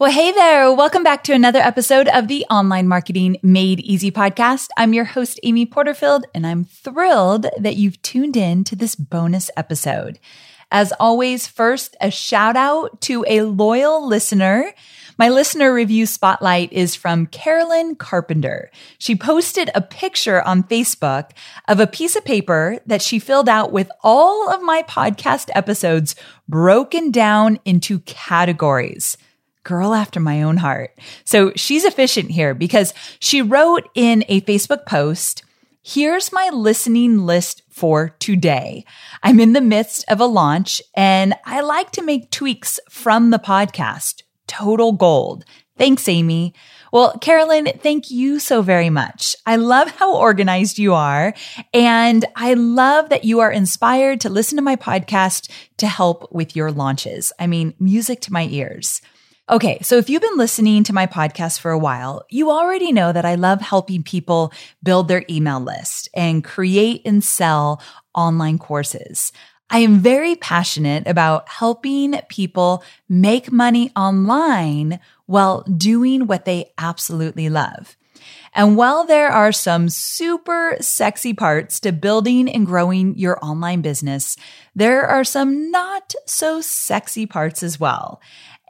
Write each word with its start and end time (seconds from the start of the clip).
Well, 0.00 0.10
hey 0.10 0.32
there. 0.32 0.72
Welcome 0.72 1.02
back 1.02 1.24
to 1.24 1.34
another 1.34 1.58
episode 1.58 2.08
of 2.08 2.26
the 2.26 2.46
Online 2.48 2.88
Marketing 2.88 3.36
Made 3.42 3.80
Easy 3.80 4.10
podcast. 4.10 4.68
I'm 4.78 4.94
your 4.94 5.04
host, 5.04 5.38
Amy 5.42 5.66
Porterfield, 5.66 6.24
and 6.34 6.46
I'm 6.46 6.64
thrilled 6.64 7.48
that 7.58 7.76
you've 7.76 8.00
tuned 8.00 8.34
in 8.34 8.64
to 8.64 8.74
this 8.74 8.94
bonus 8.94 9.50
episode. 9.58 10.18
As 10.72 10.94
always, 10.98 11.46
first, 11.46 11.98
a 12.00 12.10
shout 12.10 12.56
out 12.56 13.02
to 13.02 13.26
a 13.28 13.42
loyal 13.42 14.08
listener. 14.08 14.72
My 15.18 15.28
listener 15.28 15.70
review 15.74 16.06
spotlight 16.06 16.72
is 16.72 16.94
from 16.94 17.26
Carolyn 17.26 17.94
Carpenter. 17.94 18.70
She 18.96 19.14
posted 19.14 19.70
a 19.74 19.82
picture 19.82 20.40
on 20.40 20.62
Facebook 20.62 21.32
of 21.68 21.78
a 21.78 21.86
piece 21.86 22.16
of 22.16 22.24
paper 22.24 22.78
that 22.86 23.02
she 23.02 23.18
filled 23.18 23.50
out 23.50 23.70
with 23.70 23.90
all 24.02 24.50
of 24.50 24.62
my 24.62 24.82
podcast 24.84 25.50
episodes 25.54 26.16
broken 26.48 27.10
down 27.10 27.58
into 27.66 27.98
categories 27.98 29.18
girl 29.64 29.94
after 29.94 30.20
my 30.20 30.42
own 30.42 30.56
heart. 30.58 30.98
So 31.24 31.52
she's 31.56 31.84
efficient 31.84 32.30
here 32.30 32.54
because 32.54 32.94
she 33.18 33.42
wrote 33.42 33.88
in 33.94 34.24
a 34.28 34.40
Facebook 34.42 34.86
post, 34.86 35.44
Here's 35.82 36.30
my 36.30 36.50
listening 36.52 37.24
list 37.24 37.62
for 37.70 38.10
today. 38.18 38.84
I'm 39.22 39.40
in 39.40 39.54
the 39.54 39.62
midst 39.62 40.04
of 40.08 40.20
a 40.20 40.26
launch 40.26 40.82
and 40.94 41.34
I 41.46 41.62
like 41.62 41.90
to 41.92 42.02
make 42.02 42.30
tweaks 42.30 42.78
from 42.90 43.30
the 43.30 43.38
podcast. 43.38 44.22
Total 44.46 44.92
gold. 44.92 45.46
Thanks, 45.78 46.06
Amy. 46.06 46.52
Well, 46.92 47.16
Carolyn, 47.18 47.66
thank 47.78 48.10
you 48.10 48.38
so 48.38 48.60
very 48.60 48.90
much. 48.90 49.34
I 49.46 49.56
love 49.56 49.90
how 49.92 50.14
organized 50.14 50.78
you 50.78 50.92
are. 50.92 51.32
And 51.72 52.26
I 52.36 52.52
love 52.52 53.08
that 53.08 53.24
you 53.24 53.40
are 53.40 53.50
inspired 53.50 54.20
to 54.20 54.28
listen 54.28 54.56
to 54.56 54.62
my 54.62 54.76
podcast 54.76 55.50
to 55.78 55.86
help 55.86 56.30
with 56.30 56.54
your 56.54 56.70
launches. 56.70 57.32
I 57.38 57.46
mean, 57.46 57.72
music 57.78 58.20
to 58.22 58.32
my 58.32 58.46
ears. 58.50 59.00
Okay, 59.50 59.80
so 59.82 59.96
if 59.96 60.08
you've 60.08 60.22
been 60.22 60.36
listening 60.36 60.84
to 60.84 60.92
my 60.92 61.08
podcast 61.08 61.58
for 61.58 61.72
a 61.72 61.78
while, 61.78 62.24
you 62.30 62.52
already 62.52 62.92
know 62.92 63.12
that 63.12 63.24
I 63.24 63.34
love 63.34 63.60
helping 63.60 64.04
people 64.04 64.52
build 64.80 65.08
their 65.08 65.24
email 65.28 65.58
list 65.58 66.08
and 66.14 66.44
create 66.44 67.02
and 67.04 67.24
sell 67.24 67.82
online 68.14 68.60
courses. 68.60 69.32
I 69.68 69.80
am 69.80 69.98
very 69.98 70.36
passionate 70.36 71.08
about 71.08 71.48
helping 71.48 72.14
people 72.28 72.84
make 73.08 73.50
money 73.50 73.90
online 73.96 75.00
while 75.26 75.62
doing 75.62 76.28
what 76.28 76.44
they 76.44 76.70
absolutely 76.78 77.48
love. 77.48 77.96
And 78.52 78.76
while 78.76 79.04
there 79.04 79.30
are 79.30 79.52
some 79.52 79.88
super 79.88 80.76
sexy 80.80 81.34
parts 81.34 81.80
to 81.80 81.92
building 81.92 82.48
and 82.48 82.66
growing 82.66 83.16
your 83.16 83.44
online 83.44 83.80
business, 83.80 84.36
there 84.74 85.06
are 85.06 85.24
some 85.24 85.70
not 85.70 86.14
so 86.26 86.60
sexy 86.60 87.26
parts 87.26 87.62
as 87.62 87.78
well. 87.78 88.20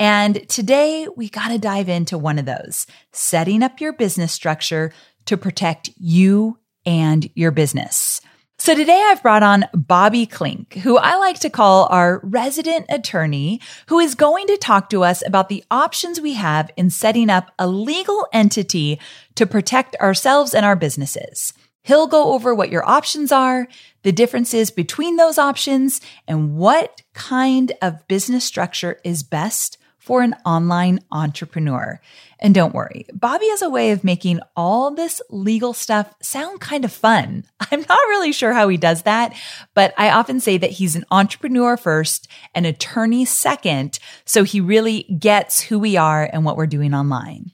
And 0.01 0.49
today 0.49 1.07
we 1.15 1.29
got 1.29 1.49
to 1.49 1.59
dive 1.59 1.91
into 1.91 2.17
one 2.17 2.39
of 2.39 2.47
those 2.47 2.87
setting 3.13 3.63
up 3.63 3.83
your 3.83 3.93
business 3.93 4.33
structure 4.33 4.95
to 5.27 5.37
protect 5.37 5.91
you 5.99 6.59
and 6.87 7.29
your 7.35 7.51
business. 7.51 8.23
So 8.59 8.75
today 8.75 9.07
I've 9.09 9.23
brought 9.23 9.43
on 9.43 9.67
Bobby 9.75 10.27
Klinck, 10.27 10.73
who 10.79 10.97
I 10.97 11.17
like 11.17 11.41
to 11.41 11.51
call 11.51 11.87
our 11.91 12.21
resident 12.23 12.87
attorney, 12.89 13.61
who 13.89 13.99
is 13.99 14.15
going 14.15 14.47
to 14.47 14.57
talk 14.57 14.89
to 14.89 15.05
us 15.05 15.23
about 15.27 15.51
the 15.51 15.65
options 15.71 16.19
we 16.19 16.33
have 16.33 16.71
in 16.79 16.89
setting 16.89 17.29
up 17.29 17.53
a 17.59 17.67
legal 17.67 18.27
entity 18.33 18.99
to 19.35 19.47
protect 19.47 19.97
ourselves 19.97 20.55
and 20.55 20.65
our 20.65 20.77
businesses. 20.77 21.53
He'll 21.83 22.07
go 22.07 22.33
over 22.33 22.55
what 22.55 22.71
your 22.71 22.89
options 22.89 23.33
are, 23.33 23.69
the 24.03 24.13
differences 24.13 24.71
between 24.71 25.17
those 25.17 25.37
options, 25.37 26.01
and 26.27 26.57
what 26.57 27.03
kind 27.13 27.73
of 27.83 28.07
business 28.09 28.45
structure 28.45 28.99
is 29.05 29.23
best 29.23 29.77
for 30.01 30.23
an 30.23 30.35
online 30.45 30.99
entrepreneur. 31.13 32.01
And 32.41 32.55
don't 32.55 32.75
worry, 32.75 33.07
Bobby 33.13 33.47
has 33.51 33.63
a 33.63 33.71
way 33.71 33.93
of 33.93 34.03
making 34.03 34.41
all 34.57 34.93
this 34.93 35.21
legal 35.31 35.73
stuff 35.73 36.13
sound 36.23 36.61
kind 36.61 36.85
of 36.85 36.93
fun. 36.93 37.45
I'm 37.71 37.81
not 37.81 38.09
really 38.09 38.33
sure 38.33 38.53
how 38.53 38.69
he 38.69 38.77
does 38.77 39.03
that, 39.03 39.35
but 39.75 39.95
I 39.97 40.11
often 40.11 40.41
say 40.41 40.57
that 40.57 40.71
he's 40.71 40.97
an 40.97 41.05
entrepreneur 41.11 41.77
first, 41.77 42.27
an 42.55 42.65
attorney 42.65 43.25
second. 43.27 43.99
So 44.25 44.43
he 44.43 44.61
really 44.61 45.03
gets 45.19 45.61
who 45.61 45.79
we 45.79 45.97
are 45.97 46.29
and 46.33 46.45
what 46.45 46.57
we're 46.57 46.67
doing 46.67 46.95
online. 46.95 47.53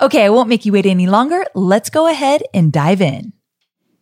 Okay, 0.00 0.24
I 0.24 0.30
won't 0.30 0.48
make 0.48 0.64
you 0.64 0.72
wait 0.72 0.86
any 0.86 1.06
longer. 1.06 1.44
Let's 1.54 1.90
go 1.90 2.08
ahead 2.08 2.42
and 2.54 2.72
dive 2.72 3.02
in. 3.02 3.34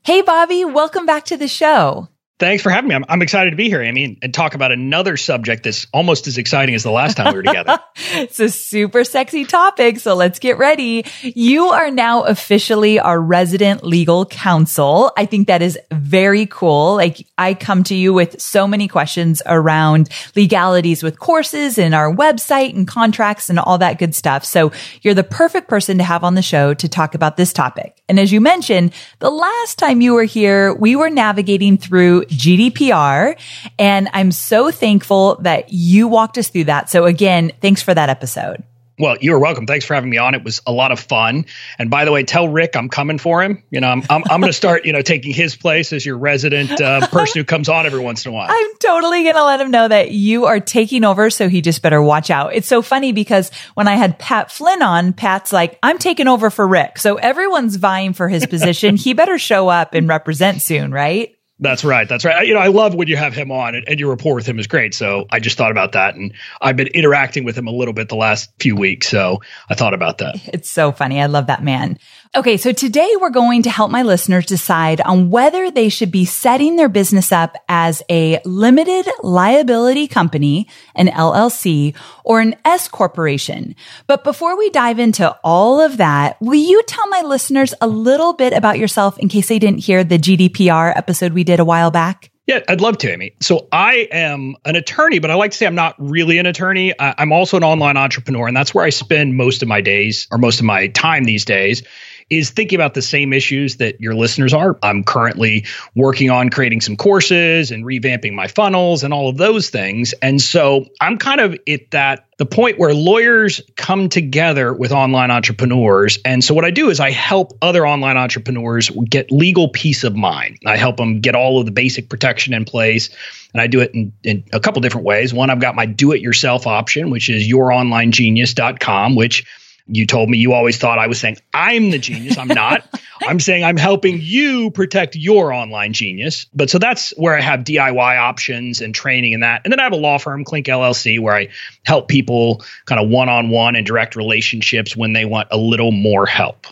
Hey, 0.02 0.22
Bobby, 0.22 0.64
welcome 0.64 1.04
back 1.04 1.24
to 1.26 1.36
the 1.36 1.48
show. 1.48 2.08
Thanks 2.38 2.62
for 2.62 2.68
having 2.68 2.88
me. 2.88 2.94
I'm, 2.94 3.04
I'm 3.08 3.22
excited 3.22 3.52
to 3.52 3.56
be 3.56 3.70
here, 3.70 3.80
Amy, 3.80 4.18
and 4.20 4.34
talk 4.34 4.54
about 4.54 4.70
another 4.70 5.16
subject 5.16 5.62
that's 5.62 5.86
almost 5.94 6.26
as 6.26 6.36
exciting 6.36 6.74
as 6.74 6.82
the 6.82 6.90
last 6.90 7.16
time 7.16 7.32
we 7.32 7.38
were 7.38 7.42
together. 7.42 7.78
it's 7.96 8.38
a 8.38 8.50
super 8.50 9.04
sexy 9.04 9.46
topic, 9.46 9.98
so 10.00 10.14
let's 10.14 10.38
get 10.38 10.58
ready. 10.58 11.06
You 11.22 11.68
are 11.68 11.90
now 11.90 12.24
officially 12.24 13.00
our 13.00 13.18
resident 13.18 13.84
legal 13.84 14.26
counsel. 14.26 15.12
I 15.16 15.24
think 15.24 15.46
that 15.46 15.62
is 15.62 15.78
very 15.90 16.44
cool. 16.44 16.96
Like 16.96 17.26
I 17.38 17.54
come 17.54 17.84
to 17.84 17.94
you 17.94 18.12
with 18.12 18.38
so 18.38 18.68
many 18.68 18.86
questions 18.86 19.40
around 19.46 20.10
legalities 20.34 21.02
with 21.02 21.18
courses 21.18 21.78
and 21.78 21.94
our 21.94 22.14
website 22.14 22.76
and 22.76 22.86
contracts 22.86 23.48
and 23.48 23.58
all 23.58 23.78
that 23.78 23.98
good 23.98 24.14
stuff. 24.14 24.44
So 24.44 24.72
you're 25.00 25.14
the 25.14 25.24
perfect 25.24 25.68
person 25.68 25.96
to 25.96 26.04
have 26.04 26.22
on 26.22 26.34
the 26.34 26.42
show 26.42 26.74
to 26.74 26.86
talk 26.86 27.14
about 27.14 27.38
this 27.38 27.54
topic. 27.54 28.02
And 28.10 28.20
as 28.20 28.30
you 28.30 28.42
mentioned, 28.42 28.92
the 29.20 29.30
last 29.30 29.78
time 29.78 30.02
you 30.02 30.12
were 30.12 30.24
here, 30.24 30.74
we 30.74 30.96
were 30.96 31.08
navigating 31.08 31.78
through 31.78 32.25
GDPR. 32.28 33.38
And 33.78 34.08
I'm 34.12 34.32
so 34.32 34.70
thankful 34.70 35.36
that 35.42 35.72
you 35.72 36.08
walked 36.08 36.38
us 36.38 36.48
through 36.48 36.64
that. 36.64 36.90
So 36.90 37.04
again, 37.04 37.52
thanks 37.60 37.82
for 37.82 37.94
that 37.94 38.08
episode. 38.08 38.62
Well, 38.98 39.18
you're 39.20 39.38
welcome. 39.38 39.66
Thanks 39.66 39.84
for 39.84 39.92
having 39.92 40.08
me 40.08 40.16
on. 40.16 40.34
It 40.34 40.42
was 40.42 40.62
a 40.66 40.72
lot 40.72 40.90
of 40.90 40.98
fun. 40.98 41.44
And 41.78 41.90
by 41.90 42.06
the 42.06 42.12
way, 42.12 42.22
tell 42.22 42.48
Rick 42.48 42.76
I'm 42.76 42.88
coming 42.88 43.18
for 43.18 43.42
him. 43.42 43.62
You 43.70 43.80
know, 43.80 43.88
I'm 43.88 44.02
I'm, 44.08 44.22
I'm 44.30 44.40
going 44.40 44.50
to 44.50 44.56
start, 44.56 44.86
you 44.86 44.94
know, 44.94 45.02
taking 45.02 45.34
his 45.34 45.54
place 45.54 45.92
as 45.92 46.06
your 46.06 46.16
resident 46.16 46.80
uh, 46.80 47.06
person 47.08 47.40
who 47.40 47.44
comes 47.44 47.68
on 47.68 47.84
every 47.84 48.00
once 48.00 48.24
in 48.24 48.32
a 48.32 48.34
while. 48.34 48.48
I'm 48.50 48.76
totally 48.78 49.22
going 49.22 49.34
to 49.34 49.44
let 49.44 49.60
him 49.60 49.70
know 49.70 49.86
that 49.86 50.12
you 50.12 50.46
are 50.46 50.60
taking 50.60 51.04
over, 51.04 51.28
so 51.28 51.50
he 51.50 51.60
just 51.60 51.82
better 51.82 52.00
watch 52.00 52.30
out. 52.30 52.54
It's 52.54 52.68
so 52.68 52.80
funny 52.80 53.12
because 53.12 53.50
when 53.74 53.86
I 53.86 53.96
had 53.96 54.18
Pat 54.18 54.50
Flynn 54.50 54.80
on, 54.80 55.12
Pat's 55.12 55.52
like, 55.52 55.78
"I'm 55.82 55.98
taking 55.98 56.26
over 56.26 56.48
for 56.48 56.66
Rick," 56.66 56.98
so 56.98 57.16
everyone's 57.16 57.76
vying 57.76 58.14
for 58.14 58.28
his 58.28 58.46
position. 58.46 58.96
he 58.96 59.12
better 59.12 59.36
show 59.36 59.68
up 59.68 59.92
and 59.92 60.08
represent 60.08 60.62
soon, 60.62 60.90
right? 60.90 61.35
That's 61.58 61.84
right. 61.84 62.06
That's 62.06 62.24
right. 62.24 62.46
You 62.46 62.52
know, 62.52 62.60
I 62.60 62.66
love 62.66 62.94
when 62.94 63.08
you 63.08 63.16
have 63.16 63.34
him 63.34 63.50
on 63.50 63.74
and, 63.74 63.88
and, 63.88 63.98
your 63.98 64.10
rapport 64.10 64.34
with 64.34 64.46
him 64.46 64.58
is 64.58 64.66
great. 64.66 64.94
So 64.94 65.26
I 65.30 65.40
just 65.40 65.56
thought 65.56 65.70
about 65.70 65.92
that. 65.92 66.14
And 66.14 66.34
I've 66.60 66.76
been 66.76 66.88
interacting 66.88 67.44
with 67.44 67.56
him 67.56 67.66
a 67.66 67.70
little 67.70 67.94
bit 67.94 68.10
the 68.10 68.16
last 68.16 68.50
few 68.60 68.76
weeks. 68.76 69.08
So 69.08 69.40
I 69.70 69.74
thought 69.74 69.94
about 69.94 70.18
that. 70.18 70.36
It's 70.52 70.68
so 70.68 70.92
funny. 70.92 71.20
I 71.20 71.26
love 71.26 71.46
that 71.46 71.62
man. 71.62 71.98
Okay. 72.34 72.56
So 72.56 72.72
today 72.72 73.10
we're 73.20 73.30
going 73.30 73.62
to 73.62 73.70
help 73.70 73.90
my 73.90 74.02
listeners 74.02 74.46
decide 74.46 75.00
on 75.00 75.30
whether 75.30 75.70
they 75.70 75.88
should 75.88 76.10
be 76.10 76.24
setting 76.24 76.76
their 76.76 76.88
business 76.88 77.32
up 77.32 77.56
as 77.68 78.02
a 78.10 78.40
limited 78.44 79.08
liability 79.22 80.08
company, 80.08 80.68
an 80.94 81.06
LLC, 81.06 81.94
or 82.24 82.40
an 82.40 82.56
S 82.64 82.88
corporation. 82.88 83.74
But 84.06 84.24
before 84.24 84.58
we 84.58 84.70
dive 84.70 84.98
into 84.98 85.34
all 85.44 85.80
of 85.80 85.98
that, 85.98 86.36
will 86.40 86.54
you 86.54 86.82
tell 86.84 87.06
my 87.08 87.22
listeners 87.22 87.74
a 87.80 87.86
little 87.86 88.32
bit 88.32 88.52
about 88.52 88.78
yourself 88.78 89.18
in 89.18 89.28
case 89.28 89.48
they 89.48 89.58
didn't 89.58 89.78
hear 89.78 90.04
the 90.04 90.18
GDPR 90.18 90.96
episode 90.96 91.32
we 91.32 91.44
did 91.44 91.60
a 91.60 91.64
while 91.64 91.90
back? 91.90 92.30
Yeah, 92.46 92.60
I'd 92.68 92.80
love 92.80 92.98
to, 92.98 93.10
Amy. 93.10 93.34
So 93.40 93.66
I 93.72 94.08
am 94.12 94.54
an 94.64 94.76
attorney, 94.76 95.18
but 95.18 95.32
I 95.32 95.34
like 95.34 95.50
to 95.50 95.56
say 95.56 95.66
I'm 95.66 95.74
not 95.74 95.96
really 95.98 96.38
an 96.38 96.46
attorney. 96.46 96.94
I'm 96.98 97.32
also 97.32 97.56
an 97.56 97.64
online 97.64 97.96
entrepreneur, 97.96 98.46
and 98.46 98.56
that's 98.56 98.72
where 98.72 98.84
I 98.84 98.90
spend 98.90 99.36
most 99.36 99.62
of 99.62 99.68
my 99.68 99.80
days 99.80 100.28
or 100.30 100.38
most 100.38 100.60
of 100.60 100.64
my 100.64 100.86
time 100.86 101.24
these 101.24 101.44
days 101.44 101.82
is 102.28 102.50
thinking 102.50 102.76
about 102.76 102.94
the 102.94 103.02
same 103.02 103.32
issues 103.32 103.76
that 103.76 104.00
your 104.00 104.14
listeners 104.14 104.52
are. 104.52 104.76
I'm 104.82 105.04
currently 105.04 105.66
working 105.94 106.30
on 106.30 106.50
creating 106.50 106.80
some 106.80 106.96
courses 106.96 107.70
and 107.70 107.84
revamping 107.84 108.32
my 108.32 108.48
funnels 108.48 109.04
and 109.04 109.14
all 109.14 109.28
of 109.28 109.36
those 109.36 109.70
things. 109.70 110.12
And 110.20 110.40
so 110.40 110.86
I'm 111.00 111.18
kind 111.18 111.40
of 111.40 111.56
at 111.68 111.92
that 111.92 112.26
the 112.38 112.46
point 112.46 112.78
where 112.78 112.92
lawyers 112.92 113.62
come 113.76 114.10
together 114.10 114.72
with 114.72 114.92
online 114.92 115.30
entrepreneurs. 115.30 116.18
And 116.24 116.44
so 116.44 116.52
what 116.52 116.66
I 116.66 116.70
do 116.70 116.90
is 116.90 117.00
I 117.00 117.10
help 117.10 117.56
other 117.62 117.86
online 117.86 118.18
entrepreneurs 118.18 118.90
get 118.90 119.30
legal 119.30 119.68
peace 119.68 120.04
of 120.04 120.14
mind. 120.14 120.58
I 120.66 120.76
help 120.76 120.98
them 120.98 121.20
get 121.20 121.34
all 121.34 121.60
of 121.60 121.64
the 121.64 121.72
basic 121.72 122.10
protection 122.10 122.52
in 122.52 122.66
place. 122.66 123.08
And 123.54 123.62
I 123.62 123.68
do 123.68 123.80
it 123.80 123.94
in, 123.94 124.12
in 124.22 124.44
a 124.52 124.60
couple 124.60 124.82
different 124.82 125.06
ways. 125.06 125.32
One, 125.32 125.48
I've 125.48 125.60
got 125.60 125.74
my 125.74 125.86
do 125.86 126.12
it 126.12 126.20
yourself 126.20 126.66
option, 126.66 127.08
which 127.08 127.30
is 127.30 127.48
youronlinegenius.com, 127.48 129.14
which 129.14 129.46
you 129.88 130.06
told 130.06 130.28
me 130.28 130.38
you 130.38 130.52
always 130.52 130.78
thought 130.78 130.98
I 130.98 131.06
was 131.06 131.20
saying 131.20 131.38
I'm 131.54 131.90
the 131.90 131.98
genius. 131.98 132.38
I'm 132.38 132.48
not. 132.48 132.84
I'm 133.22 133.40
saying 133.40 133.64
I'm 133.64 133.76
helping 133.76 134.18
you 134.20 134.70
protect 134.70 135.16
your 135.16 135.52
online 135.52 135.92
genius. 135.92 136.46
But 136.54 136.70
so 136.70 136.78
that's 136.78 137.10
where 137.16 137.36
I 137.36 137.40
have 137.40 137.60
DIY 137.60 138.18
options 138.18 138.80
and 138.80 138.94
training 138.94 139.34
and 139.34 139.42
that. 139.42 139.62
And 139.64 139.72
then 139.72 139.80
I 139.80 139.84
have 139.84 139.92
a 139.92 139.96
law 139.96 140.18
firm, 140.18 140.44
Klinck 140.44 140.66
LLC, 140.66 141.20
where 141.20 141.34
I 141.34 141.48
help 141.84 142.08
people 142.08 142.64
kind 142.84 143.00
of 143.00 143.08
one 143.08 143.28
on 143.28 143.48
one 143.48 143.76
and 143.76 143.86
direct 143.86 144.16
relationships 144.16 144.96
when 144.96 145.12
they 145.12 145.24
want 145.24 145.48
a 145.50 145.56
little 145.56 145.92
more 145.92 146.26
help. 146.26 146.66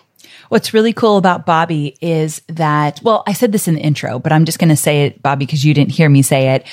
What's 0.49 0.75
really 0.75 0.93
cool 0.93 1.17
about 1.17 1.47
Bobby 1.47 1.97
is 2.01 2.43
that, 2.49 3.01
well, 3.03 3.23
I 3.27 3.33
said 3.33 3.53
this 3.53 3.67
in 3.67 3.75
the 3.75 3.81
intro, 3.81 4.19
but 4.19 4.31
I'm 4.31 4.45
just 4.45 4.59
going 4.59 4.69
to 4.69 4.77
say 4.77 5.07
it, 5.07 5.23
Bobby, 5.23 5.47
because 5.47 5.65
you 5.65 5.73
didn't 5.75 5.93
hear 5.93 6.09
me 6.09 6.23
say 6.23 6.55
it. 6.55 6.67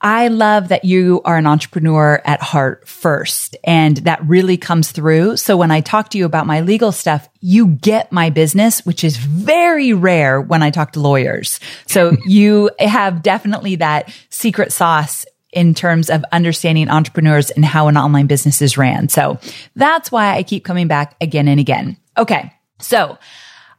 I 0.00 0.28
love 0.28 0.68
that 0.68 0.84
you 0.84 1.22
are 1.24 1.36
an 1.36 1.46
entrepreneur 1.46 2.20
at 2.24 2.42
heart 2.42 2.86
first, 2.86 3.56
and 3.64 3.96
that 3.98 4.24
really 4.26 4.56
comes 4.56 4.92
through. 4.92 5.36
So 5.38 5.56
when 5.56 5.70
I 5.70 5.80
talk 5.80 6.10
to 6.10 6.18
you 6.18 6.26
about 6.26 6.46
my 6.46 6.60
legal 6.60 6.92
stuff, 6.92 7.28
you 7.40 7.68
get 7.68 8.12
my 8.12 8.30
business, 8.30 8.84
which 8.84 9.02
is 9.04 9.16
very 9.16 9.92
rare 9.92 10.40
when 10.40 10.62
I 10.62 10.70
talk 10.70 10.92
to 10.92 11.00
lawyers. 11.00 11.60
So 11.86 12.16
you 12.26 12.70
have 12.78 13.22
definitely 13.22 13.76
that 13.76 14.12
secret 14.28 14.72
sauce 14.72 15.24
in 15.52 15.72
terms 15.72 16.10
of 16.10 16.22
understanding 16.32 16.90
entrepreneurs 16.90 17.50
and 17.50 17.64
how 17.64 17.88
an 17.88 17.96
online 17.96 18.26
business 18.26 18.60
is 18.60 18.76
ran. 18.76 19.08
So 19.08 19.38
that's 19.74 20.12
why 20.12 20.36
I 20.36 20.42
keep 20.42 20.64
coming 20.64 20.86
back 20.86 21.16
again 21.20 21.48
and 21.48 21.58
again. 21.58 21.96
Okay. 22.18 22.52
So 22.78 23.18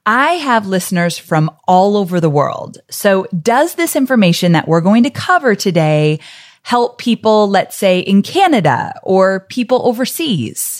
I 0.07 0.35
have 0.35 0.65
listeners 0.65 1.17
from 1.17 1.51
all 1.67 1.97
over 1.97 2.21
the 2.21 2.29
world. 2.29 2.77
So 2.89 3.27
does 3.41 3.75
this 3.75 3.93
information 3.93 4.53
that 4.53 4.65
we're 4.65 4.79
going 4.79 5.03
to 5.03 5.09
cover 5.09 5.53
today 5.53 6.21
help 6.63 6.97
people, 6.97 7.49
let's 7.49 7.75
say 7.75 7.99
in 7.99 8.21
Canada 8.21 8.97
or 9.03 9.41
people 9.41 9.85
overseas? 9.85 10.76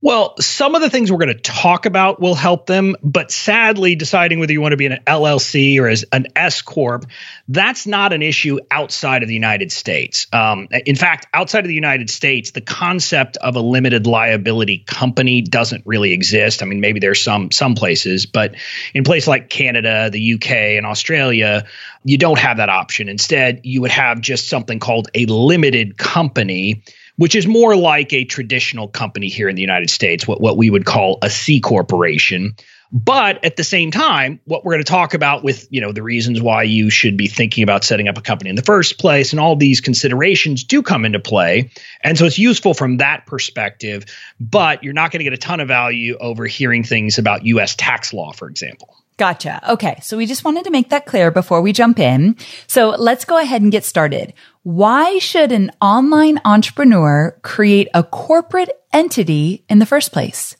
Well, 0.00 0.36
some 0.38 0.76
of 0.76 0.80
the 0.80 0.90
things 0.90 1.10
we're 1.10 1.18
going 1.18 1.34
to 1.34 1.42
talk 1.42 1.84
about 1.84 2.20
will 2.20 2.36
help 2.36 2.66
them, 2.66 2.94
but 3.02 3.32
sadly, 3.32 3.96
deciding 3.96 4.38
whether 4.38 4.52
you 4.52 4.60
want 4.60 4.70
to 4.70 4.76
be 4.76 4.86
an 4.86 5.00
LLC 5.04 5.80
or 5.80 5.88
as 5.88 6.04
an 6.12 6.28
S 6.36 6.62
corp, 6.62 7.06
that's 7.48 7.84
not 7.84 8.12
an 8.12 8.22
issue 8.22 8.60
outside 8.70 9.24
of 9.24 9.28
the 9.28 9.34
United 9.34 9.72
States. 9.72 10.28
Um, 10.32 10.68
in 10.70 10.94
fact, 10.94 11.26
outside 11.34 11.64
of 11.64 11.68
the 11.68 11.74
United 11.74 12.10
States, 12.10 12.52
the 12.52 12.60
concept 12.60 13.38
of 13.38 13.56
a 13.56 13.60
limited 13.60 14.06
liability 14.06 14.84
company 14.86 15.42
doesn't 15.42 15.84
really 15.84 16.12
exist. 16.12 16.62
I 16.62 16.66
mean, 16.66 16.80
maybe 16.80 17.00
there's 17.00 17.20
some 17.20 17.50
some 17.50 17.74
places, 17.74 18.24
but 18.24 18.54
in 18.94 19.02
places 19.02 19.26
like 19.26 19.50
Canada, 19.50 20.10
the 20.10 20.34
UK, 20.34 20.50
and 20.76 20.86
Australia, 20.86 21.66
you 22.04 22.18
don't 22.18 22.38
have 22.38 22.58
that 22.58 22.68
option. 22.68 23.08
Instead, 23.08 23.62
you 23.64 23.80
would 23.80 23.90
have 23.90 24.20
just 24.20 24.48
something 24.48 24.78
called 24.78 25.08
a 25.12 25.26
limited 25.26 25.98
company 25.98 26.84
which 27.18 27.34
is 27.34 27.46
more 27.48 27.76
like 27.76 28.12
a 28.12 28.24
traditional 28.24 28.86
company 28.86 29.28
here 29.28 29.48
in 29.48 29.56
the 29.56 29.60
United 29.60 29.90
States, 29.90 30.26
what, 30.26 30.40
what 30.40 30.56
we 30.56 30.70
would 30.70 30.86
call 30.86 31.18
a 31.20 31.28
C 31.28 31.60
corporation. 31.60 32.54
But 32.92 33.44
at 33.44 33.56
the 33.56 33.64
same 33.64 33.90
time, 33.90 34.40
what 34.44 34.64
we're 34.64 34.74
going 34.74 34.84
to 34.84 34.90
talk 34.90 35.14
about 35.14 35.42
with, 35.42 35.66
you 35.68 35.80
know, 35.80 35.90
the 35.92 36.02
reasons 36.02 36.40
why 36.40 36.62
you 36.62 36.90
should 36.90 37.16
be 37.16 37.26
thinking 37.26 37.64
about 37.64 37.84
setting 37.84 38.06
up 38.06 38.16
a 38.16 38.22
company 38.22 38.50
in 38.50 38.56
the 38.56 38.62
first 38.62 38.98
place 38.98 39.32
and 39.32 39.40
all 39.40 39.56
these 39.56 39.80
considerations 39.80 40.62
do 40.62 40.80
come 40.80 41.04
into 41.04 41.18
play. 41.18 41.70
And 42.02 42.16
so 42.16 42.24
it's 42.24 42.38
useful 42.38 42.72
from 42.72 42.98
that 42.98 43.26
perspective, 43.26 44.04
but 44.38 44.84
you're 44.84 44.94
not 44.94 45.10
going 45.10 45.18
to 45.18 45.24
get 45.24 45.34
a 45.34 45.38
ton 45.38 45.58
of 45.58 45.66
value 45.66 46.16
over 46.18 46.46
hearing 46.46 46.84
things 46.84 47.18
about 47.18 47.44
US 47.44 47.74
tax 47.74 48.14
law, 48.14 48.32
for 48.32 48.48
example. 48.48 48.94
Gotcha. 49.18 49.60
Okay. 49.72 49.98
So 50.00 50.16
we 50.16 50.26
just 50.26 50.44
wanted 50.44 50.64
to 50.64 50.70
make 50.70 50.90
that 50.90 51.04
clear 51.04 51.32
before 51.32 51.60
we 51.60 51.72
jump 51.72 51.98
in. 51.98 52.36
So 52.68 52.90
let's 52.90 53.24
go 53.24 53.36
ahead 53.36 53.62
and 53.62 53.72
get 53.72 53.84
started. 53.84 54.32
Why 54.68 55.18
should 55.18 55.50
an 55.50 55.70
online 55.80 56.42
entrepreneur 56.44 57.34
create 57.40 57.88
a 57.94 58.02
corporate 58.02 58.68
entity 58.92 59.64
in 59.70 59.78
the 59.78 59.86
first 59.86 60.12
place? 60.12 60.58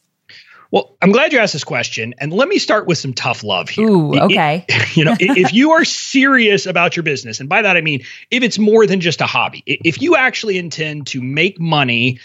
Well, 0.71 0.97
I'm 1.03 1.13
glad 1.13 1.35
you 1.35 1.41
asked 1.41 1.53
this 1.53 1.63
question. 1.63 2.15
And 2.17 2.33
let 2.33 2.49
me 2.49 2.59
start 2.59 2.87
with 2.87 2.97
some 2.97 3.13
tough 3.13 3.45
love 3.45 3.69
here. 3.69 3.87
Ooh, 3.87 4.19
okay. 4.19 4.65
It, 4.67 4.97
you 4.97 5.05
know, 5.05 5.15
if 5.21 5.53
you 5.53 5.73
are 5.73 5.85
serious 5.85 6.65
about 6.65 6.97
your 6.97 7.03
business, 7.03 7.41
and 7.41 7.51
by 7.51 7.61
that 7.61 7.77
I 7.77 7.83
mean 7.83 8.01
if 8.31 8.43
it's 8.43 8.59
more 8.59 8.87
than 8.87 9.03
just 9.03 9.21
a 9.21 9.27
hobby, 9.27 9.63
if 9.67 10.01
you 10.01 10.17
actually 10.17 10.57
intend 10.57 11.09
to 11.09 11.21
make 11.21 11.61
money 11.61 12.19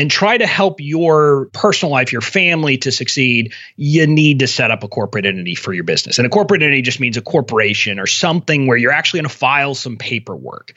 and 0.00 0.10
try 0.10 0.38
to 0.38 0.46
help 0.46 0.80
your 0.80 1.50
personal 1.52 1.92
life, 1.92 2.10
your 2.10 2.22
family 2.22 2.78
to 2.78 2.90
succeed, 2.90 3.52
you 3.76 4.06
need 4.06 4.38
to 4.38 4.46
set 4.46 4.70
up 4.70 4.82
a 4.82 4.88
corporate 4.88 5.26
entity 5.26 5.54
for 5.54 5.74
your 5.74 5.84
business. 5.84 6.16
And 6.16 6.24
a 6.24 6.30
corporate 6.30 6.62
entity 6.62 6.80
just 6.80 7.00
means 7.00 7.18
a 7.18 7.20
corporation 7.20 7.98
or 7.98 8.06
something 8.06 8.66
where 8.66 8.78
you're 8.78 8.92
actually 8.92 9.18
going 9.18 9.28
to 9.28 9.36
file 9.36 9.74
some 9.74 9.98
paperwork. 9.98 10.72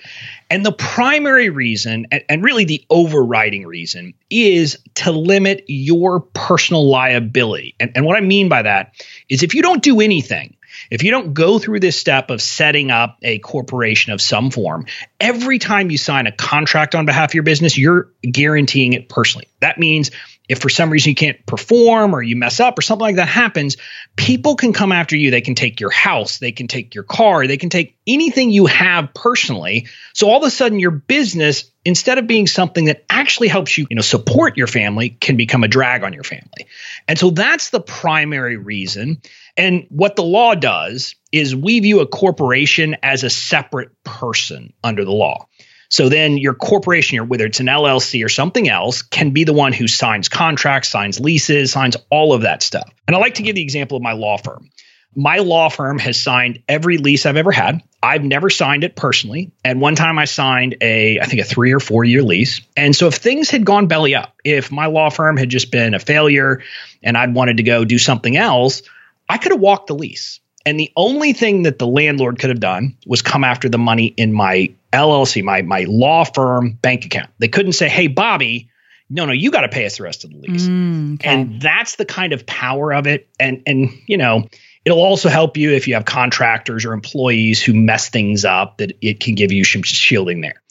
And 0.50 0.66
the 0.66 0.74
primary 0.74 1.48
reason, 1.48 2.06
and, 2.28 2.44
really 2.44 2.66
the 2.66 2.84
overriding 2.90 3.66
reason, 3.66 4.14
is 4.30 4.78
to 4.96 5.14
limit 5.14 5.64
your 5.68 6.20
personal 6.20 6.90
liability. 6.90 7.75
And, 7.80 7.94
and 7.96 8.06
what 8.06 8.18
I 8.18 8.22
mean 8.22 8.50
by 8.50 8.64
that 8.64 8.94
is 9.30 9.42
if 9.42 9.56
you 9.56 9.62
don't 9.62 9.81
do 9.81 10.02
anything, 10.02 10.58
if 10.89 11.03
you 11.03 11.12
don't 11.12 11.33
go 11.33 11.59
through 11.59 11.80
this 11.80 12.00
step 12.00 12.30
of 12.30 12.41
setting 12.41 12.91
up 12.91 13.18
a 13.21 13.39
corporation 13.39 14.13
of 14.13 14.21
some 14.21 14.51
form, 14.51 14.85
every 15.19 15.59
time 15.59 15.91
you 15.91 15.97
sign 15.97 16.27
a 16.27 16.31
contract 16.31 16.95
on 16.95 17.06
behalf 17.06 17.31
of 17.31 17.33
your 17.33 17.44
business, 17.44 17.77
you're 17.77 18.09
guaranteeing 18.21 18.94
it 18.94 19.09
personally. 19.09 19.47
That 19.59 19.80
means 19.80 20.12
if 20.50 20.59
for 20.59 20.69
some 20.69 20.89
reason 20.89 21.09
you 21.09 21.15
can't 21.15 21.45
perform 21.45 22.13
or 22.13 22.21
you 22.21 22.35
mess 22.35 22.59
up 22.59 22.77
or 22.77 22.81
something 22.81 23.01
like 23.03 23.15
that 23.15 23.30
happens, 23.30 23.77
people 24.15 24.56
can 24.56 24.74
come 24.74 24.91
after 24.91 25.15
you. 25.15 25.31
They 25.31 25.41
can 25.41 25.56
take 25.56 25.80
your 25.80 25.89
house, 25.89 26.39
they 26.39 26.51
can 26.51 26.68
take 26.68 26.95
your 26.95 27.06
car, 27.06 27.47
they 27.47 27.57
can 27.57 27.69
take 27.69 27.97
anything 28.06 28.51
you 28.51 28.65
have 28.65 29.13
personally. 29.13 29.88
So 30.13 30.29
all 30.29 30.38
of 30.38 30.44
a 30.44 30.51
sudden 30.51 30.79
your 30.79 30.91
business 30.91 31.71
instead 31.86 32.18
of 32.18 32.27
being 32.27 32.47
something 32.47 32.86
that 32.86 33.06
actually 33.09 33.47
helps 33.47 33.77
you, 33.77 33.88
you 33.89 33.95
know, 33.95 34.01
support 34.01 34.57
your 34.57 34.68
family 34.68 35.09
can 35.09 35.38
become 35.38 35.63
a 35.63 35.68
drag 35.68 36.03
on 36.03 36.13
your 36.13 36.24
family. 36.24 36.68
And 37.07 37.18
so 37.18 37.29
that's 37.29 37.69
the 37.69 37.81
primary 37.81 38.57
reason. 38.57 39.21
And 39.55 39.85
what 39.89 40.15
the 40.15 40.23
law 40.23 40.55
does 40.55 41.15
is 41.31 41.55
we 41.55 41.79
view 41.79 42.00
a 42.00 42.07
corporation 42.07 42.95
as 43.03 43.23
a 43.23 43.29
separate 43.29 43.91
person 44.03 44.73
under 44.83 45.05
the 45.05 45.11
law. 45.11 45.47
So 45.89 46.09
then 46.09 46.39
your 46.39 46.55
corporation, 46.55 47.27
whether 47.27 47.45
it's 47.45 47.59
an 47.59 47.67
LLC 47.67 48.25
or 48.25 48.29
something 48.29 48.67
else, 48.67 49.03
can 49.03 49.29
be 49.29 49.44
the 49.44 49.53
one 49.53 49.73
who 49.73 49.88
signs 49.88 50.27
contracts, 50.27 50.89
signs 50.89 51.19
leases, 51.19 51.71
signs 51.71 51.95
all 52.09 52.33
of 52.33 52.41
that 52.41 52.63
stuff. 52.63 52.89
And 53.07 53.15
I 53.15 53.19
like 53.19 53.35
to 53.35 53.44
give 53.44 53.53
the 53.53 53.61
example 53.61 53.97
of 53.97 54.01
my 54.01 54.13
law 54.13 54.38
firm. 54.38 54.71
My 55.15 55.38
law 55.38 55.69
firm 55.69 56.00
has 56.00 56.19
signed 56.19 56.63
every 56.67 56.97
lease 56.97 57.27
I've 57.27 57.38
ever 57.38 57.51
had. 57.51 57.83
I've 58.01 58.23
never 58.23 58.50
signed 58.50 58.83
it 58.83 58.95
personally. 58.95 59.51
And 59.63 59.79
one 59.79 59.94
time 59.94 60.17
I 60.17 60.25
signed 60.25 60.77
a, 60.81 61.19
I 61.19 61.25
think 61.25 61.41
a 61.41 61.45
three 61.45 61.71
or 61.71 61.79
four 61.79 62.03
year 62.03 62.23
lease. 62.23 62.61
And 62.75 62.95
so 62.95 63.07
if 63.07 63.15
things 63.15 63.51
had 63.51 63.63
gone 63.63 63.85
belly 63.85 64.15
up, 64.15 64.33
if 64.44 64.71
my 64.71 64.88
law 64.88 65.11
firm 65.11 65.38
had 65.38 65.50
just 65.50 65.71
been 65.71 65.94
a 65.94 66.00
failure 66.00 66.63
and 67.03 67.15
I'd 67.15 67.35
wanted 67.35 67.57
to 67.57 67.63
go 67.63 67.85
do 67.85 68.00
something 68.00 68.35
else, 68.35 68.81
I 69.30 69.38
could 69.38 69.52
have 69.52 69.62
walked 69.62 69.88
the 69.88 69.96
lease. 69.96 70.40
And 70.66 70.80
the 70.80 70.92
only 70.96 71.34
thing 71.34 71.64
that 71.64 71.80
the 71.80 71.88
landlord 71.88 72.40
could 72.40 72.50
have 72.50 72.60
done 72.60 72.98
was 73.06 73.22
come 73.22 73.44
after 73.44 73.68
the 73.68 73.78
money 73.78 74.08
in 74.08 74.31
my 74.31 74.74
LLC, 74.94 75.44
my 75.44 75.62
my 75.62 75.86
law 75.88 76.24
firm 76.24 76.78
bank 76.81 77.06
account. 77.06 77.30
They 77.40 77.50
couldn't 77.50 77.74
say, 77.74 77.90
"Hey, 77.90 78.08
Bobby, 78.08 78.70
no, 79.10 79.25
no, 79.25 79.34
you 79.34 79.52
got 79.52 79.62
to 79.62 79.70
pay 79.70 79.86
us 79.86 79.98
the 79.98 80.04
rest 80.04 80.24
of 80.24 80.30
the 80.30 80.38
lease." 80.38 80.68
Mm, 80.68 81.16
okay. 81.16 81.30
And 81.30 81.62
that's 81.62 81.98
the 81.98 82.06
kind 82.06 82.31
of 82.31 82.46
power 82.46 82.94
of 82.94 83.08
it. 83.08 83.28
And 83.40 83.62
and 83.68 83.90
you 84.08 84.18
know, 84.18 84.48
it'll 84.86 85.02
also 85.02 85.28
help 85.28 85.58
you 85.58 85.72
if 85.72 85.88
you 85.88 85.96
have 85.96 86.06
contractors 86.06 86.86
or 86.86 86.94
employees 86.94 87.62
who 87.62 87.74
mess 87.74 88.10
things 88.10 88.46
up. 88.46 88.78
That 88.78 88.94
it 89.02 89.20
can 89.20 89.36
give 89.36 89.52
you 89.52 89.66
some 89.66 89.84
shielding 89.84 90.40
there. 90.40 90.62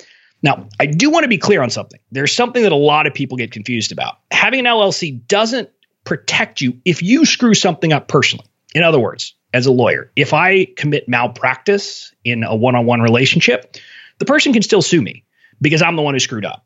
Now, 0.43 0.69
I 0.81 0.87
do 0.87 1.11
want 1.11 1.25
to 1.25 1.29
be 1.29 1.39
clear 1.39 1.63
on 1.63 1.71
something. 1.71 2.01
There's 2.11 2.35
something 2.35 2.63
that 2.63 2.73
a 2.73 2.77
lot 2.77 3.07
of 3.07 3.15
people 3.15 3.37
get 3.37 3.53
confused 3.53 3.93
about. 3.93 4.19
Having 4.31 4.61
an 4.61 4.67
LLC 4.67 5.27
doesn't 5.29 5.71
protect 6.05 6.61
you 6.61 6.79
if 6.85 7.03
you 7.03 7.25
screw 7.25 7.55
something 7.55 7.93
up 7.93 8.09
personally. 8.09 8.47
In 8.75 8.83
other 8.83 8.99
words, 8.99 9.35
as 9.53 9.67
a 9.67 9.73
lawyer, 9.73 10.11
if 10.17 10.33
I 10.33 10.65
commit 10.65 11.09
malpractice 11.09 12.15
in 12.25 12.43
a 12.45 12.57
one 12.57 12.75
on 12.75 12.87
one 12.87 13.01
relationship, 13.01 13.77
the 14.19 14.25
person 14.25 14.53
can 14.53 14.63
still 14.63 14.83
sue 14.83 15.03
me 15.03 15.25
because 15.61 15.83
I'm 15.83 15.97
the 15.97 16.03
one 16.03 16.15
who 16.15 16.21
screwed 16.21 16.45
up. 16.45 16.65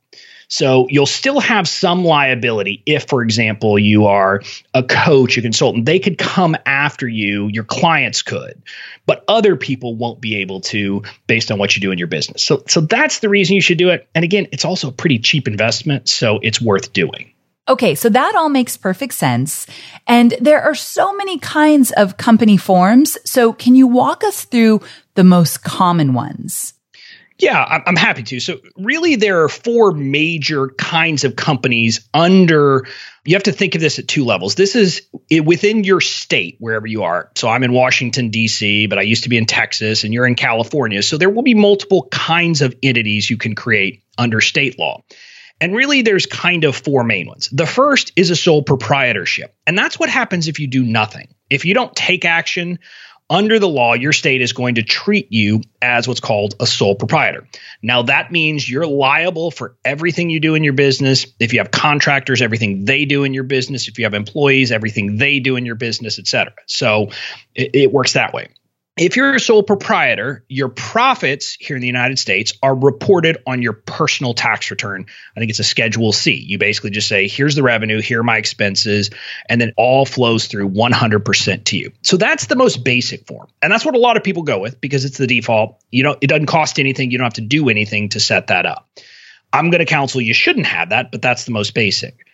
So 0.48 0.86
you'll 0.88 1.06
still 1.06 1.40
have 1.40 1.66
some 1.66 2.04
liability 2.04 2.82
if, 2.86 3.08
for 3.08 3.22
example, 3.22 3.78
you 3.78 4.06
are 4.06 4.42
a 4.74 4.82
coach, 4.82 5.36
a 5.38 5.42
consultant. 5.42 5.86
They 5.86 5.98
could 5.98 6.18
come 6.18 6.56
after 6.64 7.08
you, 7.08 7.48
your 7.48 7.64
clients 7.64 8.22
could, 8.22 8.62
but 9.06 9.24
other 9.26 9.56
people 9.56 9.96
won't 9.96 10.20
be 10.20 10.36
able 10.36 10.60
to 10.62 11.02
based 11.26 11.50
on 11.50 11.58
what 11.58 11.74
you 11.74 11.82
do 11.82 11.90
in 11.90 11.98
your 11.98 12.06
business. 12.06 12.44
So, 12.44 12.62
so 12.68 12.80
that's 12.80 13.18
the 13.18 13.28
reason 13.28 13.56
you 13.56 13.60
should 13.60 13.78
do 13.78 13.90
it. 13.90 14.08
And 14.14 14.24
again, 14.24 14.46
it's 14.52 14.64
also 14.64 14.88
a 14.88 14.92
pretty 14.92 15.18
cheap 15.18 15.48
investment, 15.48 16.08
so 16.08 16.38
it's 16.42 16.60
worth 16.60 16.92
doing. 16.92 17.32
Okay, 17.68 17.94
so 17.94 18.08
that 18.08 18.36
all 18.36 18.48
makes 18.48 18.76
perfect 18.76 19.14
sense. 19.14 19.66
And 20.06 20.34
there 20.40 20.62
are 20.62 20.74
so 20.74 21.14
many 21.16 21.38
kinds 21.38 21.90
of 21.92 22.16
company 22.16 22.56
forms. 22.56 23.18
So 23.24 23.52
can 23.52 23.74
you 23.74 23.88
walk 23.88 24.22
us 24.22 24.44
through 24.44 24.82
the 25.14 25.24
most 25.24 25.64
common 25.64 26.14
ones? 26.14 26.74
Yeah, 27.38 27.82
I'm 27.86 27.96
happy 27.96 28.22
to. 28.22 28.40
So, 28.40 28.60
really, 28.78 29.16
there 29.16 29.44
are 29.44 29.48
four 29.50 29.92
major 29.92 30.68
kinds 30.68 31.24
of 31.24 31.36
companies 31.36 32.08
under. 32.14 32.86
You 33.26 33.34
have 33.34 33.42
to 33.42 33.52
think 33.52 33.74
of 33.74 33.82
this 33.82 33.98
at 33.98 34.08
two 34.08 34.24
levels. 34.24 34.54
This 34.54 34.74
is 34.74 35.02
within 35.44 35.84
your 35.84 36.00
state, 36.00 36.56
wherever 36.60 36.86
you 36.86 37.02
are. 37.02 37.30
So, 37.34 37.48
I'm 37.48 37.62
in 37.62 37.72
Washington, 37.72 38.30
D.C., 38.30 38.86
but 38.86 38.98
I 38.98 39.02
used 39.02 39.24
to 39.24 39.28
be 39.28 39.36
in 39.36 39.44
Texas, 39.44 40.02
and 40.04 40.14
you're 40.14 40.26
in 40.26 40.34
California. 40.34 41.02
So, 41.02 41.18
there 41.18 41.28
will 41.28 41.42
be 41.42 41.52
multiple 41.52 42.08
kinds 42.10 42.62
of 42.62 42.74
entities 42.82 43.28
you 43.28 43.36
can 43.36 43.54
create 43.54 44.02
under 44.16 44.40
state 44.40 44.78
law. 44.78 45.02
And 45.60 45.74
really, 45.74 46.02
there's 46.02 46.26
kind 46.26 46.64
of 46.64 46.76
four 46.76 47.02
main 47.04 47.26
ones. 47.26 47.48
The 47.50 47.66
first 47.66 48.12
is 48.16 48.30
a 48.30 48.36
sole 48.36 48.62
proprietorship. 48.62 49.54
And 49.66 49.78
that's 49.78 49.98
what 49.98 50.08
happens 50.08 50.48
if 50.48 50.60
you 50.60 50.66
do 50.66 50.82
nothing. 50.84 51.34
If 51.48 51.64
you 51.64 51.74
don't 51.74 51.94
take 51.94 52.24
action, 52.24 52.78
under 53.28 53.58
the 53.58 53.68
law, 53.68 53.94
your 53.94 54.12
state 54.12 54.40
is 54.40 54.52
going 54.52 54.76
to 54.76 54.84
treat 54.84 55.32
you 55.32 55.62
as 55.82 56.06
what's 56.06 56.20
called 56.20 56.54
a 56.60 56.66
sole 56.66 56.94
proprietor. 56.94 57.46
Now, 57.82 58.02
that 58.02 58.30
means 58.30 58.70
you're 58.70 58.86
liable 58.86 59.50
for 59.50 59.76
everything 59.84 60.30
you 60.30 60.38
do 60.38 60.54
in 60.54 60.62
your 60.62 60.74
business. 60.74 61.26
If 61.40 61.52
you 61.52 61.58
have 61.58 61.72
contractors, 61.72 62.40
everything 62.40 62.84
they 62.84 63.04
do 63.04 63.24
in 63.24 63.34
your 63.34 63.42
business. 63.42 63.88
If 63.88 63.98
you 63.98 64.04
have 64.04 64.14
employees, 64.14 64.70
everything 64.70 65.16
they 65.16 65.40
do 65.40 65.56
in 65.56 65.66
your 65.66 65.74
business, 65.74 66.20
et 66.20 66.28
cetera. 66.28 66.54
So 66.66 67.10
it, 67.54 67.70
it 67.74 67.92
works 67.92 68.12
that 68.12 68.32
way. 68.32 68.48
If 68.96 69.14
you're 69.14 69.34
a 69.34 69.40
sole 69.40 69.62
proprietor, 69.62 70.42
your 70.48 70.70
profits 70.70 71.54
here 71.60 71.76
in 71.76 71.82
the 71.82 71.86
United 71.86 72.18
States 72.18 72.54
are 72.62 72.74
reported 72.74 73.36
on 73.46 73.60
your 73.60 73.74
personal 73.74 74.32
tax 74.32 74.70
return. 74.70 75.04
I 75.36 75.40
think 75.40 75.50
it's 75.50 75.58
a 75.58 75.64
Schedule 75.64 76.12
C. 76.12 76.32
You 76.34 76.56
basically 76.56 76.90
just 76.90 77.06
say, 77.06 77.28
here's 77.28 77.54
the 77.54 77.62
revenue, 77.62 78.00
here 78.00 78.20
are 78.20 78.24
my 78.24 78.38
expenses, 78.38 79.10
and 79.50 79.60
then 79.60 79.74
all 79.76 80.06
flows 80.06 80.46
through 80.46 80.70
100% 80.70 81.64
to 81.64 81.76
you. 81.76 81.92
So 82.02 82.16
that's 82.16 82.46
the 82.46 82.56
most 82.56 82.84
basic 82.84 83.26
form. 83.26 83.48
And 83.60 83.70
that's 83.70 83.84
what 83.84 83.94
a 83.94 83.98
lot 83.98 84.16
of 84.16 84.24
people 84.24 84.44
go 84.44 84.60
with 84.60 84.80
because 84.80 85.04
it's 85.04 85.18
the 85.18 85.26
default. 85.26 85.78
You 85.90 86.02
know, 86.02 86.16
it 86.18 86.28
doesn't 86.28 86.46
cost 86.46 86.78
anything, 86.78 87.10
you 87.10 87.18
don't 87.18 87.26
have 87.26 87.34
to 87.34 87.42
do 87.42 87.68
anything 87.68 88.08
to 88.10 88.20
set 88.20 88.46
that 88.46 88.64
up. 88.64 88.88
I'm 89.52 89.68
going 89.68 89.80
to 89.80 89.84
counsel 89.86 90.22
you 90.22 90.34
shouldn't 90.34 90.66
have 90.66 90.88
that, 90.88 91.12
but 91.12 91.20
that's 91.20 91.44
the 91.44 91.52
most 91.52 91.74
basic. 91.74 92.26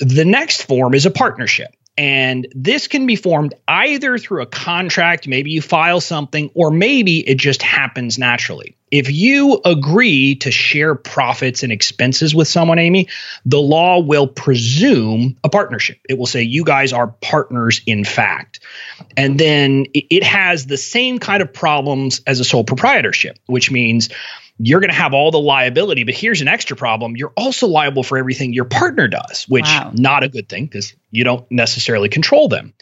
The 0.00 0.24
next 0.24 0.62
form 0.62 0.94
is 0.94 1.06
a 1.06 1.10
partnership. 1.10 1.74
And 1.96 2.46
this 2.54 2.88
can 2.88 3.06
be 3.06 3.16
formed 3.16 3.54
either 3.68 4.16
through 4.16 4.42
a 4.42 4.46
contract, 4.46 5.28
maybe 5.28 5.50
you 5.50 5.60
file 5.60 6.00
something, 6.00 6.50
or 6.54 6.70
maybe 6.70 7.18
it 7.28 7.36
just 7.36 7.62
happens 7.62 8.18
naturally. 8.18 8.76
If 8.90 9.10
you 9.10 9.60
agree 9.64 10.36
to 10.36 10.50
share 10.50 10.94
profits 10.94 11.62
and 11.62 11.70
expenses 11.70 12.34
with 12.34 12.48
someone, 12.48 12.78
Amy, 12.78 13.08
the 13.44 13.60
law 13.60 14.00
will 14.00 14.26
presume 14.26 15.36
a 15.44 15.48
partnership. 15.48 15.98
It 16.08 16.18
will 16.18 16.26
say 16.26 16.42
you 16.42 16.64
guys 16.64 16.92
are 16.92 17.08
partners 17.08 17.82
in 17.86 18.04
fact. 18.04 18.60
And 19.16 19.38
then 19.38 19.86
it 19.92 20.24
has 20.24 20.66
the 20.66 20.76
same 20.76 21.18
kind 21.18 21.42
of 21.42 21.52
problems 21.52 22.20
as 22.26 22.40
a 22.40 22.44
sole 22.44 22.64
proprietorship, 22.64 23.38
which 23.46 23.70
means 23.70 24.08
you're 24.62 24.80
going 24.80 24.90
to 24.90 24.96
have 24.96 25.14
all 25.14 25.30
the 25.30 25.40
liability. 25.40 26.04
But 26.04 26.14
here's 26.14 26.42
an 26.42 26.48
extra 26.48 26.76
problem. 26.76 27.16
You're 27.16 27.32
also 27.34 27.66
liable 27.66 28.02
for 28.02 28.18
everything 28.18 28.52
your 28.52 28.66
partner 28.66 29.08
does, 29.08 29.46
which 29.48 29.64
wow. 29.64 29.90
not 29.94 30.22
a 30.22 30.28
good 30.28 30.48
thing 30.48 30.66
because 30.66 30.94
you 31.10 31.24
don't 31.24 31.50
necessarily 31.50 32.10
control 32.10 32.48
them. 32.48 32.74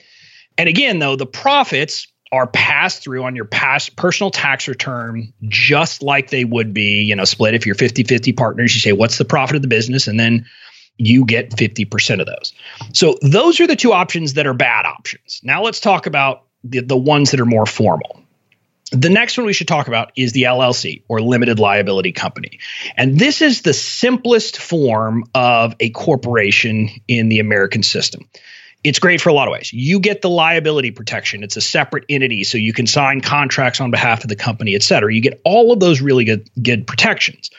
And 0.56 0.68
again, 0.68 0.98
though, 0.98 1.14
the 1.14 1.26
profits 1.26 2.08
are 2.32 2.48
passed 2.48 3.02
through 3.02 3.22
on 3.24 3.36
your 3.36 3.44
past 3.44 3.94
personal 3.94 4.30
tax 4.30 4.66
return 4.66 5.32
just 5.48 6.02
like 6.02 6.30
they 6.30 6.44
would 6.44 6.74
be, 6.74 7.02
you 7.02 7.14
know, 7.14 7.24
split 7.24 7.54
if 7.54 7.64
you're 7.64 7.76
50-50 7.76 8.36
partners, 8.36 8.74
you 8.74 8.80
say 8.80 8.92
what's 8.92 9.16
the 9.16 9.24
profit 9.24 9.56
of 9.56 9.62
the 9.62 9.68
business 9.68 10.08
and 10.08 10.18
then 10.18 10.46
you 10.98 11.24
get 11.24 11.50
50% 11.50 12.20
of 12.20 12.26
those. 12.26 12.52
So 12.92 13.16
those 13.22 13.60
are 13.60 13.68
the 13.68 13.76
two 13.76 13.92
options 13.92 14.34
that 14.34 14.48
are 14.48 14.52
bad 14.52 14.84
options. 14.84 15.40
Now 15.44 15.62
let's 15.62 15.78
talk 15.80 16.06
about 16.06 16.42
the, 16.64 16.80
the 16.80 16.96
ones 16.96 17.30
that 17.30 17.40
are 17.40 17.46
more 17.46 17.66
formal. 17.66 18.20
The 18.90 19.10
next 19.10 19.36
one 19.36 19.46
we 19.46 19.52
should 19.52 19.68
talk 19.68 19.88
about 19.88 20.12
is 20.16 20.32
the 20.32 20.44
LLC 20.44 21.02
or 21.08 21.20
limited 21.20 21.58
liability 21.58 22.12
company. 22.12 22.58
And 22.96 23.18
this 23.18 23.42
is 23.42 23.62
the 23.62 23.74
simplest 23.74 24.58
form 24.58 25.24
of 25.34 25.74
a 25.78 25.90
corporation 25.90 26.88
in 27.06 27.28
the 27.28 27.40
American 27.40 27.82
system. 27.82 28.28
It's 28.84 29.00
great 29.00 29.20
for 29.20 29.28
a 29.28 29.32
lot 29.32 29.48
of 29.48 29.52
ways. 29.52 29.72
You 29.72 30.00
get 30.00 30.22
the 30.22 30.30
liability 30.30 30.92
protection. 30.92 31.42
It's 31.42 31.56
a 31.56 31.60
separate 31.60 32.04
entity, 32.08 32.44
so 32.44 32.56
you 32.56 32.72
can 32.72 32.86
sign 32.86 33.20
contracts 33.20 33.80
on 33.80 33.90
behalf 33.90 34.22
of 34.22 34.28
the 34.28 34.36
company, 34.36 34.74
et 34.74 34.82
cetera. 34.82 35.12
You 35.12 35.20
get 35.20 35.40
all 35.44 35.72
of 35.72 35.80
those 35.80 36.00
really 36.00 36.24
good, 36.24 36.48
good 36.62 36.86
protections. 36.86 37.50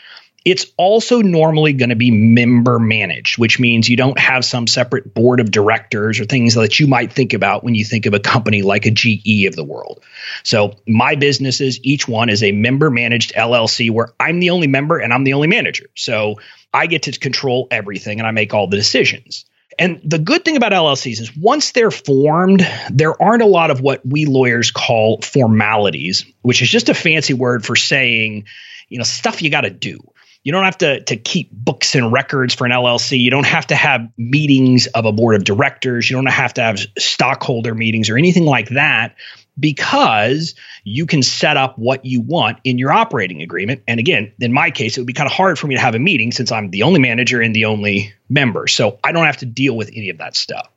It's 0.45 0.67
also 0.77 1.21
normally 1.21 1.73
going 1.73 1.89
to 1.89 1.95
be 1.95 2.11
member 2.11 2.79
managed, 2.79 3.37
which 3.37 3.59
means 3.59 3.89
you 3.89 3.97
don't 3.97 4.17
have 4.17 4.45
some 4.45 4.67
separate 4.67 5.13
board 5.13 5.39
of 5.39 5.51
directors 5.51 6.19
or 6.19 6.25
things 6.25 6.55
that 6.55 6.79
you 6.79 6.87
might 6.87 7.11
think 7.11 7.33
about 7.33 7.63
when 7.63 7.75
you 7.75 7.83
think 7.83 8.05
of 8.05 8.13
a 8.13 8.19
company 8.19 8.61
like 8.61 8.85
a 8.85 8.91
GE 8.91 9.45
of 9.45 9.55
the 9.55 9.63
world. 9.63 10.01
So, 10.43 10.75
my 10.87 11.15
businesses, 11.15 11.79
each 11.83 12.07
one 12.07 12.29
is 12.29 12.41
a 12.41 12.51
member 12.51 12.89
managed 12.89 13.33
LLC 13.33 13.91
where 13.91 14.13
I'm 14.19 14.39
the 14.39 14.51
only 14.51 14.67
member 14.67 14.97
and 14.97 15.13
I'm 15.13 15.25
the 15.25 15.33
only 15.33 15.47
manager. 15.47 15.87
So, 15.95 16.39
I 16.73 16.87
get 16.87 17.03
to 17.03 17.11
control 17.11 17.67
everything 17.69 18.19
and 18.19 18.27
I 18.27 18.31
make 18.31 18.53
all 18.53 18.67
the 18.67 18.77
decisions. 18.77 19.45
And 19.77 20.01
the 20.03 20.19
good 20.19 20.43
thing 20.43 20.57
about 20.57 20.73
LLCs 20.73 21.21
is 21.21 21.35
once 21.35 21.71
they're 21.71 21.91
formed, 21.91 22.67
there 22.91 23.19
aren't 23.21 23.41
a 23.41 23.47
lot 23.47 23.71
of 23.71 23.79
what 23.79 24.05
we 24.05 24.25
lawyers 24.25 24.71
call 24.71 25.21
formalities, 25.21 26.25
which 26.41 26.61
is 26.61 26.69
just 26.69 26.89
a 26.89 26.93
fancy 26.93 27.33
word 27.33 27.65
for 27.65 27.77
saying, 27.77 28.45
you 28.89 28.97
know, 28.97 29.05
stuff 29.05 29.41
you 29.41 29.49
got 29.49 29.61
to 29.61 29.69
do. 29.69 29.99
You 30.43 30.51
don't 30.53 30.63
have 30.63 30.77
to, 30.79 31.03
to 31.03 31.17
keep 31.17 31.51
books 31.51 31.95
and 31.95 32.11
records 32.11 32.53
for 32.53 32.65
an 32.65 32.71
LLC. 32.71 33.19
You 33.19 33.29
don't 33.29 33.45
have 33.45 33.67
to 33.67 33.75
have 33.75 34.09
meetings 34.17 34.87
of 34.87 35.05
a 35.05 35.11
board 35.11 35.35
of 35.35 35.43
directors. 35.43 36.09
You 36.09 36.15
don't 36.15 36.27
have 36.27 36.53
to 36.55 36.61
have 36.61 36.79
stockholder 36.97 37.75
meetings 37.75 38.09
or 38.09 38.17
anything 38.17 38.45
like 38.45 38.69
that 38.69 39.15
because 39.59 40.55
you 40.83 41.05
can 41.05 41.21
set 41.21 41.57
up 41.57 41.77
what 41.77 42.05
you 42.05 42.21
want 42.21 42.59
in 42.63 42.77
your 42.77 42.91
operating 42.91 43.41
agreement. 43.41 43.83
And 43.87 43.99
again, 43.99 44.31
in 44.39 44.53
my 44.53 44.71
case, 44.71 44.97
it 44.97 45.01
would 45.01 45.07
be 45.07 45.13
kind 45.13 45.27
of 45.27 45.33
hard 45.33 45.59
for 45.59 45.67
me 45.67 45.75
to 45.75 45.81
have 45.81 45.95
a 45.95 45.99
meeting 45.99 46.31
since 46.31 46.51
I'm 46.51 46.69
the 46.69 46.83
only 46.83 47.01
manager 47.01 47.41
and 47.41 47.53
the 47.53 47.65
only 47.65 48.13
member. 48.29 48.67
So 48.67 48.99
I 49.03 49.11
don't 49.11 49.25
have 49.25 49.37
to 49.37 49.45
deal 49.45 49.75
with 49.75 49.89
any 49.93 50.09
of 50.09 50.19
that 50.19 50.37
stuff. 50.37 50.69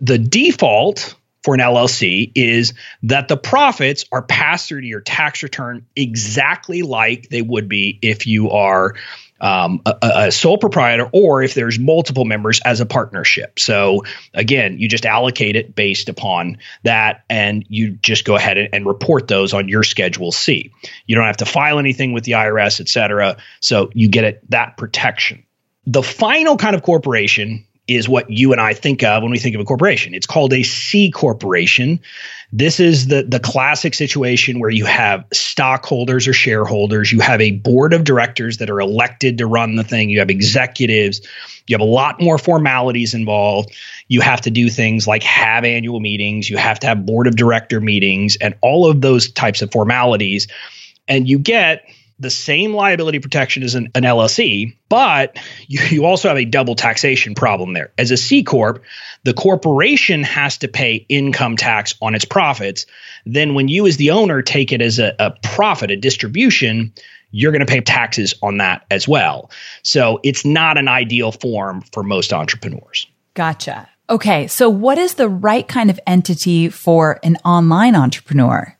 The 0.00 0.18
default 0.18 1.14
for 1.46 1.54
an 1.54 1.60
LLC 1.60 2.32
is 2.34 2.74
that 3.04 3.28
the 3.28 3.36
profits 3.36 4.04
are 4.10 4.22
passed 4.22 4.66
through 4.66 4.80
to 4.80 4.86
your 4.86 5.00
tax 5.00 5.44
return 5.44 5.86
exactly 5.94 6.82
like 6.82 7.28
they 7.28 7.40
would 7.40 7.68
be 7.68 7.96
if 8.02 8.26
you 8.26 8.50
are 8.50 8.96
um, 9.40 9.80
a, 9.86 9.96
a, 10.02 10.32
sole 10.32 10.58
proprietor 10.58 11.08
or 11.12 11.44
if 11.44 11.54
there's 11.54 11.78
multiple 11.78 12.24
members 12.24 12.60
as 12.64 12.80
a 12.80 12.86
partnership. 12.86 13.60
So 13.60 14.02
again, 14.34 14.80
you 14.80 14.88
just 14.88 15.06
allocate 15.06 15.54
it 15.54 15.76
based 15.76 16.08
upon 16.08 16.58
that 16.82 17.24
and 17.30 17.64
you 17.68 17.92
just 17.92 18.24
go 18.24 18.34
ahead 18.34 18.58
and, 18.58 18.70
and 18.72 18.84
report 18.84 19.28
those 19.28 19.54
on 19.54 19.68
your 19.68 19.84
Schedule 19.84 20.32
C. 20.32 20.72
You 21.06 21.14
don't 21.14 21.26
have 21.26 21.36
to 21.36 21.46
file 21.46 21.78
anything 21.78 22.12
with 22.12 22.24
the 22.24 22.32
IRS, 22.32 22.80
et 22.80 22.88
cetera. 22.88 23.36
So 23.60 23.92
you 23.94 24.08
get 24.08 24.24
it 24.24 24.50
that 24.50 24.76
protection. 24.76 25.44
The 25.86 26.02
final 26.02 26.56
kind 26.56 26.74
of 26.74 26.82
corporation 26.82 27.66
is 27.88 28.08
what 28.08 28.28
you 28.28 28.52
and 28.52 28.60
I 28.60 28.74
think 28.74 29.02
of 29.04 29.22
when 29.22 29.30
we 29.30 29.38
think 29.38 29.54
of 29.54 29.60
a 29.60 29.64
corporation. 29.64 30.14
It's 30.14 30.26
called 30.26 30.52
a 30.52 30.62
C 30.62 31.10
corporation. 31.10 32.00
This 32.52 32.80
is 32.80 33.06
the 33.06 33.22
the 33.22 33.40
classic 33.40 33.94
situation 33.94 34.58
where 34.58 34.70
you 34.70 34.84
have 34.86 35.24
stockholders 35.32 36.26
or 36.26 36.32
shareholders, 36.32 37.12
you 37.12 37.20
have 37.20 37.40
a 37.40 37.52
board 37.52 37.92
of 37.92 38.04
directors 38.04 38.58
that 38.58 38.70
are 38.70 38.80
elected 38.80 39.38
to 39.38 39.46
run 39.46 39.76
the 39.76 39.84
thing, 39.84 40.10
you 40.10 40.18
have 40.18 40.30
executives, 40.30 41.20
you 41.66 41.74
have 41.74 41.80
a 41.80 41.90
lot 41.90 42.20
more 42.20 42.38
formalities 42.38 43.14
involved. 43.14 43.72
You 44.08 44.20
have 44.20 44.40
to 44.42 44.50
do 44.50 44.68
things 44.68 45.06
like 45.06 45.22
have 45.22 45.64
annual 45.64 46.00
meetings, 46.00 46.50
you 46.50 46.56
have 46.56 46.78
to 46.80 46.86
have 46.86 47.06
board 47.06 47.26
of 47.26 47.36
director 47.36 47.80
meetings 47.80 48.36
and 48.36 48.54
all 48.62 48.90
of 48.90 49.00
those 49.00 49.30
types 49.30 49.62
of 49.62 49.70
formalities 49.70 50.48
and 51.08 51.28
you 51.28 51.38
get 51.38 51.88
the 52.18 52.30
same 52.30 52.72
liability 52.72 53.18
protection 53.18 53.62
as 53.62 53.74
an, 53.74 53.90
an 53.94 54.02
LLC, 54.02 54.76
but 54.88 55.38
you, 55.66 55.80
you 55.90 56.04
also 56.04 56.28
have 56.28 56.38
a 56.38 56.44
double 56.44 56.74
taxation 56.74 57.34
problem 57.34 57.72
there. 57.72 57.92
As 57.98 58.10
a 58.10 58.16
C 58.16 58.42
Corp, 58.42 58.82
the 59.24 59.34
corporation 59.34 60.22
has 60.22 60.58
to 60.58 60.68
pay 60.68 61.06
income 61.08 61.56
tax 61.56 61.94
on 62.00 62.14
its 62.14 62.24
profits. 62.24 62.86
Then, 63.26 63.54
when 63.54 63.68
you, 63.68 63.86
as 63.86 63.96
the 63.96 64.12
owner, 64.12 64.42
take 64.42 64.72
it 64.72 64.80
as 64.80 64.98
a, 64.98 65.14
a 65.18 65.32
profit, 65.42 65.90
a 65.90 65.96
distribution, 65.96 66.92
you're 67.32 67.52
going 67.52 67.64
to 67.64 67.70
pay 67.70 67.80
taxes 67.80 68.34
on 68.42 68.58
that 68.58 68.86
as 68.90 69.06
well. 69.06 69.50
So, 69.82 70.20
it's 70.22 70.44
not 70.44 70.78
an 70.78 70.88
ideal 70.88 71.32
form 71.32 71.82
for 71.92 72.02
most 72.02 72.32
entrepreneurs. 72.32 73.06
Gotcha. 73.34 73.88
Okay. 74.08 74.46
So, 74.46 74.70
what 74.70 74.96
is 74.96 75.14
the 75.14 75.28
right 75.28 75.66
kind 75.66 75.90
of 75.90 76.00
entity 76.06 76.68
for 76.70 77.20
an 77.22 77.36
online 77.44 77.94
entrepreneur? 77.94 78.75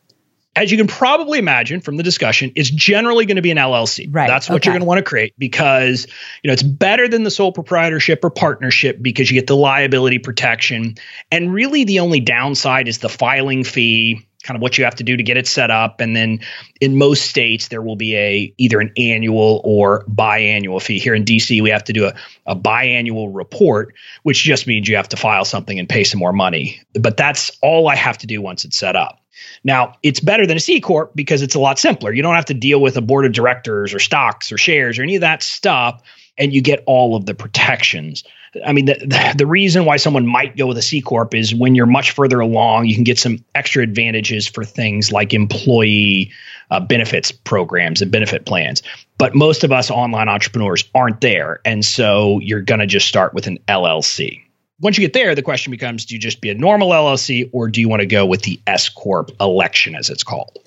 As 0.57 0.71
you 0.71 0.77
can 0.77 0.87
probably 0.87 1.39
imagine 1.39 1.81
from 1.81 1.97
the 1.97 2.03
discussion, 2.03 2.51
it's 2.55 2.69
generally 2.69 3.25
going 3.25 3.35
to 3.35 3.41
be 3.41 3.51
an 3.51 3.57
LLC. 3.57 4.07
Right. 4.09 4.27
That's 4.27 4.49
what 4.49 4.57
okay. 4.57 4.67
you're 4.67 4.73
going 4.73 4.81
to 4.81 4.87
want 4.87 4.97
to 4.97 5.03
create 5.03 5.33
because 5.37 6.07
you 6.43 6.47
know 6.47 6.53
it's 6.53 6.63
better 6.63 7.07
than 7.07 7.23
the 7.23 7.31
sole 7.31 7.51
proprietorship 7.51 8.23
or 8.23 8.29
partnership 8.29 8.97
because 9.01 9.29
you 9.29 9.39
get 9.39 9.47
the 9.47 9.55
liability 9.55 10.19
protection. 10.19 10.95
And 11.31 11.53
really, 11.53 11.83
the 11.83 11.99
only 11.99 12.19
downside 12.19 12.87
is 12.87 12.97
the 12.97 13.09
filing 13.09 13.63
fee, 13.63 14.26
kind 14.47 14.55
of 14.55 14.61
what 14.61 14.77
you 14.77 14.85
have 14.85 14.95
to 14.95 15.03
do 15.03 15.17
to 15.17 15.23
get 15.23 15.35
it 15.35 15.45
set 15.45 15.69
up. 15.69 15.99
And 15.99 16.15
then 16.15 16.39
in 16.79 16.97
most 16.97 17.25
states, 17.25 17.67
there 17.67 17.81
will 17.81 17.97
be 17.97 18.15
a 18.15 18.53
either 18.57 18.79
an 18.79 18.93
annual 18.97 19.61
or 19.65 20.05
biannual 20.05 20.81
fee. 20.81 20.99
Here 20.99 21.13
in 21.13 21.25
DC, 21.25 21.61
we 21.61 21.69
have 21.69 21.83
to 21.83 21.93
do 21.93 22.05
a, 22.05 22.13
a 22.45 22.55
biannual 22.55 23.29
report, 23.29 23.93
which 24.23 24.41
just 24.41 24.65
means 24.65 24.87
you 24.87 24.95
have 24.95 25.09
to 25.09 25.17
file 25.17 25.45
something 25.45 25.77
and 25.77 25.89
pay 25.89 26.05
some 26.05 26.19
more 26.19 26.33
money. 26.33 26.81
But 26.93 27.17
that's 27.17 27.51
all 27.61 27.89
I 27.89 27.95
have 27.95 28.17
to 28.19 28.27
do 28.27 28.41
once 28.41 28.63
it's 28.63 28.77
set 28.77 28.95
up. 28.95 29.21
Now, 29.63 29.95
it's 30.01 30.19
better 30.19 30.47
than 30.47 30.57
a 30.57 30.61
C 30.61 30.79
corp 30.79 31.11
because 31.13 31.41
it's 31.41 31.55
a 31.55 31.59
lot 31.59 31.77
simpler. 31.77 32.13
You 32.13 32.23
don't 32.23 32.35
have 32.35 32.45
to 32.45 32.53
deal 32.53 32.81
with 32.81 32.97
a 32.97 33.01
board 33.01 33.25
of 33.25 33.33
directors 33.33 33.93
or 33.93 33.99
stocks 33.99 34.51
or 34.51 34.57
shares 34.57 34.97
or 34.97 35.03
any 35.03 35.15
of 35.15 35.21
that 35.21 35.43
stuff 35.43 36.01
and 36.37 36.53
you 36.53 36.61
get 36.61 36.83
all 36.85 37.15
of 37.15 37.25
the 37.25 37.33
protections. 37.33 38.23
I 38.65 38.73
mean, 38.73 38.85
the, 38.85 39.33
the 39.37 39.45
reason 39.45 39.85
why 39.85 39.97
someone 39.97 40.25
might 40.25 40.57
go 40.57 40.67
with 40.67 40.77
a 40.77 40.81
C 40.81 41.01
corp 41.01 41.33
is 41.33 41.53
when 41.53 41.75
you're 41.75 41.85
much 41.85 42.11
further 42.11 42.39
along, 42.39 42.85
you 42.85 42.95
can 42.95 43.03
get 43.03 43.19
some 43.19 43.43
extra 43.55 43.83
advantages 43.83 44.47
for 44.47 44.63
things 44.63 45.11
like 45.11 45.33
employee 45.33 46.31
uh, 46.69 46.79
benefits 46.79 47.31
programs 47.31 48.01
and 48.01 48.11
benefit 48.11 48.45
plans. 48.45 48.83
But 49.17 49.35
most 49.35 49.63
of 49.63 49.71
us 49.71 49.89
online 49.89 50.29
entrepreneurs 50.29 50.85
aren't 50.93 51.21
there, 51.21 51.59
and 51.65 51.83
so 51.83 52.39
you're 52.39 52.61
going 52.61 52.79
to 52.79 52.87
just 52.87 53.07
start 53.07 53.33
with 53.33 53.47
an 53.47 53.59
LLC 53.67 54.43
once 54.79 54.97
you 54.97 55.03
get 55.03 55.13
there, 55.13 55.33
the 55.33 55.41
question 55.41 55.71
becomes 55.71 56.05
do 56.05 56.15
you 56.15 56.19
just 56.19 56.41
be 56.41 56.49
a 56.49 56.53
normal 56.53 56.89
LLC 56.91 57.49
or 57.51 57.67
do 57.67 57.81
you 57.81 57.89
want 57.89 58.01
to 58.01 58.05
go 58.05 58.25
with 58.25 58.43
the 58.43 58.59
S 58.67 58.89
Corp 58.89 59.31
election, 59.39 59.95
as 59.95 60.09
it's 60.09 60.23
called? 60.23 60.57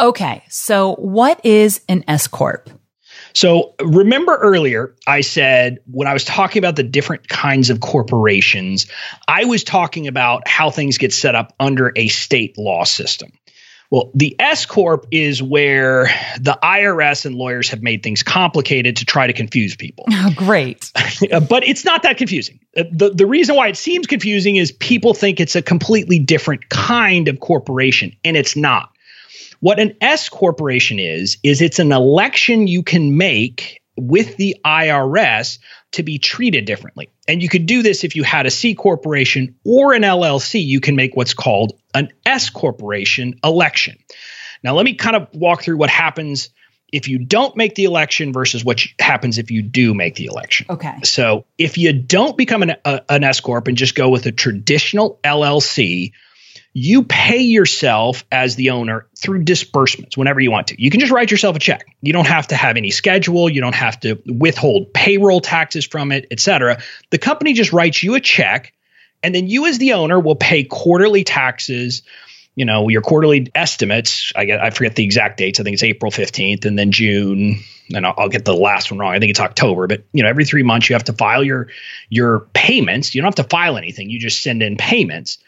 Okay. 0.00 0.42
So, 0.48 0.94
what 0.94 1.44
is 1.44 1.82
an 1.88 2.04
S 2.08 2.26
Corp? 2.26 2.70
So, 3.32 3.74
remember 3.80 4.36
earlier, 4.36 4.94
I 5.06 5.20
said 5.20 5.78
when 5.90 6.08
I 6.08 6.12
was 6.12 6.24
talking 6.24 6.60
about 6.60 6.76
the 6.76 6.82
different 6.82 7.28
kinds 7.28 7.70
of 7.70 7.80
corporations, 7.80 8.86
I 9.26 9.44
was 9.44 9.64
talking 9.64 10.06
about 10.06 10.48
how 10.48 10.70
things 10.70 10.98
get 10.98 11.12
set 11.12 11.34
up 11.34 11.54
under 11.60 11.92
a 11.94 12.08
state 12.08 12.58
law 12.58 12.84
system. 12.84 13.32
Well, 13.90 14.10
the 14.14 14.36
S 14.38 14.66
Corp 14.66 15.06
is 15.10 15.42
where 15.42 16.08
the 16.38 16.58
IRS 16.62 17.24
and 17.24 17.34
lawyers 17.34 17.70
have 17.70 17.82
made 17.82 18.02
things 18.02 18.22
complicated 18.22 18.96
to 18.96 19.06
try 19.06 19.26
to 19.26 19.32
confuse 19.32 19.76
people. 19.76 20.04
Oh, 20.20 20.32
great. 20.34 20.90
but 21.48 21.66
it's 21.66 21.84
not 21.84 22.02
that 22.02 22.16
confusing. 22.16 22.58
Uh, 22.76 22.82
the, 22.90 23.10
the 23.10 23.24
reason 23.24 23.54
why 23.54 23.68
it 23.68 23.76
seems 23.76 24.08
confusing 24.08 24.56
is 24.56 24.72
people 24.72 25.14
think 25.14 25.38
it's 25.38 25.54
a 25.54 25.62
completely 25.62 26.18
different 26.18 26.68
kind 26.68 27.28
of 27.28 27.38
corporation, 27.38 28.16
and 28.24 28.36
it's 28.36 28.56
not. 28.56 28.90
What 29.60 29.80
an 29.80 29.96
S 30.00 30.28
corporation 30.28 30.98
is, 30.98 31.38
is 31.42 31.60
it's 31.60 31.78
an 31.78 31.92
election 31.92 32.66
you 32.66 32.82
can 32.82 33.16
make 33.16 33.80
with 33.96 34.36
the 34.36 34.56
IRS 34.64 35.58
to 35.92 36.02
be 36.02 36.18
treated 36.18 36.64
differently. 36.64 37.10
And 37.26 37.42
you 37.42 37.48
could 37.48 37.66
do 37.66 37.82
this 37.82 38.04
if 38.04 38.14
you 38.14 38.22
had 38.22 38.46
a 38.46 38.50
C 38.50 38.74
corporation 38.74 39.56
or 39.64 39.92
an 39.94 40.02
LLC, 40.02 40.64
you 40.64 40.80
can 40.80 40.96
make 40.96 41.16
what's 41.16 41.34
called 41.34 41.78
an 41.94 42.10
S 42.24 42.50
corporation 42.50 43.38
election. 43.42 43.98
Now, 44.62 44.74
let 44.74 44.84
me 44.84 44.94
kind 44.94 45.16
of 45.16 45.28
walk 45.34 45.62
through 45.62 45.76
what 45.76 45.90
happens 45.90 46.50
if 46.92 47.06
you 47.06 47.18
don't 47.18 47.56
make 47.56 47.74
the 47.74 47.84
election 47.84 48.32
versus 48.32 48.64
what 48.64 48.82
happens 48.98 49.38
if 49.38 49.50
you 49.50 49.62
do 49.62 49.94
make 49.94 50.14
the 50.14 50.26
election. 50.26 50.66
Okay. 50.70 50.94
So, 51.04 51.44
if 51.58 51.78
you 51.78 51.92
don't 51.92 52.36
become 52.36 52.62
an, 52.62 52.76
a, 52.84 53.02
an 53.08 53.24
S 53.24 53.40
corp 53.40 53.68
and 53.68 53.76
just 53.76 53.94
go 53.94 54.08
with 54.08 54.26
a 54.26 54.32
traditional 54.32 55.20
LLC, 55.22 56.12
you 56.78 57.02
pay 57.02 57.40
yourself 57.40 58.24
as 58.30 58.54
the 58.54 58.70
owner 58.70 59.06
through 59.16 59.42
disbursements 59.42 60.16
whenever 60.16 60.38
you 60.38 60.52
want 60.52 60.68
to. 60.68 60.80
You 60.80 60.90
can 60.90 61.00
just 61.00 61.10
write 61.10 61.28
yourself 61.28 61.56
a 61.56 61.58
check. 61.58 61.84
You 62.02 62.12
don't 62.12 62.28
have 62.28 62.46
to 62.48 62.54
have 62.54 62.76
any 62.76 62.90
schedule, 62.90 63.50
you 63.50 63.60
don't 63.60 63.74
have 63.74 63.98
to 64.00 64.22
withhold 64.26 64.94
payroll 64.94 65.40
taxes 65.40 65.84
from 65.84 66.12
it, 66.12 66.28
etc. 66.30 66.80
The 67.10 67.18
company 67.18 67.52
just 67.52 67.72
writes 67.72 68.00
you 68.04 68.14
a 68.14 68.20
check 68.20 68.72
and 69.24 69.34
then 69.34 69.48
you 69.48 69.66
as 69.66 69.78
the 69.78 69.94
owner 69.94 70.20
will 70.20 70.36
pay 70.36 70.62
quarterly 70.62 71.24
taxes 71.24 72.02
you 72.54 72.64
know 72.64 72.88
your 72.88 73.02
quarterly 73.02 73.50
estimates. 73.54 74.32
I 74.36 74.44
get 74.44 74.60
i 74.60 74.70
forget 74.70 74.94
the 74.94 75.04
exact 75.04 75.36
dates. 75.36 75.58
I 75.58 75.64
think 75.64 75.74
it's 75.74 75.82
april 75.82 76.12
15th 76.12 76.64
and 76.64 76.78
then 76.78 76.92
june 76.92 77.60
and 77.94 78.06
I'll, 78.06 78.14
I'll, 78.18 78.28
get 78.28 78.44
the 78.44 78.54
last 78.54 78.90
one 78.90 78.98
wrong. 78.98 79.14
I 79.14 79.18
think 79.18 79.30
it's 79.30 79.40
october 79.40 79.88
but 79.88 80.04
you 80.12 80.22
know 80.22 80.28
every 80.28 80.44
three 80.44 80.62
months 80.62 80.88
you 80.88 80.94
have 80.94 81.04
to 81.04 81.12
file 81.12 81.42
your 81.42 81.68
your 82.08 82.40
payments. 82.52 83.14
You 83.14 83.20
don't 83.20 83.36
have 83.36 83.46
to 83.46 83.50
file 83.50 83.76
anything. 83.76 84.10
You 84.10 84.20
just 84.20 84.42
send 84.42 84.62
in 84.62 84.76
payments 84.76 85.38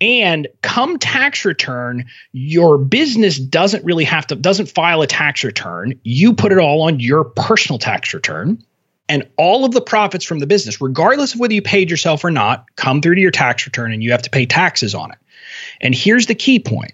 and 0.00 0.48
come 0.62 0.98
tax 0.98 1.44
return, 1.44 2.06
your 2.32 2.78
business 2.78 3.38
doesn't 3.38 3.84
really 3.84 4.04
have 4.04 4.26
to, 4.28 4.36
doesn't 4.36 4.66
file 4.66 5.02
a 5.02 5.06
tax 5.06 5.44
return. 5.44 5.98
You 6.02 6.32
put 6.32 6.52
it 6.52 6.58
all 6.58 6.82
on 6.82 7.00
your 7.00 7.24
personal 7.24 7.78
tax 7.78 8.14
return. 8.14 8.64
And 9.08 9.28
all 9.36 9.64
of 9.64 9.72
the 9.72 9.80
profits 9.80 10.24
from 10.24 10.38
the 10.38 10.46
business, 10.46 10.80
regardless 10.80 11.34
of 11.34 11.40
whether 11.40 11.52
you 11.52 11.62
paid 11.62 11.90
yourself 11.90 12.24
or 12.24 12.30
not, 12.30 12.64
come 12.76 13.02
through 13.02 13.16
to 13.16 13.20
your 13.20 13.32
tax 13.32 13.66
return 13.66 13.92
and 13.92 14.04
you 14.04 14.12
have 14.12 14.22
to 14.22 14.30
pay 14.30 14.46
taxes 14.46 14.94
on 14.94 15.10
it. 15.10 15.18
And 15.80 15.94
here's 15.94 16.26
the 16.26 16.34
key 16.36 16.60
point 16.60 16.92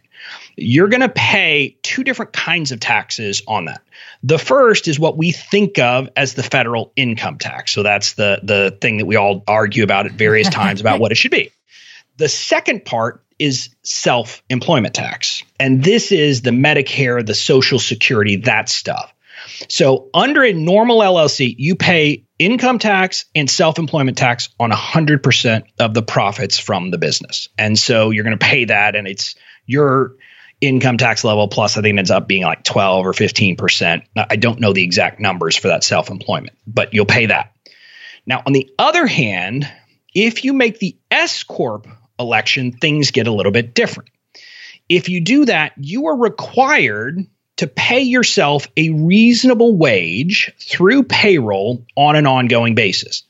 you're 0.57 0.89
going 0.89 1.03
to 1.03 1.11
pay 1.11 1.77
two 1.83 2.03
different 2.03 2.33
kinds 2.33 2.73
of 2.73 2.81
taxes 2.81 3.43
on 3.47 3.67
that. 3.67 3.83
The 4.23 4.39
first 4.39 4.89
is 4.89 4.99
what 4.99 5.19
we 5.19 5.31
think 5.31 5.79
of 5.79 6.09
as 6.17 6.35
the 6.35 6.43
federal 6.43 6.93
income 6.97 7.37
tax. 7.37 7.73
So 7.73 7.83
that's 7.83 8.15
the 8.15 8.41
the 8.43 8.77
thing 8.81 8.97
that 8.97 9.05
we 9.05 9.17
all 9.17 9.45
argue 9.47 9.85
about 9.85 10.07
at 10.07 10.13
various 10.13 10.49
times 10.51 10.81
about 10.81 10.99
what 10.99 11.13
it 11.13 11.17
should 11.17 11.31
be. 11.31 11.53
The 12.17 12.29
second 12.29 12.85
part 12.85 13.25
is 13.39 13.71
self 13.83 14.43
employment 14.49 14.95
tax. 14.95 15.43
And 15.61 15.83
this 15.83 16.13
is 16.13 16.43
the 16.43 16.51
Medicare, 16.51 17.25
the 17.25 17.35
Social 17.35 17.79
Security, 17.79 18.37
that 18.37 18.69
stuff. 18.69 19.13
So, 19.69 20.09
under 20.15 20.43
a 20.43 20.53
normal 20.53 21.01
LLC, 21.01 21.55
you 21.59 21.77
pay 21.77 22.25
income 22.39 22.79
tax 22.79 23.27
and 23.35 23.51
self 23.51 23.79
employment 23.79 24.17
tax 24.17 24.49
on 24.59 24.71
100% 24.71 25.65
of 25.79 25.95
the 25.95 26.03
profits 26.03 26.59
from 26.59 26.91
the 26.91 26.99
business. 26.99 27.49
And 27.59 27.79
so, 27.79 28.11
you're 28.11 28.25
going 28.25 28.39
to 28.39 28.45
pay 28.45 28.65
that, 28.67 28.97
and 28.97 29.07
it's 29.07 29.35
your 29.67 30.15
income 30.61 30.97
tax 30.97 31.23
level 31.23 31.49
plus, 31.49 31.77
I 31.77 31.83
think 31.83 31.97
it 31.97 31.99
ends 31.99 32.11
up 32.11 32.27
being 32.27 32.43
like 32.43 32.65
12 32.65 33.07
or 33.07 33.13
15%. 33.13 34.03
I 34.17 34.37
don't 34.37 34.61
know 34.61 34.73
the 34.73 34.83
exact 34.83 35.21
numbers 35.21 35.57
for 35.57 35.69
that 35.69 35.85
self 35.85 36.11
employment, 36.11 36.57
but 36.67 36.95
you'll 36.95 37.07
pay 37.07 37.27
that. 37.27 37.53
Now, 38.27 38.43
on 38.45 38.53
the 38.53 38.71
other 38.79 39.07
hand, 39.07 39.71
if 40.15 40.45
you 40.45 40.53
make 40.53 40.79
the 40.79 40.97
S 41.11 41.43
Corp 41.43 41.87
election, 42.19 42.73
things 42.73 43.11
get 43.11 43.27
a 43.27 43.33
little 43.33 43.53
bit 43.53 43.75
different. 43.75 44.11
If 44.89 45.09
you 45.09 45.21
do 45.21 45.47
that, 45.47 45.73
you 45.77 46.07
are 46.07 46.17
required 46.17 47.27
to 47.57 47.67
pay 47.67 48.03
yourself 48.03 48.69
a 48.77 48.91
reasonable 48.91 49.77
wage 49.77 50.53
through 50.61 51.05
payroll 51.05 51.85
on 51.97 52.17
an 52.17 52.27
ongoing 52.27 52.75
basis. 52.75 53.25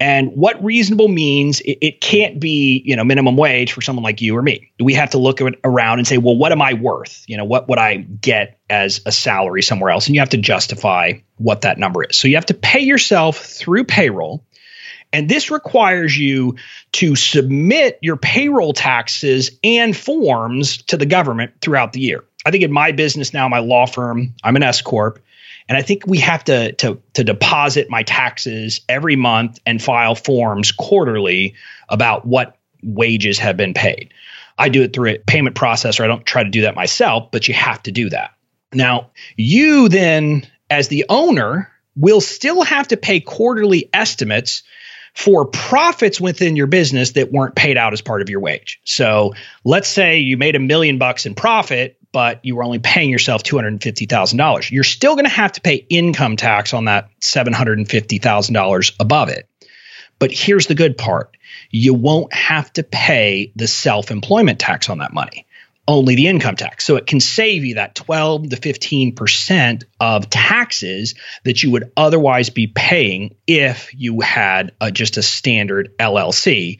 And 0.00 0.32
what 0.32 0.64
reasonable 0.64 1.08
means, 1.08 1.60
it, 1.60 1.78
it, 1.82 2.00
can't 2.00 2.40
be, 2.40 2.82
you 2.86 2.96
know, 2.96 3.04
minimum 3.04 3.36
wage 3.36 3.72
for 3.72 3.82
someone 3.82 4.02
like 4.02 4.22
you 4.22 4.34
or 4.34 4.40
me. 4.40 4.72
We 4.80 4.94
have 4.94 5.10
to 5.10 5.18
look 5.18 5.40
around 5.62 5.98
and 5.98 6.08
say, 6.08 6.16
well, 6.16 6.36
what 6.36 6.52
am 6.52 6.62
I 6.62 6.72
worth? 6.72 7.22
You 7.26 7.36
know, 7.36 7.44
what 7.44 7.68
would 7.68 7.78
I 7.78 7.96
get 7.96 8.58
as 8.70 9.02
a 9.04 9.12
salary 9.12 9.60
somewhere 9.60 9.90
else? 9.90 10.06
And 10.06 10.14
you 10.14 10.22
have 10.22 10.30
to 10.30 10.38
justify 10.38 11.14
what 11.36 11.62
that 11.62 11.76
number 11.76 12.04
is. 12.04 12.16
So 12.16 12.28
you 12.28 12.36
have 12.36 12.46
to 12.46 12.54
pay 12.54 12.80
yourself 12.80 13.36
through 13.44 13.84
payroll. 13.84 14.42
And 15.12 15.28
this 15.28 15.50
requires 15.50 16.16
you 16.16 16.56
to 16.92 17.16
submit 17.16 17.98
your 18.00 18.16
payroll 18.16 18.72
taxes 18.72 19.50
and 19.64 19.96
forms 19.96 20.82
to 20.84 20.96
the 20.96 21.06
government 21.06 21.52
throughout 21.60 21.92
the 21.92 22.00
year. 22.00 22.24
I 22.46 22.50
think 22.50 22.62
in 22.62 22.72
my 22.72 22.92
business 22.92 23.34
now, 23.34 23.48
my 23.48 23.58
law 23.58 23.86
firm, 23.86 24.34
I'm 24.44 24.56
an 24.56 24.62
S 24.62 24.80
corp, 24.80 25.18
and 25.68 25.76
I 25.76 25.82
think 25.82 26.06
we 26.06 26.18
have 26.18 26.44
to 26.44 26.72
to 26.72 27.00
to 27.14 27.24
deposit 27.24 27.90
my 27.90 28.02
taxes 28.02 28.80
every 28.88 29.16
month 29.16 29.58
and 29.66 29.82
file 29.82 30.14
forms 30.14 30.72
quarterly 30.72 31.54
about 31.88 32.24
what 32.24 32.56
wages 32.82 33.38
have 33.38 33.56
been 33.56 33.74
paid. 33.74 34.12
I 34.58 34.68
do 34.68 34.82
it 34.82 34.92
through 34.92 35.10
a 35.10 35.18
payment 35.18 35.56
processor. 35.56 36.04
I 36.04 36.06
don't 36.06 36.24
try 36.24 36.44
to 36.44 36.50
do 36.50 36.62
that 36.62 36.74
myself, 36.74 37.30
but 37.30 37.48
you 37.48 37.54
have 37.54 37.82
to 37.84 37.92
do 37.92 38.10
that. 38.10 38.34
Now, 38.72 39.10
you 39.36 39.88
then 39.88 40.46
as 40.70 40.88
the 40.88 41.04
owner 41.08 41.70
will 41.96 42.20
still 42.20 42.62
have 42.62 42.88
to 42.88 42.96
pay 42.96 43.20
quarterly 43.20 43.90
estimates 43.92 44.62
for 45.14 45.46
profits 45.46 46.20
within 46.20 46.56
your 46.56 46.66
business 46.66 47.12
that 47.12 47.32
weren't 47.32 47.54
paid 47.54 47.76
out 47.76 47.92
as 47.92 48.00
part 48.00 48.22
of 48.22 48.30
your 48.30 48.40
wage. 48.40 48.80
So 48.84 49.34
let's 49.64 49.88
say 49.88 50.18
you 50.18 50.36
made 50.36 50.56
a 50.56 50.60
million 50.60 50.98
bucks 50.98 51.26
in 51.26 51.34
profit, 51.34 51.96
but 52.12 52.44
you 52.44 52.56
were 52.56 52.64
only 52.64 52.78
paying 52.78 53.10
yourself 53.10 53.42
$250,000. 53.42 54.70
You're 54.70 54.84
still 54.84 55.14
going 55.14 55.24
to 55.24 55.30
have 55.30 55.52
to 55.52 55.60
pay 55.60 55.74
income 55.88 56.36
tax 56.36 56.74
on 56.74 56.86
that 56.86 57.10
$750,000 57.20 58.92
above 58.98 59.28
it. 59.28 59.48
But 60.18 60.32
here's 60.32 60.66
the 60.66 60.74
good 60.74 60.98
part 60.98 61.36
you 61.70 61.94
won't 61.94 62.32
have 62.32 62.72
to 62.74 62.82
pay 62.82 63.52
the 63.56 63.66
self 63.66 64.10
employment 64.10 64.58
tax 64.58 64.88
on 64.88 64.98
that 64.98 65.12
money 65.12 65.46
only 65.90 66.14
the 66.14 66.28
income 66.28 66.54
tax. 66.54 66.84
So 66.84 66.94
it 66.94 67.06
can 67.06 67.18
save 67.18 67.64
you 67.64 67.74
that 67.74 67.96
12 67.96 68.50
to 68.50 68.56
15% 68.56 69.82
of 69.98 70.30
taxes 70.30 71.16
that 71.42 71.64
you 71.64 71.72
would 71.72 71.90
otherwise 71.96 72.48
be 72.48 72.68
paying 72.68 73.34
if 73.44 73.92
you 73.92 74.20
had 74.20 74.70
a, 74.80 74.92
just 74.92 75.16
a 75.16 75.22
standard 75.22 75.96
LLC. 75.98 76.78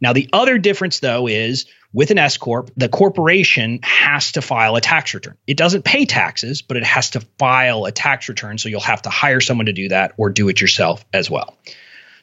Now, 0.00 0.14
the 0.14 0.30
other 0.32 0.56
difference, 0.56 1.00
though, 1.00 1.26
is 1.26 1.66
with 1.92 2.10
an 2.10 2.16
S 2.16 2.38
Corp, 2.38 2.70
the 2.76 2.88
corporation 2.88 3.80
has 3.82 4.32
to 4.32 4.40
file 4.40 4.74
a 4.76 4.80
tax 4.80 5.12
return. 5.12 5.36
It 5.46 5.58
doesn't 5.58 5.84
pay 5.84 6.06
taxes, 6.06 6.62
but 6.62 6.78
it 6.78 6.84
has 6.84 7.10
to 7.10 7.20
file 7.38 7.84
a 7.84 7.92
tax 7.92 8.30
return. 8.30 8.56
So 8.56 8.70
you'll 8.70 8.80
have 8.80 9.02
to 9.02 9.10
hire 9.10 9.42
someone 9.42 9.66
to 9.66 9.74
do 9.74 9.90
that 9.90 10.14
or 10.16 10.30
do 10.30 10.48
it 10.48 10.62
yourself 10.62 11.04
as 11.12 11.28
well. 11.28 11.58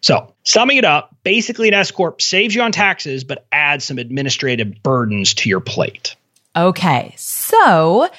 So, 0.02 0.34
summing 0.44 0.78
it 0.78 0.86
up, 0.86 1.16
basically 1.24 1.68
an 1.68 1.74
S 1.74 1.92
corp 1.92 2.22
saves 2.22 2.54
you 2.54 2.62
on 2.62 2.72
taxes 2.72 3.24
but 3.24 3.46
adds 3.52 3.86
some 3.86 3.98
administrative 3.98 4.82
burdens 4.84 5.34
to 5.36 5.50
your 5.50 5.60
plate. 5.60 6.16
Okay. 6.56 7.14
So, 7.18 8.10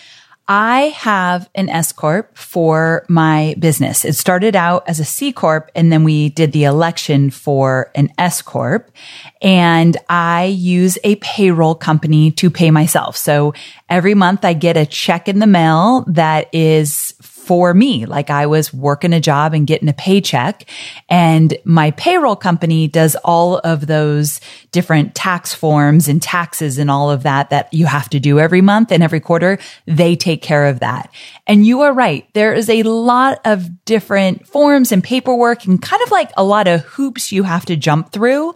I 0.51 0.95
have 0.97 1.51
an 1.55 1.69
S 1.69 1.93
corp 1.93 2.35
for 2.37 3.05
my 3.07 3.55
business. 3.59 4.07
It 4.07 4.15
started 4.15 4.57
out 4.57 4.89
as 4.89 4.99
a 4.99 5.05
C 5.05 5.31
corp 5.31 5.71
and 5.75 5.93
then 5.93 6.05
we 6.05 6.31
did 6.31 6.53
the 6.53 6.65
election 6.65 7.29
for 7.29 7.91
an 7.95 8.11
S 8.17 8.41
corp 8.41 8.91
and 9.43 9.95
I 10.09 10.47
use 10.47 10.97
a 11.05 11.17
payroll 11.17 11.75
company 11.75 12.31
to 12.33 12.49
pay 12.49 12.71
myself. 12.71 13.15
So 13.15 13.53
every 13.91 14.15
month 14.15 14.43
I 14.43 14.55
get 14.55 14.79
a 14.79 14.87
check 14.87 15.29
in 15.29 15.39
the 15.39 15.47
mail 15.47 16.07
that 16.09 16.49
is 16.55 17.13
for 17.49 17.73
me. 17.73 18.05
Like 18.05 18.29
I 18.29 18.45
was 18.45 18.75
working 18.75 19.15
a 19.15 19.21
job 19.21 19.55
and 19.55 19.67
getting 19.67 19.89
a 19.89 19.95
paycheck 19.95 20.69
and 21.09 21.57
my 21.65 21.93
payroll 21.93 22.37
company 22.37 22.89
does 22.89 23.17
all 23.25 23.57
of 23.61 23.87
those 23.87 24.39
different 24.71 25.15
tax 25.15 25.55
forms 25.55 26.09
and 26.09 26.21
taxes 26.21 26.77
and 26.77 26.91
all 26.91 27.11
of 27.11 27.23
that 27.23 27.49
that 27.49 27.73
you 27.73 27.87
have 27.87 28.11
to 28.11 28.21
do 28.21 28.39
every 28.39 28.61
month 28.61 28.93
and 28.93 29.03
every 29.03 29.19
quarter. 29.19 29.59
They 29.87 30.15
take 30.15 30.43
care 30.43 30.67
of 30.67 30.81
that. 30.81 31.11
And 31.47 31.65
you 31.67 31.81
are 31.81 31.93
right. 31.95 32.29
There 32.35 32.53
is 32.53 32.69
a 32.69 32.83
lot 32.83 33.41
of 33.47 33.83
different 33.87 34.47
forms 34.47 34.93
and 34.93 35.03
paperwork 35.03 35.65
and 35.65 35.81
kind 35.81 36.03
of 36.03 36.11
like 36.11 36.31
a 36.37 36.45
lot 36.45 36.69
of 36.69 36.83
hoops 36.83 37.33
you 37.33 37.45
have 37.45 37.65
to 37.65 37.77
jump 37.77 38.13
through. 38.13 38.55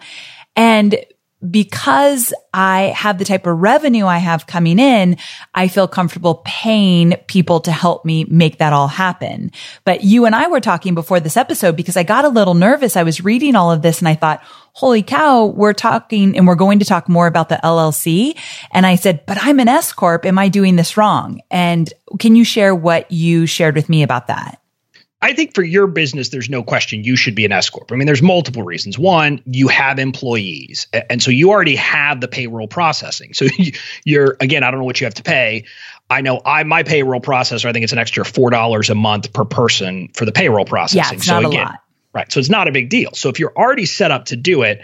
And 0.55 1.03
because 1.51 2.33
I 2.55 2.93
have 2.95 3.19
the 3.19 3.25
type 3.25 3.47
of 3.47 3.59
revenue 3.59 4.07
I 4.07 4.19
have 4.19 4.47
coming 4.47 4.79
in, 4.79 5.17
I 5.55 5.69
feel 5.69 5.89
comfortable 5.89 6.43
paying 6.45 7.15
people 7.27 7.61
to 7.61 7.73
help 7.73 8.05
me 8.05 8.25
make 8.25 8.59
that 8.59 8.73
all 8.73 8.89
happen. 8.89 9.51
But 9.85 10.05
you 10.05 10.25
and 10.25 10.35
I 10.35 10.49
were 10.49 10.61
talking 10.61 10.95
before 10.95 11.21
this 11.21 11.37
episode 11.37 11.77
because 11.77 11.97
I 11.97 12.05
got 12.05 12.25
a 12.25 12.29
little 12.29 12.55
nervous. 12.55 12.97
I 12.97 13.03
was 13.03 13.25
reading 13.25 13.57
all 13.57 13.73
of 13.73 13.83
this 13.83 13.99
and 13.99 14.09
I 14.09 14.15
thought, 14.15 14.43
holy 14.73 15.03
cow, 15.03 15.47
we're 15.47 15.73
talking 15.73 16.37
and 16.37 16.47
we're 16.47 16.55
going 16.55 16.79
to 16.79 16.85
talk 16.85 17.09
more 17.09 17.27
about 17.27 17.49
the 17.49 17.61
LLC. 17.63 18.39
And 18.71 18.87
I 18.87 18.95
said, 18.95 19.27
but 19.27 19.39
I'm 19.41 19.61
an 19.61 19.69
S 19.69 19.93
Corp. 19.93 20.25
Am 20.25 20.39
I 20.39 20.49
doing 20.49 20.77
this 20.77 20.97
wrong? 20.97 21.41
And 21.51 21.93
can 22.19 22.37
you 22.37 22.45
share 22.45 22.75
what 22.75 23.11
you 23.11 23.47
shared 23.47 23.75
with 23.75 23.89
me 23.89 24.03
about 24.03 24.29
that? 24.29 24.62
I 25.23 25.35
think 25.35 25.55
for 25.55 25.63
your 25.63 25.87
business, 25.87 26.31
there's 26.31 26.51
no 26.51 26.65
question 26.65 27.05
you 27.05 27.15
should 27.15 27.37
be 27.37 27.45
an 27.45 27.53
S 27.53 27.71
corp. 27.71 27.93
I 27.93 27.95
mean, 27.95 28.07
there's 28.07 28.23
multiple 28.23 28.65
reasons. 28.65 28.99
One, 28.99 29.41
you 29.47 29.69
have 29.69 30.01
employees, 30.01 30.89
and 31.09 31.23
so 31.23 31.31
you 31.31 31.51
already 31.51 31.77
have 31.77 32.21
the 32.21 32.27
payroll 32.27 32.67
processing. 32.67 33.33
So 33.33 33.47
you're 34.05 34.37
again, 34.41 34.65
I 34.65 34.71
don't 34.73 34.81
know 34.81 34.85
what 34.85 35.01
you 35.01 35.05
have 35.07 35.15
to 35.15 35.23
pay. 35.23 35.65
I 36.11 36.21
know 36.21 36.43
I 36.45 36.65
my 36.65 36.83
payroll 36.83 37.21
processor. 37.21 37.67
I 37.67 37.73
think 37.73 37.85
it's 37.85 37.93
an 37.93 37.99
extra 37.99 38.25
four 38.25 38.51
dollars 38.51 38.91
a 38.91 38.97
month 38.97 39.33
per 39.33 39.45
person 39.45 40.09
for 40.09 40.25
the 40.25 40.33
payroll 40.33 40.65
processing. 40.65 40.99
Yeah, 40.99 41.17
it's 41.17 41.27
so 41.27 41.41
not 41.41 41.49
again, 41.49 41.67
a 41.67 41.71
lot. 41.71 41.79
Right. 42.13 42.33
So 42.33 42.41
it's 42.41 42.51
not 42.51 42.67
a 42.67 42.73
big 42.73 42.91
deal. 42.91 43.13
So 43.15 43.29
if 43.29 43.39
you're 43.39 43.57
already 43.57 43.87
set 43.87 44.11
up 44.11 44.27
to 44.27 44.37
do 44.37 44.63
it, 44.63 44.81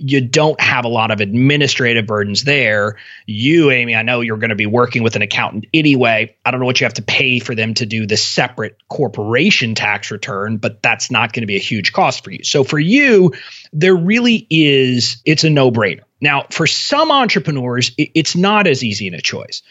you 0.00 0.22
don't 0.22 0.60
have 0.60 0.86
a 0.86 0.88
lot 0.88 1.10
of 1.10 1.20
administrative 1.20 2.06
burdens 2.06 2.42
there. 2.42 2.96
You, 3.26 3.70
Amy, 3.70 3.94
I 3.94 4.02
know 4.02 4.22
you're 4.22 4.38
going 4.38 4.50
to 4.50 4.56
be 4.56 4.66
working 4.66 5.02
with 5.02 5.14
an 5.14 5.22
accountant 5.22 5.66
anyway. 5.74 6.34
I 6.44 6.50
don't 6.50 6.60
know 6.60 6.66
what 6.66 6.80
you 6.80 6.86
have 6.86 6.94
to 6.94 7.02
pay 7.02 7.38
for 7.38 7.54
them 7.54 7.74
to 7.74 7.86
do 7.86 8.06
the 8.06 8.16
separate 8.16 8.76
corporation 8.88 9.74
tax 9.74 10.10
return, 10.10 10.56
but 10.56 10.82
that's 10.82 11.10
not 11.10 11.32
going 11.32 11.42
to 11.42 11.46
be 11.46 11.56
a 11.56 11.60
huge 11.60 11.92
cost 11.92 12.24
for 12.24 12.30
you. 12.30 12.44
So 12.44 12.64
for 12.64 12.78
you, 12.78 13.34
there 13.72 13.94
really 13.94 14.46
is, 14.48 15.20
it's 15.26 15.44
a 15.44 15.50
no 15.50 15.70
brainer. 15.70 16.02
Now, 16.20 16.46
for 16.50 16.66
some 16.66 17.10
entrepreneurs, 17.10 17.92
it's 17.96 18.36
not 18.36 18.66
as 18.66 18.84
easy 18.84 19.08
a 19.14 19.20
choice 19.20 19.62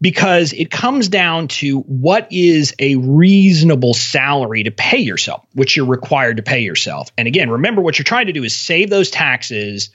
because 0.00 0.52
it 0.52 0.70
comes 0.70 1.08
down 1.08 1.48
to 1.48 1.80
what 1.80 2.28
is 2.30 2.74
a 2.78 2.96
reasonable 2.96 3.94
salary 3.94 4.62
to 4.62 4.70
pay 4.70 4.98
yourself, 4.98 5.44
which 5.54 5.76
you're 5.76 5.86
required 5.86 6.36
to 6.36 6.42
pay 6.42 6.60
yourself. 6.60 7.10
And 7.18 7.26
again, 7.26 7.50
remember 7.50 7.82
what 7.82 7.98
you're 7.98 8.04
trying 8.04 8.26
to 8.26 8.32
do 8.32 8.44
is 8.44 8.54
save 8.54 8.90
those 8.90 9.10
taxes 9.10 9.90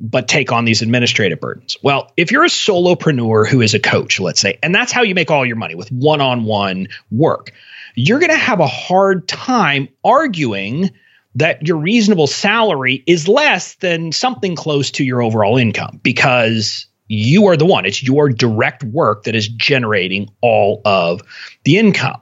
but 0.00 0.28
take 0.28 0.52
on 0.52 0.64
these 0.64 0.82
administrative 0.82 1.40
burdens. 1.40 1.76
Well, 1.82 2.12
if 2.16 2.30
you're 2.30 2.44
a 2.44 2.48
solopreneur 2.48 3.48
who 3.48 3.60
is 3.60 3.74
a 3.74 3.80
coach, 3.80 4.20
let's 4.20 4.40
say, 4.40 4.58
and 4.62 4.74
that's 4.74 4.92
how 4.92 5.02
you 5.02 5.14
make 5.14 5.30
all 5.30 5.44
your 5.44 5.56
money 5.56 5.74
with 5.74 5.90
one-on-one 5.90 6.88
work, 7.10 7.52
you're 7.94 8.20
going 8.20 8.30
to 8.30 8.36
have 8.36 8.60
a 8.60 8.66
hard 8.66 9.26
time 9.26 9.88
arguing 10.04 10.90
that 11.34 11.66
your 11.66 11.78
reasonable 11.78 12.26
salary 12.26 13.02
is 13.06 13.28
less 13.28 13.74
than 13.76 14.12
something 14.12 14.56
close 14.56 14.92
to 14.92 15.04
your 15.04 15.22
overall 15.22 15.56
income 15.56 16.00
because 16.02 16.86
you 17.08 17.46
are 17.46 17.56
the 17.56 17.66
one. 17.66 17.86
It's 17.86 18.02
your 18.02 18.28
direct 18.28 18.84
work 18.84 19.24
that 19.24 19.34
is 19.34 19.48
generating 19.48 20.28
all 20.40 20.80
of 20.84 21.22
the 21.64 21.78
income. 21.78 22.20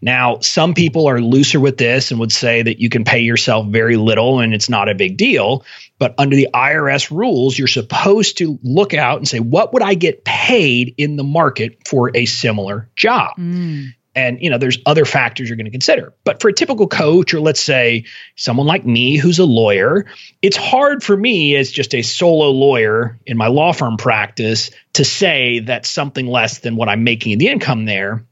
Now, 0.00 0.40
some 0.40 0.74
people 0.74 1.06
are 1.06 1.20
looser 1.20 1.60
with 1.60 1.76
this 1.76 2.10
and 2.10 2.18
would 2.18 2.32
say 2.32 2.62
that 2.62 2.80
you 2.80 2.88
can 2.88 3.04
pay 3.04 3.20
yourself 3.20 3.68
very 3.68 3.96
little 3.96 4.40
and 4.40 4.52
it's 4.52 4.68
not 4.68 4.88
a 4.88 4.94
big 4.94 5.16
deal. 5.16 5.64
But 5.98 6.14
under 6.18 6.34
the 6.34 6.48
IRS 6.52 7.10
rules, 7.10 7.56
you're 7.56 7.68
supposed 7.68 8.38
to 8.38 8.58
look 8.62 8.94
out 8.94 9.18
and 9.18 9.28
say, 9.28 9.38
what 9.38 9.72
would 9.72 9.82
I 9.82 9.94
get 9.94 10.24
paid 10.24 10.94
in 10.98 11.16
the 11.16 11.24
market 11.24 11.86
for 11.86 12.10
a 12.16 12.26
similar 12.26 12.90
job? 12.96 13.36
Mm. 13.38 13.94
And 14.14 14.40
you 14.42 14.50
know, 14.50 14.58
there's 14.58 14.78
other 14.84 15.04
factors 15.04 15.48
you're 15.48 15.56
going 15.56 15.66
to 15.66 15.70
consider. 15.70 16.12
But 16.24 16.42
for 16.42 16.48
a 16.48 16.52
typical 16.52 16.86
coach, 16.86 17.32
or 17.32 17.40
let's 17.40 17.60
say 17.60 18.04
someone 18.36 18.66
like 18.66 18.84
me 18.84 19.16
who's 19.16 19.38
a 19.38 19.44
lawyer, 19.44 20.06
it's 20.42 20.56
hard 20.56 21.02
for 21.02 21.16
me 21.16 21.56
as 21.56 21.70
just 21.70 21.94
a 21.94 22.02
solo 22.02 22.50
lawyer 22.50 23.18
in 23.26 23.36
my 23.36 23.46
law 23.46 23.72
firm 23.72 23.96
practice 23.96 24.70
to 24.94 25.04
say 25.04 25.60
that 25.60 25.86
something 25.86 26.26
less 26.26 26.58
than 26.58 26.76
what 26.76 26.88
I'm 26.88 27.04
making 27.04 27.32
in 27.32 27.38
the 27.38 27.48
income 27.48 27.86
there 27.86 28.26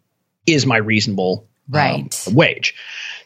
is 0.46 0.66
my 0.66 0.76
reasonable 0.76 1.48
um, 1.72 1.78
right. 1.78 2.26
Um, 2.28 2.34
wage. 2.34 2.74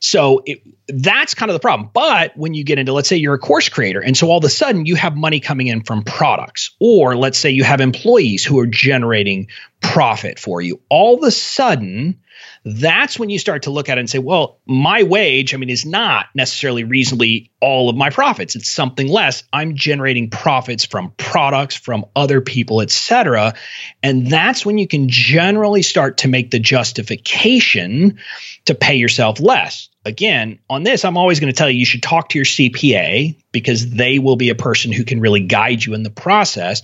So 0.01 0.43
it, 0.45 0.61
that's 0.87 1.35
kind 1.35 1.51
of 1.51 1.55
the 1.55 1.61
problem. 1.61 1.91
But 1.93 2.37
when 2.37 2.53
you 2.53 2.63
get 2.63 2.79
into, 2.79 2.93
let's 2.93 3.09
say 3.09 3.17
you're 3.17 3.35
a 3.35 3.39
course 3.39 3.69
creator, 3.69 4.01
and 4.01 4.17
so 4.17 4.29
all 4.29 4.39
of 4.39 4.45
a 4.45 4.51
sudden 4.51 4.87
you 4.87 4.97
have 4.97 5.17
money 5.17 5.41
coming 5.41 5.67
in 5.67 5.83
from 5.83 6.03
products, 6.03 6.77
or 6.79 7.17
let's 7.17 7.39
say 7.39 7.51
you 7.51 7.65
have 7.65 7.81
employees 7.81 8.45
who 8.45 8.59
are 8.61 8.67
generating 8.67 9.49
profit 9.81 10.39
for 10.39 10.61
you, 10.61 10.81
all 10.91 11.17
of 11.17 11.23
a 11.23 11.31
sudden 11.31 12.21
that's 12.65 13.19
when 13.19 13.29
you 13.29 13.39
start 13.39 13.65
to 13.65 13.71
look 13.71 13.89
at 13.89 13.99
it 13.99 14.01
and 14.01 14.09
say, 14.11 14.19
well, 14.19 14.59
my 14.67 15.03
wage, 15.03 15.53
I 15.53 15.59
mean, 15.59 15.69
is 15.69 15.85
not 15.85 16.27
necessarily 16.35 16.85
reasonably 16.85 17.51
all 17.61 17.91
of 17.91 17.97
my 17.97 18.09
profits. 18.09 18.57
It's 18.57 18.71
something 18.71 19.07
less. 19.07 19.45
I'm 19.53 19.75
generating 19.75 20.31
profits 20.31 20.87
from 20.87 21.13
products, 21.17 21.77
from 21.77 22.07
other 22.17 22.41
people, 22.41 22.81
etc. 22.81 23.55
And 24.03 24.29
that's 24.29 24.65
when 24.65 24.79
you 24.79 24.89
can 24.89 25.09
generally 25.11 25.83
start 25.83 26.19
to 26.19 26.29
make 26.29 26.51
the 26.51 26.59
justification 26.59 28.19
to 28.65 28.75
pay 28.75 28.95
yourself 28.95 29.41
less 29.41 29.91
again, 30.05 30.59
on 30.69 30.83
this, 30.83 31.05
I'm 31.05 31.17
always 31.17 31.41
going 31.41 31.53
to 31.53 31.57
tell 31.57 31.69
you 31.71 31.79
you 31.79 31.87
should 31.87 32.03
talk 32.03 32.31
to 32.31 32.39
your 32.39 32.45
CPA 32.45 33.37
because 33.53 33.91
they 33.91 34.19
will 34.19 34.37
be 34.37 34.51
a 34.51 34.55
person 34.55 34.93
who 34.93 35.05
can 35.05 35.21
really 35.21 35.41
guide 35.41 35.85
you 35.85 35.95
in 35.95 36.03
the 36.03 36.11
process. 36.11 36.83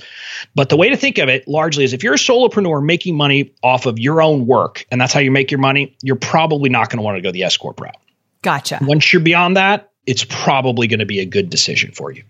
But 0.54 0.68
the 0.68 0.76
way 0.76 0.90
to 0.90 0.96
think 0.96 1.18
of 1.18 1.28
it 1.28 1.46
largely 1.46 1.84
is 1.84 1.92
if 1.92 2.02
you're 2.02 2.14
a 2.14 2.18
solopreneur 2.18 2.84
making 2.84 3.16
money 3.16 3.52
off 3.62 3.86
of 3.86 3.98
your 3.98 4.22
own 4.22 4.46
work 4.46 4.86
and 4.90 5.00
that's 5.00 5.12
how 5.12 5.20
you 5.20 5.30
make 5.30 5.50
your 5.50 5.60
money, 5.60 5.96
you're 6.02 6.16
probably 6.16 6.70
not 6.70 6.88
going 6.88 6.98
to 6.98 7.02
want 7.02 7.16
to 7.16 7.22
go 7.22 7.30
the 7.30 7.44
S 7.44 7.56
Corp 7.56 7.80
route. 7.80 7.96
Gotcha. 8.42 8.78
Once 8.82 9.12
you're 9.12 9.22
beyond 9.22 9.56
that, 9.56 9.90
it's 10.06 10.24
probably 10.24 10.86
going 10.86 11.00
to 11.00 11.06
be 11.06 11.20
a 11.20 11.26
good 11.26 11.50
decision 11.50 11.92
for 11.92 12.10
you. 12.10 12.24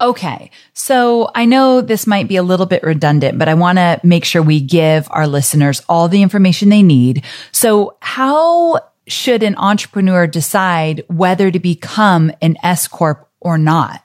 Okay. 0.00 0.50
So 0.72 1.30
I 1.34 1.44
know 1.44 1.80
this 1.80 2.06
might 2.06 2.28
be 2.28 2.36
a 2.36 2.42
little 2.42 2.66
bit 2.66 2.82
redundant, 2.82 3.38
but 3.38 3.48
I 3.48 3.54
want 3.54 3.78
to 3.78 4.00
make 4.02 4.24
sure 4.24 4.42
we 4.42 4.60
give 4.60 5.06
our 5.10 5.26
listeners 5.26 5.82
all 5.88 6.08
the 6.08 6.20
information 6.20 6.68
they 6.68 6.82
need. 6.82 7.24
So 7.52 7.96
how 8.02 8.80
should 9.06 9.42
an 9.42 9.56
entrepreneur 9.56 10.26
decide 10.26 11.04
whether 11.08 11.50
to 11.50 11.58
become 11.58 12.32
an 12.40 12.56
S 12.62 12.88
Corp 12.88 13.28
or 13.40 13.58
not? 13.58 14.04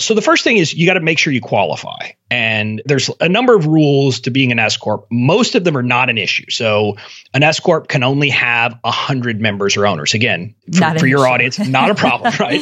So 0.00 0.14
the 0.14 0.22
first 0.22 0.44
thing 0.44 0.58
is 0.58 0.72
you 0.72 0.86
got 0.86 0.94
to 0.94 1.00
make 1.00 1.18
sure 1.18 1.32
you 1.32 1.40
qualify. 1.40 2.12
And 2.30 2.80
there's 2.84 3.10
a 3.20 3.28
number 3.28 3.56
of 3.56 3.66
rules 3.66 4.20
to 4.20 4.30
being 4.30 4.52
an 4.52 4.58
S 4.58 4.76
corp. 4.76 5.06
Most 5.10 5.54
of 5.54 5.64
them 5.64 5.76
are 5.76 5.82
not 5.82 6.08
an 6.08 6.18
issue. 6.18 6.50
So 6.50 6.96
an 7.34 7.42
S 7.42 7.58
corp 7.58 7.88
can 7.88 8.04
only 8.04 8.30
have 8.30 8.78
100 8.82 9.40
members 9.40 9.76
or 9.76 9.86
owners. 9.86 10.14
Again, 10.14 10.54
for, 10.72 10.98
for 11.00 11.06
your 11.06 11.26
audience, 11.26 11.58
not 11.58 11.90
a 11.90 11.94
problem, 11.94 12.32
right? 12.40 12.60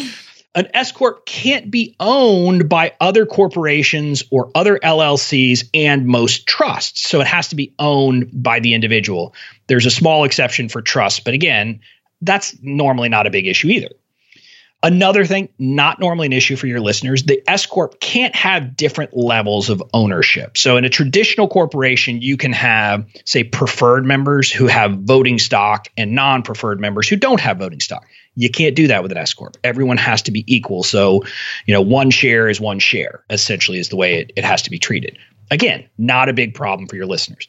An 0.54 0.68
S 0.72 0.92
corp 0.92 1.26
can't 1.26 1.70
be 1.70 1.94
owned 2.00 2.70
by 2.70 2.94
other 2.98 3.26
corporations 3.26 4.24
or 4.30 4.50
other 4.54 4.78
LLCs 4.78 5.68
and 5.74 6.06
most 6.06 6.46
trusts. 6.46 7.06
So 7.06 7.20
it 7.20 7.26
has 7.26 7.48
to 7.48 7.56
be 7.56 7.74
owned 7.78 8.30
by 8.32 8.60
the 8.60 8.72
individual. 8.72 9.34
There's 9.66 9.86
a 9.86 9.90
small 9.90 10.24
exception 10.24 10.68
for 10.68 10.82
trusts, 10.82 11.20
but 11.20 11.34
again, 11.34 11.80
that's 12.22 12.56
normally 12.62 13.08
not 13.08 13.26
a 13.26 13.30
big 13.30 13.46
issue 13.46 13.68
either. 13.68 13.90
Another 14.82 15.24
thing, 15.24 15.48
not 15.58 15.98
normally 15.98 16.26
an 16.26 16.32
issue 16.32 16.54
for 16.54 16.66
your 16.66 16.80
listeners, 16.80 17.24
the 17.24 17.42
S 17.48 17.64
Corp 17.64 17.98
can't 17.98 18.36
have 18.36 18.76
different 18.76 19.16
levels 19.16 19.70
of 19.70 19.82
ownership. 19.94 20.58
So, 20.58 20.76
in 20.76 20.84
a 20.84 20.90
traditional 20.90 21.48
corporation, 21.48 22.20
you 22.20 22.36
can 22.36 22.52
have, 22.52 23.06
say, 23.24 23.42
preferred 23.42 24.04
members 24.04 24.52
who 24.52 24.66
have 24.66 24.92
voting 24.98 25.38
stock 25.38 25.88
and 25.96 26.14
non 26.14 26.42
preferred 26.42 26.78
members 26.78 27.08
who 27.08 27.16
don't 27.16 27.40
have 27.40 27.58
voting 27.58 27.80
stock. 27.80 28.06
You 28.34 28.50
can't 28.50 28.76
do 28.76 28.88
that 28.88 29.02
with 29.02 29.12
an 29.12 29.18
S 29.18 29.32
corp. 29.32 29.56
Everyone 29.64 29.96
has 29.96 30.22
to 30.22 30.30
be 30.30 30.44
equal. 30.46 30.82
So, 30.82 31.24
you 31.64 31.72
know, 31.72 31.80
one 31.80 32.10
share 32.10 32.48
is 32.48 32.60
one 32.60 32.78
share. 32.78 33.24
Essentially, 33.30 33.78
is 33.78 33.88
the 33.88 33.96
way 33.96 34.20
it, 34.20 34.32
it 34.36 34.44
has 34.44 34.62
to 34.62 34.70
be 34.70 34.78
treated. 34.78 35.18
Again, 35.50 35.88
not 35.96 36.28
a 36.28 36.34
big 36.34 36.54
problem 36.54 36.86
for 36.86 36.96
your 36.96 37.06
listeners. 37.06 37.48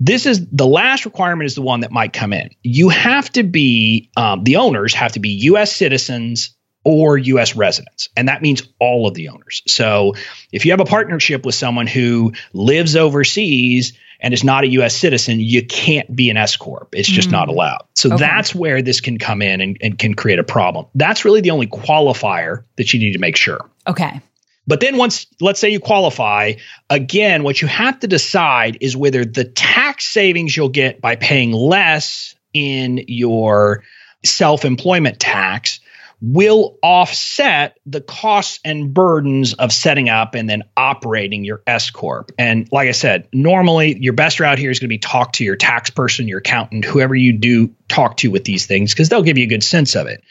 This 0.00 0.26
is 0.26 0.46
the 0.50 0.66
last 0.66 1.04
requirement 1.04 1.46
is 1.46 1.54
the 1.54 1.62
one 1.62 1.80
that 1.80 1.92
might 1.92 2.12
come 2.12 2.32
in. 2.32 2.50
You 2.62 2.88
have 2.88 3.30
to 3.32 3.42
be 3.42 4.10
um, 4.16 4.44
the 4.44 4.56
owners 4.56 4.94
have 4.94 5.12
to 5.12 5.20
be 5.20 5.30
U.S. 5.30 5.74
citizens 5.74 6.54
or 6.84 7.16
US 7.16 7.56
residents. 7.56 8.10
And 8.16 8.28
that 8.28 8.42
means 8.42 8.62
all 8.78 9.08
of 9.08 9.14
the 9.14 9.30
owners. 9.30 9.62
So 9.66 10.14
if 10.52 10.66
you 10.66 10.72
have 10.72 10.80
a 10.80 10.84
partnership 10.84 11.44
with 11.44 11.54
someone 11.54 11.86
who 11.86 12.34
lives 12.52 12.94
overseas 12.94 13.94
and 14.20 14.32
is 14.34 14.44
not 14.44 14.64
a 14.64 14.68
US 14.68 14.94
citizen, 14.94 15.40
you 15.40 15.64
can't 15.64 16.14
be 16.14 16.30
an 16.30 16.36
S 16.36 16.56
Corp. 16.56 16.88
It's 16.92 17.08
just 17.08 17.28
mm. 17.28 17.32
not 17.32 17.48
allowed. 17.48 17.84
So 17.94 18.10
okay. 18.10 18.18
that's 18.18 18.54
where 18.54 18.82
this 18.82 19.00
can 19.00 19.18
come 19.18 19.42
in 19.42 19.60
and, 19.60 19.78
and 19.80 19.98
can 19.98 20.14
create 20.14 20.38
a 20.38 20.44
problem. 20.44 20.86
That's 20.94 21.24
really 21.24 21.40
the 21.40 21.50
only 21.50 21.66
qualifier 21.66 22.64
that 22.76 22.92
you 22.92 23.00
need 23.00 23.12
to 23.14 23.18
make 23.18 23.36
sure. 23.36 23.68
Okay. 23.86 24.20
But 24.66 24.80
then 24.80 24.96
once, 24.96 25.26
let's 25.40 25.60
say 25.60 25.70
you 25.70 25.80
qualify, 25.80 26.54
again, 26.88 27.42
what 27.42 27.60
you 27.60 27.68
have 27.68 28.00
to 28.00 28.06
decide 28.06 28.78
is 28.80 28.96
whether 28.96 29.24
the 29.24 29.44
tax 29.44 30.06
savings 30.06 30.56
you'll 30.56 30.70
get 30.70 31.00
by 31.00 31.16
paying 31.16 31.52
less 31.52 32.34
in 32.52 33.04
your 33.08 33.84
self 34.24 34.64
employment 34.64 35.20
tax 35.20 35.80
will 36.22 36.78
offset 36.82 37.76
the 37.84 38.00
costs 38.00 38.58
and 38.64 38.94
burdens 38.94 39.52
of 39.52 39.70
setting 39.70 40.08
up 40.08 40.34
and 40.34 40.48
then 40.48 40.62
operating 40.74 41.44
your 41.44 41.62
S 41.66 41.90
corp. 41.90 42.32
And 42.38 42.66
like 42.72 42.88
I 42.88 42.92
said, 42.92 43.28
normally 43.34 43.98
your 43.98 44.14
best 44.14 44.40
route 44.40 44.58
here 44.58 44.70
is 44.70 44.78
going 44.78 44.86
to 44.88 44.94
be 44.94 44.98
talk 44.98 45.34
to 45.34 45.44
your 45.44 45.56
tax 45.56 45.90
person, 45.90 46.26
your 46.26 46.38
accountant, 46.38 46.86
whoever 46.86 47.14
you 47.14 47.34
do 47.34 47.74
talk 47.88 48.16
to 48.18 48.30
with 48.30 48.44
these 48.44 48.64
things 48.64 48.94
because 48.94 49.10
they'll 49.10 49.22
give 49.22 49.36
you 49.36 49.44
a 49.44 49.48
good 49.48 49.64
sense 49.64 49.96
of 49.96 50.06
it. 50.06 50.24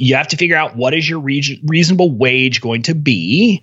You 0.00 0.16
have 0.16 0.28
to 0.28 0.36
figure 0.36 0.56
out 0.56 0.76
what 0.76 0.94
is 0.94 1.08
your 1.08 1.20
re- 1.20 1.60
reasonable 1.64 2.10
wage 2.10 2.60
going 2.60 2.82
to 2.82 2.94
be 2.94 3.62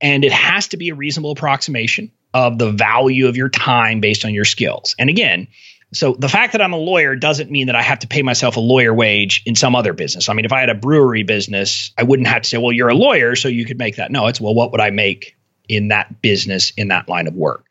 And 0.00 0.24
it 0.24 0.32
has 0.32 0.68
to 0.68 0.76
be 0.76 0.90
a 0.90 0.94
reasonable 0.94 1.32
approximation 1.32 2.10
of 2.34 2.58
the 2.58 2.70
value 2.70 3.28
of 3.28 3.36
your 3.36 3.48
time 3.48 4.00
based 4.00 4.24
on 4.24 4.34
your 4.34 4.44
skills. 4.44 4.94
And 4.98 5.10
again, 5.10 5.48
so 5.92 6.14
the 6.18 6.28
fact 6.28 6.52
that 6.52 6.60
I'm 6.60 6.74
a 6.74 6.78
lawyer 6.78 7.16
doesn't 7.16 7.50
mean 7.50 7.66
that 7.68 7.76
I 7.76 7.82
have 7.82 8.00
to 8.00 8.06
pay 8.06 8.22
myself 8.22 8.56
a 8.56 8.60
lawyer 8.60 8.92
wage 8.92 9.42
in 9.46 9.54
some 9.54 9.74
other 9.74 9.94
business. 9.94 10.28
I 10.28 10.34
mean, 10.34 10.44
if 10.44 10.52
I 10.52 10.60
had 10.60 10.68
a 10.68 10.74
brewery 10.74 11.22
business, 11.22 11.92
I 11.96 12.02
wouldn't 12.02 12.28
have 12.28 12.42
to 12.42 12.48
say, 12.48 12.58
well, 12.58 12.72
you're 12.72 12.90
a 12.90 12.94
lawyer, 12.94 13.34
so 13.34 13.48
you 13.48 13.64
could 13.64 13.78
make 13.78 13.96
that. 13.96 14.10
No, 14.10 14.26
it's, 14.26 14.40
well, 14.40 14.54
what 14.54 14.70
would 14.72 14.80
I 14.80 14.90
make 14.90 15.36
in 15.68 15.88
that 15.88 16.20
business, 16.20 16.72
in 16.76 16.88
that 16.88 17.08
line 17.08 17.26
of 17.26 17.34
work? 17.34 17.64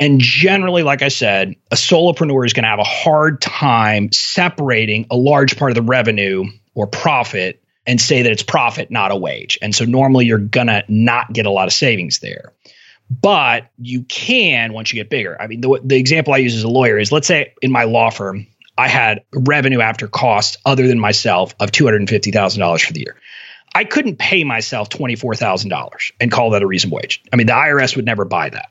And 0.00 0.20
generally, 0.20 0.82
like 0.82 1.02
I 1.02 1.08
said, 1.08 1.54
a 1.70 1.76
solopreneur 1.76 2.44
is 2.44 2.52
going 2.52 2.64
to 2.64 2.68
have 2.68 2.80
a 2.80 2.84
hard 2.84 3.40
time 3.40 4.10
separating 4.10 5.06
a 5.08 5.16
large 5.16 5.56
part 5.56 5.70
of 5.70 5.76
the 5.76 5.82
revenue 5.82 6.44
or 6.74 6.86
profit 6.86 7.62
and 7.86 8.00
say 8.00 8.22
that 8.22 8.32
it's 8.32 8.42
profit, 8.42 8.90
not 8.90 9.10
a 9.10 9.16
wage. 9.16 9.58
And 9.60 9.74
so 9.74 9.84
normally 9.84 10.26
you're 10.26 10.38
going 10.38 10.68
to 10.68 10.84
not 10.88 11.32
get 11.32 11.46
a 11.46 11.50
lot 11.50 11.66
of 11.66 11.72
savings 11.72 12.18
there. 12.18 12.52
But 13.10 13.70
you 13.78 14.02
can 14.02 14.72
once 14.72 14.92
you 14.92 14.98
get 14.98 15.10
bigger. 15.10 15.40
I 15.40 15.46
mean, 15.46 15.60
the, 15.60 15.80
the 15.84 15.96
example 15.96 16.32
I 16.32 16.38
use 16.38 16.56
as 16.56 16.62
a 16.62 16.68
lawyer 16.68 16.98
is 16.98 17.12
let's 17.12 17.26
say 17.26 17.52
in 17.60 17.70
my 17.70 17.84
law 17.84 18.10
firm, 18.10 18.46
I 18.76 18.88
had 18.88 19.24
revenue 19.32 19.80
after 19.80 20.08
costs 20.08 20.56
other 20.64 20.88
than 20.88 20.98
myself 20.98 21.54
of 21.60 21.70
$250,000 21.70 22.84
for 22.84 22.92
the 22.92 23.00
year. 23.00 23.16
I 23.74 23.84
couldn't 23.84 24.18
pay 24.18 24.44
myself 24.44 24.88
$24,000 24.88 26.12
and 26.20 26.30
call 26.30 26.50
that 26.50 26.62
a 26.62 26.66
reasonable 26.66 26.96
wage. 26.96 27.22
I 27.32 27.36
mean, 27.36 27.46
the 27.46 27.52
IRS 27.52 27.96
would 27.96 28.04
never 28.04 28.24
buy 28.24 28.48
that. 28.50 28.70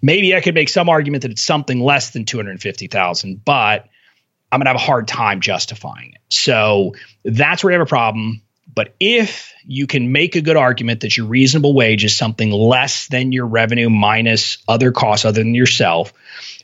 Maybe 0.00 0.34
I 0.34 0.40
could 0.40 0.54
make 0.54 0.68
some 0.68 0.88
argument 0.88 1.22
that 1.22 1.32
it's 1.32 1.42
something 1.42 1.80
less 1.80 2.10
than 2.10 2.24
250,000, 2.24 3.44
but 3.44 3.88
I'm 4.52 4.60
going 4.60 4.66
to 4.66 4.70
have 4.70 4.76
a 4.76 4.84
hard 4.84 5.08
time 5.08 5.40
justifying 5.40 6.12
it. 6.14 6.20
So 6.28 6.94
that's 7.26 7.62
where 7.62 7.72
you 7.72 7.78
have 7.78 7.86
a 7.86 7.88
problem. 7.88 8.42
But 8.74 8.94
if 9.00 9.54
you 9.64 9.86
can 9.86 10.12
make 10.12 10.36
a 10.36 10.42
good 10.42 10.56
argument 10.56 11.00
that 11.00 11.16
your 11.16 11.26
reasonable 11.26 11.72
wage 11.72 12.04
is 12.04 12.16
something 12.16 12.50
less 12.50 13.06
than 13.08 13.32
your 13.32 13.46
revenue 13.46 13.88
minus 13.88 14.58
other 14.68 14.92
costs 14.92 15.24
other 15.24 15.42
than 15.42 15.54
yourself, 15.54 16.12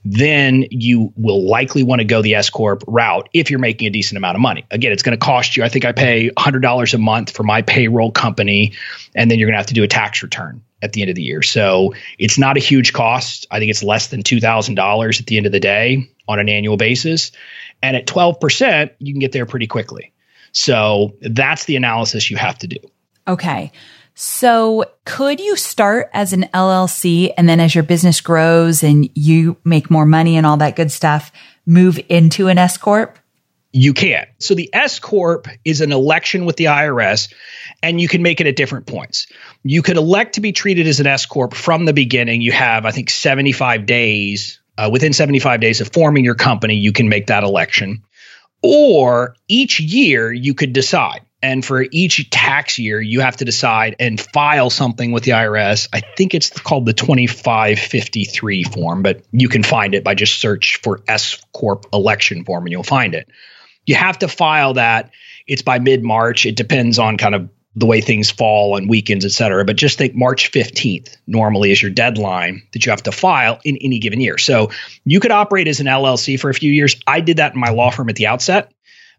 then 0.05 0.67
you 0.71 1.13
will 1.17 1.49
likely 1.49 1.85
want 1.85 2.01
to 2.01 2.05
go 2.05 2.21
the 2.21 2.35
S 2.35 2.51
corp 2.51 2.85
route 2.87 3.29
if 3.33 3.51
you're 3.51 3.61
making 3.61 3.87
a 3.87 3.91
decent 3.91 4.19
amount 4.19 4.37
of 4.37 4.43
money. 4.43 4.67
Again, 4.71 4.93
it's 4.93 5.03
going 5.03 5.19
to 5.19 5.25
cost 5.25 5.57
you. 5.57 5.65
I 5.65 5.69
think 5.69 5.85
I 5.85 5.93
pay 5.93 6.31
$100 6.31 6.95
a 6.95 6.99
month 6.99 7.35
for 7.35 7.45
my 7.45 7.63
payroll 7.63 8.11
company, 8.11 8.73
and 9.15 9.31
then 9.31 9.39
you're 9.39 9.47
going 9.47 9.55
to 9.55 9.61
have 9.61 9.67
to 9.67 9.75
do 9.75 9.85
a 9.85 9.89
tax 9.89 10.23
return 10.23 10.63
at 10.83 10.93
the 10.93 11.01
end 11.01 11.11
of 11.11 11.17
the 11.17 11.23
year. 11.23 11.43
So 11.43 11.95
it's 12.19 12.37
not 12.39 12.57
a 12.57 12.61
huge 12.61 12.93
cost. 12.93 13.47
I 13.51 13.59
think 13.59 13.71
it's 13.71 13.83
less 13.83 14.09
than 14.09 14.23
$2,000 14.23 15.21
at 15.21 15.27
the 15.27 15.37
end 15.37 15.47
of 15.47 15.53
the 15.53 15.61
day 15.61 16.11
on 16.29 16.41
an 16.41 16.49
annual 16.49 16.77
basis. 16.77 17.31
And 17.81 17.97
at 17.97 18.07
12%, 18.07 18.91
you 18.99 19.13
can 19.13 19.21
get 19.21 19.33
there 19.33 19.47
pretty 19.47 19.69
quickly. 19.69 20.13
So 20.53 21.15
that's 21.21 21.65
the 21.65 21.77
analysis 21.77 22.31
you 22.31 22.37
have 22.37 22.59
to 22.59 22.67
do. 22.67 22.79
Okay. 23.27 23.73
So 24.15 24.85
could 25.05 25.41
you 25.41 25.57
start 25.57 26.11
as 26.13 26.33
an 26.33 26.43
LLC 26.55 27.33
and 27.37 27.49
then 27.49 27.61
as 27.61 27.75
your 27.75 27.85
business 27.85 28.21
grows 28.21 28.83
and 28.83 29.09
you 29.15 29.57
make 29.65 29.91
more 29.91 30.05
money 30.05 30.37
and 30.37 30.47
all 30.47 30.59
that 30.59 30.77
good 30.77 30.93
stuff, 30.93 31.33
move 31.65 31.99
into 32.09 32.49
an 32.49 32.59
S 32.59 32.77
corp? 32.77 33.19
You 33.75 33.95
can't. 33.95 34.29
So 34.39 34.55
the 34.55 34.69
S 34.75 34.99
corp 34.99 35.49
is 35.65 35.81
an 35.81 35.93
election 35.93 36.45
with 36.45 36.57
the 36.57 36.67
IRS 36.67 37.33
and 37.83 37.99
you 37.99 38.07
can 38.07 38.21
make 38.21 38.43
it 38.43 38.47
at 38.47 38.55
different 38.55 38.87
points. 38.87 39.29
You 39.63 39.81
could 39.81 39.97
elect 39.97 40.35
to 40.35 40.43
be 40.43 40.53
treated 40.53 40.87
as 40.87 41.01
an 41.01 41.07
S 41.07 41.25
corp 41.25 41.55
from 41.55 41.87
the 41.87 41.95
beginning. 41.95 42.43
You 42.43 42.53
have 42.53 42.85
I 42.85 42.91
think 42.91 43.09
75 43.09 43.87
days 43.87 44.61
uh, 44.77 44.91
within 44.91 45.13
75 45.13 45.61
days 45.61 45.81
of 45.81 45.93
forming 45.93 46.25
your 46.25 46.35
company, 46.35 46.77
you 46.77 46.93
can 46.93 47.09
make 47.09 47.27
that 47.27 47.45
election. 47.45 48.03
Or 48.63 49.37
each 49.49 49.81
year 49.81 50.33
you 50.33 50.55
could 50.55 50.73
decide. 50.73 51.23
And 51.43 51.65
for 51.65 51.85
each 51.91 52.31
tax 52.31 52.79
year, 52.79 53.01
you 53.01 53.21
have 53.21 53.37
to 53.39 53.45
decide 53.45 53.97
and 53.99 54.21
file 54.21 54.71
something 54.71 55.11
with 55.11 55.25
the 55.25 55.33
IRS. 55.33 55.89
I 55.93 56.01
think 56.17 56.35
it's 56.35 56.51
called 56.51 56.87
the 56.87 56.93
2553 56.93 58.63
form, 58.63 59.03
but 59.03 59.25
you 59.33 59.49
can 59.49 59.65
find 59.65 59.95
it 59.97 60.05
by 60.05 60.15
just 60.15 60.39
search 60.39 60.79
for 60.85 61.01
S 61.09 61.43
Corp 61.53 61.87
election 61.93 62.45
form 62.45 62.65
and 62.65 62.71
you'll 62.71 62.85
find 62.85 63.17
it. 63.17 63.29
You 63.87 63.97
have 63.97 64.21
to 64.21 64.29
file 64.29 64.75
that. 64.75 65.11
It's 65.49 65.63
by 65.63 65.81
mid 65.81 66.05
March. 66.05 66.47
It 66.47 66.55
depends 66.55 67.01
on 67.01 67.19
kind 67.19 67.35
of 67.35 67.49
the 67.75 67.87
way 67.87 68.01
things 68.01 68.31
fall 68.31 68.77
on 68.77 68.87
weekends, 68.87 69.25
et 69.25 69.31
cetera. 69.31 69.65
But 69.65 69.77
just 69.77 69.97
think 69.97 70.15
March 70.15 70.53
15th 70.53 71.17
normally 71.27 71.73
is 71.73 71.81
your 71.81 71.91
deadline 71.91 72.63
that 72.73 72.85
you 72.85 72.91
have 72.91 73.03
to 73.05 73.13
file 73.13 73.61
in 73.65 73.79
any 73.81 73.99
given 73.99 74.21
year. 74.21 74.37
So 74.39 74.71
you 75.05 75.21
could 75.21 75.31
operate 75.31 75.69
as 75.69 75.81
an 75.81 75.87
LLC 75.87 76.39
for 76.39 76.51
a 76.51 76.55
few 76.55 76.71
years. 76.71 76.97
I 77.07 77.21
did 77.21 77.39
that 77.39 77.55
in 77.55 77.61
my 77.61 77.71
law 77.71 77.91
firm 77.91 78.11
at 78.11 78.17
the 78.17 78.27
outset. 78.27 78.73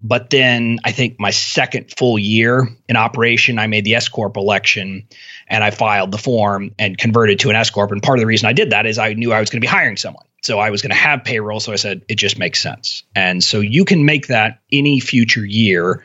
But 0.06 0.30
then 0.30 0.80
I 0.84 0.92
think 0.92 1.18
my 1.18 1.32
second 1.32 1.94
full 1.98 2.20
year 2.20 2.68
in 2.90 2.98
operation, 2.98 3.58
I 3.58 3.68
made 3.68 3.86
the 3.86 3.96
S 3.96 4.10
Corp 4.10 4.36
election 4.36 5.08
and 5.48 5.64
I 5.64 5.72
filed 5.72 6.12
the 6.12 6.18
form 6.18 6.76
and 6.78 6.98
converted 6.98 7.40
to 7.40 7.50
an 7.50 7.56
S 7.56 7.70
Corp. 7.70 7.92
And 7.92 8.04
part 8.04 8.20
of 8.20 8.22
the 8.22 8.28
reason 8.28 8.50
I 8.50 8.54
did 8.54 8.72
that 8.72 8.86
is 8.86 8.98
I 8.98 9.14
knew 9.14 9.32
I 9.32 9.40
was 9.40 9.50
going 9.50 9.62
to 9.62 9.66
be 9.66 9.68
hiring 9.68 9.96
someone. 9.96 10.26
So 10.44 10.60
I 10.60 10.72
was 10.72 10.82
going 10.82 10.90
to 10.90 10.98
have 10.98 11.24
payroll. 11.24 11.62
So 11.62 11.72
I 11.72 11.78
said, 11.78 12.02
it 12.10 12.16
just 12.16 12.38
makes 12.38 12.62
sense. 12.62 13.04
And 13.16 13.42
so 13.42 13.62
you 13.62 13.86
can 13.86 14.04
make 14.04 14.28
that 14.28 14.60
any 14.74 15.00
future 15.00 15.46
year. 15.46 16.04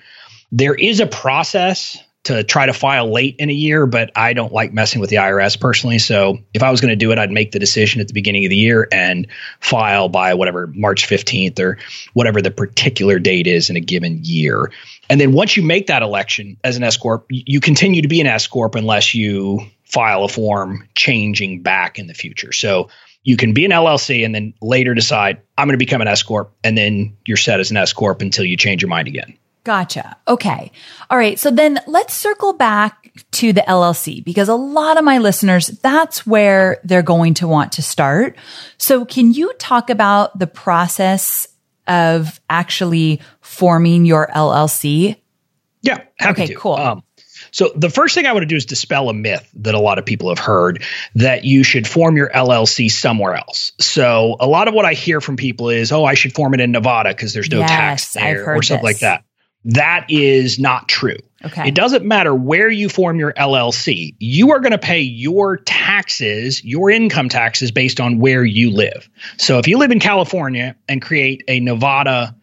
There 0.53 0.77
is 0.77 1.01
a 1.01 1.07
process 1.07 1.99
to 2.29 2.45
try 2.45 2.67
to 2.67 2.73
file 2.73 3.11
late 3.11 3.37
in 3.39 3.51
a 3.51 3.53
year, 3.53 3.87
but 3.87 4.11
I 4.17 4.33
don't 4.33 4.53
like 4.53 4.73
messing 4.73 5.01
with 5.01 5.11
the 5.11 5.17
IRS 5.17 5.59
personally. 5.59 5.99
So 5.99 6.39
if 6.55 6.63
I 6.63 6.71
was 6.71 6.81
going 6.81 6.91
to 6.91 6.97
do 6.97 7.13
it, 7.13 7.19
I'd 7.19 7.31
make 7.31 7.53
the 7.53 7.59
decision 7.59 8.01
at 8.01 8.09
the 8.09 8.15
beginning 8.15 8.45
of 8.45 8.51
the 8.51 8.57
year 8.57 8.89
and 8.93 9.27
file 9.61 10.09
by 10.09 10.35
whatever 10.35 10.67
March 10.69 11.07
15th 11.07 11.59
or 11.59 11.79
whatever 12.13 12.41
the 12.41 12.51
particular 12.51 13.19
date 13.19 13.47
is 13.47 13.71
in 13.71 13.77
a 13.77 13.81
given 13.81 14.21
year. 14.23 14.71
And 15.11 15.21
then 15.21 15.33
once 15.33 15.57
you 15.57 15.63
make 15.63 15.87
that 15.89 16.03
election 16.03 16.57
as 16.65 16.77
an 16.77 16.83
S 16.83 16.97
corp, 16.97 17.27
you 17.31 17.61
continue 17.61 18.03
to 18.03 18.09
be 18.09 18.21
an 18.21 18.27
S 18.27 18.47
corp 18.47 18.75
unless 18.75 19.15
you 19.15 19.61
file 19.85 20.25
a 20.25 20.29
form 20.29 20.87
changing 20.95 21.63
back 21.63 21.99
in 21.99 22.07
the 22.07 22.15
future. 22.15 22.53
So 22.53 22.89
you 23.23 23.37
can 23.37 23.53
be 23.53 23.65
an 23.65 23.71
LLC 23.71 24.25
and 24.25 24.35
then 24.35 24.55
later 24.63 24.95
decide 24.95 25.41
I'm 25.57 25.67
going 25.67 25.75
to 25.75 25.85
become 25.85 26.01
an 26.01 26.09
S 26.09 26.23
corp, 26.23 26.55
and 26.63 26.79
then 26.79 27.17
you're 27.27 27.37
set 27.37 27.61
as 27.61 27.71
an 27.71 27.77
S 27.77 27.93
corp 27.93 28.23
until 28.23 28.45
you 28.45 28.57
change 28.57 28.83
your 28.83 28.89
mind 28.89 29.09
again. 29.09 29.37
Gotcha. 29.69 30.17
Okay. 30.27 30.73
All 31.11 31.19
right. 31.19 31.39
So 31.39 31.51
then 31.51 31.79
let's 31.87 32.15
circle 32.15 32.55
back 32.55 33.13
to 33.33 33.53
the 33.53 33.61
LLC 33.61 34.25
because 34.25 34.49
a 34.49 34.55
lot 34.55 34.97
of 34.97 35.05
my 35.05 35.19
listeners, 35.19 35.67
that's 35.67 36.27
where 36.27 36.81
they're 36.85 37.03
going 37.03 37.35
to 37.35 37.47
want 37.47 37.73
to 37.73 37.83
start. 37.83 38.39
So 38.79 39.05
can 39.05 39.35
you 39.35 39.53
talk 39.59 39.91
about 39.91 40.39
the 40.39 40.47
process 40.47 41.49
of 41.87 42.41
actually 42.49 43.21
forming 43.43 44.07
your 44.07 44.29
LLC? 44.35 45.17
Yeah. 45.83 45.99
okay. 46.25 46.47
To. 46.47 46.55
Cool. 46.55 46.77
Um, 46.77 47.03
so 47.51 47.71
the 47.77 47.91
first 47.91 48.15
thing 48.15 48.25
I 48.25 48.33
want 48.33 48.45
to 48.45 48.47
do 48.47 48.57
is 48.57 48.65
dispel 48.65 49.11
a 49.11 49.13
myth 49.13 49.47
that 49.57 49.75
a 49.75 49.79
lot 49.79 49.99
of 49.99 50.07
people 50.07 50.31
have 50.31 50.39
heard 50.39 50.83
that 51.17 51.45
you 51.45 51.63
should 51.63 51.87
form 51.87 52.17
your 52.17 52.31
LLC 52.31 52.91
somewhere 52.91 53.35
else. 53.35 53.73
So 53.81 54.37
a 54.41 54.47
lot 54.47 54.67
of 54.67 54.73
what 54.73 54.87
I 54.87 54.95
hear 54.95 55.21
from 55.21 55.37
people 55.37 55.69
is, 55.69 55.93
"Oh, 55.93 56.07
I 56.07 56.15
should 56.15 56.33
form 56.33 56.55
it 56.55 56.61
in 56.61 56.73
Nevada 56.73 57.11
because 57.11 57.35
there's 57.35 57.51
no 57.51 57.59
yes, 57.59 57.69
tax 57.69 58.13
there," 58.15 58.55
or 58.57 58.63
something 58.63 58.85
this. 58.85 58.95
like 58.95 58.99
that. 59.01 59.25
That 59.65 60.07
is 60.09 60.59
not 60.59 60.89
true. 60.89 61.19
Okay. 61.45 61.69
It 61.69 61.75
doesn't 61.75 62.05
matter 62.05 62.35
where 62.35 62.69
you 62.69 62.89
form 62.89 63.19
your 63.19 63.33
LLC. 63.33 64.15
You 64.19 64.53
are 64.53 64.61
going 64.61 64.73
to 64.73 64.79
pay 64.79 65.01
your 65.01 65.57
taxes, 65.57 66.65
your 66.65 66.91
income 66.91 67.29
taxes 67.29 67.71
based 67.71 68.01
on 68.01 68.19
where 68.19 68.45
you 68.45 68.71
live. 68.71 69.09
So 69.37 69.59
if 69.59 69.69
you 69.69 69.79
live 69.79 69.91
in 69.91 70.01
California 70.01 70.75
and 70.89 71.01
create 71.01 71.45
a 71.47 71.61
Nevada 71.61 72.35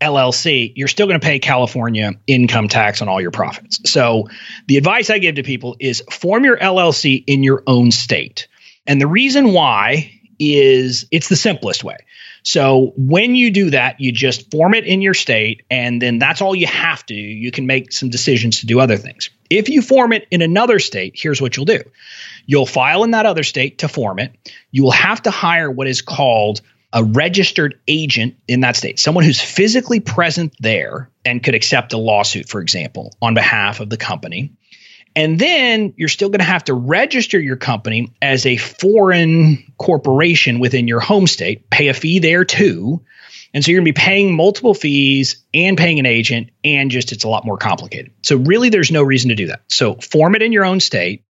LLC, 0.00 0.72
you're 0.74 0.88
still 0.88 1.06
going 1.06 1.20
to 1.20 1.24
pay 1.24 1.38
California 1.38 2.12
income 2.26 2.68
tax 2.68 3.00
on 3.00 3.08
all 3.08 3.20
your 3.20 3.30
profits. 3.30 3.90
So 3.90 4.28
the 4.66 4.76
advice 4.76 5.08
I 5.08 5.18
give 5.18 5.36
to 5.36 5.42
people 5.42 5.76
is 5.80 6.02
form 6.10 6.44
your 6.44 6.58
LLC 6.58 7.22
in 7.26 7.42
your 7.42 7.62
own 7.66 7.90
state. 7.90 8.48
And 8.86 9.00
the 9.00 9.06
reason 9.06 9.52
why 9.52 10.20
is 10.38 11.06
it's 11.10 11.28
the 11.28 11.36
simplest 11.36 11.84
way. 11.84 11.98
So 12.42 12.92
when 12.96 13.36
you 13.36 13.50
do 13.52 13.70
that, 13.70 14.00
you 14.00 14.10
just 14.10 14.50
form 14.50 14.74
it 14.74 14.84
in 14.84 15.00
your 15.00 15.14
state, 15.14 15.62
and 15.70 16.02
then 16.02 16.18
that's 16.18 16.42
all 16.42 16.54
you 16.54 16.66
have 16.66 17.04
to 17.06 17.14
do. 17.14 17.20
You 17.20 17.52
can 17.52 17.66
make 17.66 17.92
some 17.92 18.10
decisions 18.10 18.60
to 18.60 18.66
do 18.66 18.80
other 18.80 18.96
things. 18.96 19.30
If 19.48 19.68
you 19.68 19.82
form 19.82 20.12
it 20.12 20.26
in 20.30 20.42
another 20.42 20.78
state, 20.78 21.14
here's 21.16 21.40
what 21.40 21.56
you'll 21.56 21.66
do 21.66 21.82
you'll 22.46 22.66
file 22.66 23.04
in 23.04 23.12
that 23.12 23.26
other 23.26 23.44
state 23.44 23.78
to 23.78 23.88
form 23.88 24.18
it. 24.18 24.34
You 24.70 24.82
will 24.82 24.90
have 24.90 25.22
to 25.22 25.30
hire 25.30 25.70
what 25.70 25.86
is 25.86 26.02
called 26.02 26.60
a 26.92 27.02
registered 27.02 27.80
agent 27.88 28.36
in 28.46 28.60
that 28.60 28.76
state, 28.76 28.98
someone 28.98 29.24
who's 29.24 29.40
physically 29.40 30.00
present 30.00 30.54
there 30.60 31.10
and 31.24 31.42
could 31.42 31.54
accept 31.54 31.92
a 31.92 31.98
lawsuit, 31.98 32.48
for 32.48 32.60
example, 32.60 33.14
on 33.22 33.34
behalf 33.34 33.80
of 33.80 33.88
the 33.88 33.96
company. 33.96 34.52
And 35.14 35.38
then 35.38 35.94
you're 35.96 36.08
still 36.08 36.28
going 36.28 36.40
to 36.40 36.44
have 36.44 36.64
to 36.64 36.74
register 36.74 37.38
your 37.38 37.56
company 37.56 38.12
as 38.22 38.46
a 38.46 38.56
foreign 38.56 39.72
corporation 39.78 40.58
within 40.58 40.88
your 40.88 41.00
home 41.00 41.26
state, 41.26 41.68
pay 41.70 41.88
a 41.88 41.94
fee 41.94 42.18
there 42.18 42.44
too. 42.44 43.02
And 43.54 43.62
so 43.62 43.70
you're 43.70 43.80
going 43.80 43.92
to 43.92 43.92
be 43.92 44.04
paying 44.04 44.34
multiple 44.34 44.74
fees 44.74 45.44
and 45.52 45.76
paying 45.76 45.98
an 45.98 46.06
agent, 46.06 46.50
and 46.64 46.90
just 46.90 47.12
it's 47.12 47.24
a 47.24 47.28
lot 47.28 47.44
more 47.44 47.58
complicated. 47.58 48.12
So, 48.22 48.36
really, 48.36 48.70
there's 48.70 48.90
no 48.90 49.02
reason 49.02 49.28
to 49.28 49.34
do 49.34 49.48
that. 49.48 49.62
So, 49.68 49.96
form 49.96 50.34
it 50.34 50.40
in 50.40 50.52
your 50.52 50.64
own 50.64 50.80
state. 50.80 51.24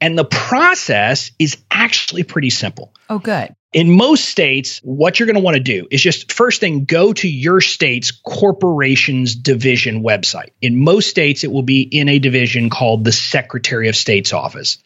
And 0.00 0.18
the 0.18 0.24
process 0.24 1.30
is 1.38 1.56
actually 1.70 2.22
pretty 2.22 2.50
simple. 2.50 2.92
Oh, 3.08 3.18
good. 3.18 3.54
In 3.72 3.90
most 3.90 4.26
states, 4.26 4.78
what 4.82 5.18
you're 5.18 5.26
going 5.26 5.36
to 5.36 5.42
want 5.42 5.56
to 5.56 5.62
do 5.62 5.86
is 5.90 6.00
just 6.02 6.32
first 6.32 6.60
thing, 6.60 6.84
go 6.84 7.12
to 7.12 7.28
your 7.28 7.60
state's 7.60 8.10
corporations 8.10 9.34
division 9.34 10.02
website. 10.02 10.50
In 10.62 10.82
most 10.82 11.10
states, 11.10 11.44
it 11.44 11.52
will 11.52 11.62
be 11.62 11.82
in 11.82 12.08
a 12.08 12.18
division 12.18 12.70
called 12.70 13.04
the 13.04 13.12
Secretary 13.12 13.88
of 13.88 13.96
State's 13.96 14.32
office. 14.32 14.78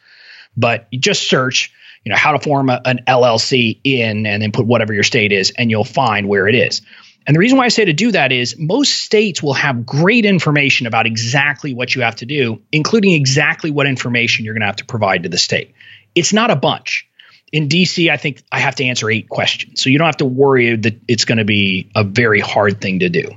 but 0.56 0.88
you 0.90 0.98
just 0.98 1.28
search, 1.28 1.72
you 2.04 2.10
know, 2.10 2.16
how 2.16 2.32
to 2.32 2.40
form 2.40 2.70
a, 2.70 2.80
an 2.84 3.00
LLC 3.06 3.80
in 3.84 4.26
and 4.26 4.42
then 4.42 4.52
put 4.52 4.66
whatever 4.66 4.92
your 4.92 5.02
state 5.02 5.32
is, 5.32 5.52
and 5.56 5.70
you'll 5.70 5.84
find 5.84 6.28
where 6.28 6.48
it 6.48 6.54
is. 6.54 6.82
And 7.26 7.35
the 7.35 7.38
reason 7.38 7.59
why 7.59 7.64
I 7.64 7.68
say 7.68 7.85
to 7.85 7.92
do 7.92 8.12
that 8.12 8.33
is 8.33 8.59
most 8.59 9.04
states 9.04 9.42
will 9.42 9.54
have 9.54 9.85
great 9.85 10.24
information 10.24 10.87
about 10.87 11.06
exactly 11.06 11.74
what 11.74 11.94
you 11.94 12.02
have 12.02 12.16
to 12.16 12.26
do, 12.26 12.62
including 12.72 13.12
exactly 13.12 13.70
what 13.70 13.87
information 13.87 14.44
you're 14.44 14.54
going 14.54 14.62
to 14.62 14.66
have 14.66 14.76
to 14.76 14.87
provide 14.87 15.24
to 15.24 15.28
the 15.28 15.38
state. 15.38 15.74
It's 16.14 16.33
not 16.33 16.50
a 16.50 16.56
bunch. 16.56 17.06
In 17.52 17.68
DC, 17.68 18.11
I 18.11 18.16
think 18.16 18.42
I 18.50 18.61
have 18.61 18.76
to 18.76 18.85
answer 18.85 19.11
eight 19.11 19.28
questions. 19.28 19.83
So 19.83 19.90
you 19.90 19.98
don't 19.98 20.06
have 20.06 20.18
to 20.18 20.24
worry 20.24 20.76
that 20.76 21.00
it's 21.09 21.24
going 21.24 21.38
to 21.38 21.44
be 21.44 21.90
a 21.94 22.04
very 22.04 22.40
hard 22.40 22.80
thing 22.80 23.00
to 23.00 23.09
do. 23.09 23.30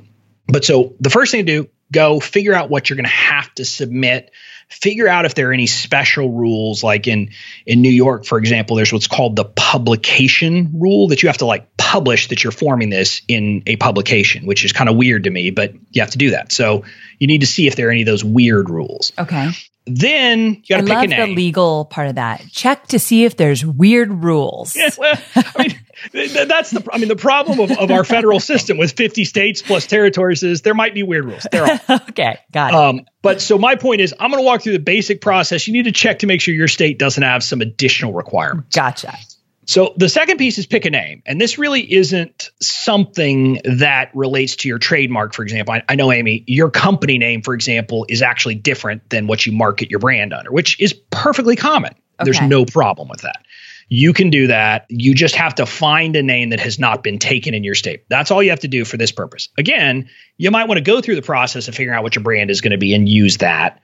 But 0.47 0.63
so 0.63 0.93
the 0.99 1.09
first 1.09 1.31
thing 1.31 1.45
to 1.45 1.63
do, 1.63 1.69
go 1.91 2.19
figure 2.19 2.53
out 2.53 2.69
what 2.69 2.89
you're 2.89 2.95
going 2.95 3.05
to 3.05 3.09
have 3.09 3.53
to 3.55 3.65
submit 3.65 4.31
figure 4.69 5.07
out 5.07 5.25
if 5.25 5.35
there 5.35 5.49
are 5.49 5.53
any 5.53 5.67
special 5.67 6.29
rules 6.31 6.83
like 6.83 7.07
in 7.07 7.31
in 7.65 7.81
New 7.81 7.89
York 7.89 8.25
for 8.25 8.37
example 8.37 8.75
there's 8.75 8.91
what's 8.91 9.07
called 9.07 9.35
the 9.35 9.45
publication 9.45 10.79
rule 10.79 11.07
that 11.09 11.23
you 11.23 11.29
have 11.29 11.37
to 11.37 11.45
like 11.45 11.77
publish 11.77 12.29
that 12.29 12.43
you're 12.43 12.51
forming 12.51 12.89
this 12.89 13.21
in 13.27 13.63
a 13.67 13.75
publication 13.75 14.45
which 14.45 14.65
is 14.65 14.73
kind 14.73 14.89
of 14.89 14.95
weird 14.95 15.25
to 15.25 15.29
me 15.29 15.51
but 15.51 15.73
you 15.91 16.01
have 16.01 16.11
to 16.11 16.17
do 16.17 16.31
that. 16.31 16.51
So 16.51 16.83
you 17.19 17.27
need 17.27 17.41
to 17.41 17.47
see 17.47 17.67
if 17.67 17.75
there 17.75 17.87
are 17.87 17.91
any 17.91 18.01
of 18.01 18.05
those 18.05 18.23
weird 18.23 18.69
rules 18.69 19.11
okay 19.17 19.51
then 19.85 20.61
you 20.63 20.63
got 20.69 20.77
to 20.77 20.83
pick 20.83 20.93
love 20.93 21.03
a 21.03 21.07
the 21.07 21.27
legal 21.35 21.85
part 21.85 22.07
of 22.07 22.15
that. 22.15 22.41
Check 22.51 22.87
to 22.87 22.99
see 22.99 23.25
if 23.25 23.35
there's 23.35 23.65
weird 23.65 24.23
rules. 24.23 24.75
Yeah, 24.75 24.89
well, 24.97 25.15
I 25.35 25.51
mean, 25.57 25.79
th- 26.11 26.47
that's 26.47 26.71
the. 26.71 26.87
I 26.91 26.97
mean, 26.97 27.09
the 27.09 27.17
problem 27.17 27.59
of, 27.59 27.71
of 27.77 27.91
our 27.91 28.05
federal 28.05 28.39
system 28.39 28.77
with 28.77 28.93
50 28.93 29.25
states 29.25 29.61
plus 29.61 29.85
territories 29.85 30.41
is 30.41 30.61
there 30.61 30.73
might 30.73 30.93
be 30.93 31.03
weird 31.03 31.25
rules. 31.25 31.45
There 31.51 31.65
are. 31.65 31.79
okay, 32.09 32.37
got 32.51 32.71
it. 32.71 32.75
Um, 32.75 33.05
but 33.21 33.41
so 33.41 33.57
my 33.57 33.75
point 33.75 33.99
is, 33.99 34.15
I'm 34.17 34.31
going 34.31 34.41
to 34.41 34.45
walk 34.45 34.61
through 34.61 34.73
the 34.73 34.79
basic 34.79 35.19
process. 35.19 35.67
You 35.67 35.73
need 35.73 35.85
to 35.85 35.91
check 35.91 36.19
to 36.19 36.27
make 36.27 36.39
sure 36.39 36.53
your 36.53 36.69
state 36.69 36.97
doesn't 36.97 37.23
have 37.23 37.43
some 37.43 37.59
additional 37.59 38.13
requirements. 38.13 38.73
Gotcha. 38.73 39.17
So 39.65 39.93
the 39.97 40.09
second 40.09 40.37
piece 40.37 40.57
is 40.57 40.65
pick 40.65 40.85
a 40.85 40.89
name. 40.89 41.23
And 41.25 41.39
this 41.39 41.57
really 41.57 41.93
isn't 41.93 42.49
something 42.61 43.61
that 43.63 44.11
relates 44.13 44.57
to 44.57 44.67
your 44.67 44.79
trademark, 44.79 45.33
for 45.33 45.43
example. 45.43 45.75
I, 45.75 45.83
I, 45.87 45.95
know, 45.95 46.11
Amy, 46.11 46.43
your 46.47 46.69
company 46.69 47.17
name, 47.17 47.41
for 47.41 47.53
example, 47.53 48.05
is 48.09 48.21
actually 48.21 48.55
different 48.55 49.09
than 49.09 49.27
what 49.27 49.45
you 49.45 49.51
market 49.51 49.89
your 49.89 49.99
brand 49.99 50.33
under, 50.33 50.51
which 50.51 50.79
is 50.79 50.93
perfectly 50.93 51.55
common. 51.55 51.93
Okay. 52.19 52.25
There's 52.25 52.41
no 52.41 52.65
problem 52.65 53.07
with 53.09 53.21
that. 53.21 53.45
You 53.89 54.13
can 54.13 54.29
do 54.29 54.47
that. 54.47 54.85
You 54.89 55.13
just 55.13 55.35
have 55.35 55.55
to 55.55 55.65
find 55.65 56.15
a 56.15 56.23
name 56.23 56.49
that 56.49 56.59
has 56.59 56.79
not 56.79 57.03
been 57.03 57.19
taken 57.19 57.53
in 57.53 57.63
your 57.63 57.75
state. 57.75 58.05
That's 58.09 58.31
all 58.31 58.41
you 58.41 58.49
have 58.49 58.61
to 58.61 58.67
do 58.67 58.85
for 58.85 58.97
this 58.97 59.11
purpose. 59.11 59.49
Again, 59.57 60.09
you 60.37 60.51
might 60.51 60.67
want 60.67 60.77
to 60.77 60.83
go 60.83 61.01
through 61.01 61.15
the 61.15 61.21
process 61.21 61.67
of 61.67 61.75
figuring 61.75 61.97
out 61.97 62.03
what 62.03 62.15
your 62.15 62.23
brand 62.23 62.49
is 62.49 62.61
going 62.61 62.71
to 62.71 62.77
be 62.77 62.93
and 62.93 63.07
use 63.07 63.37
that. 63.37 63.81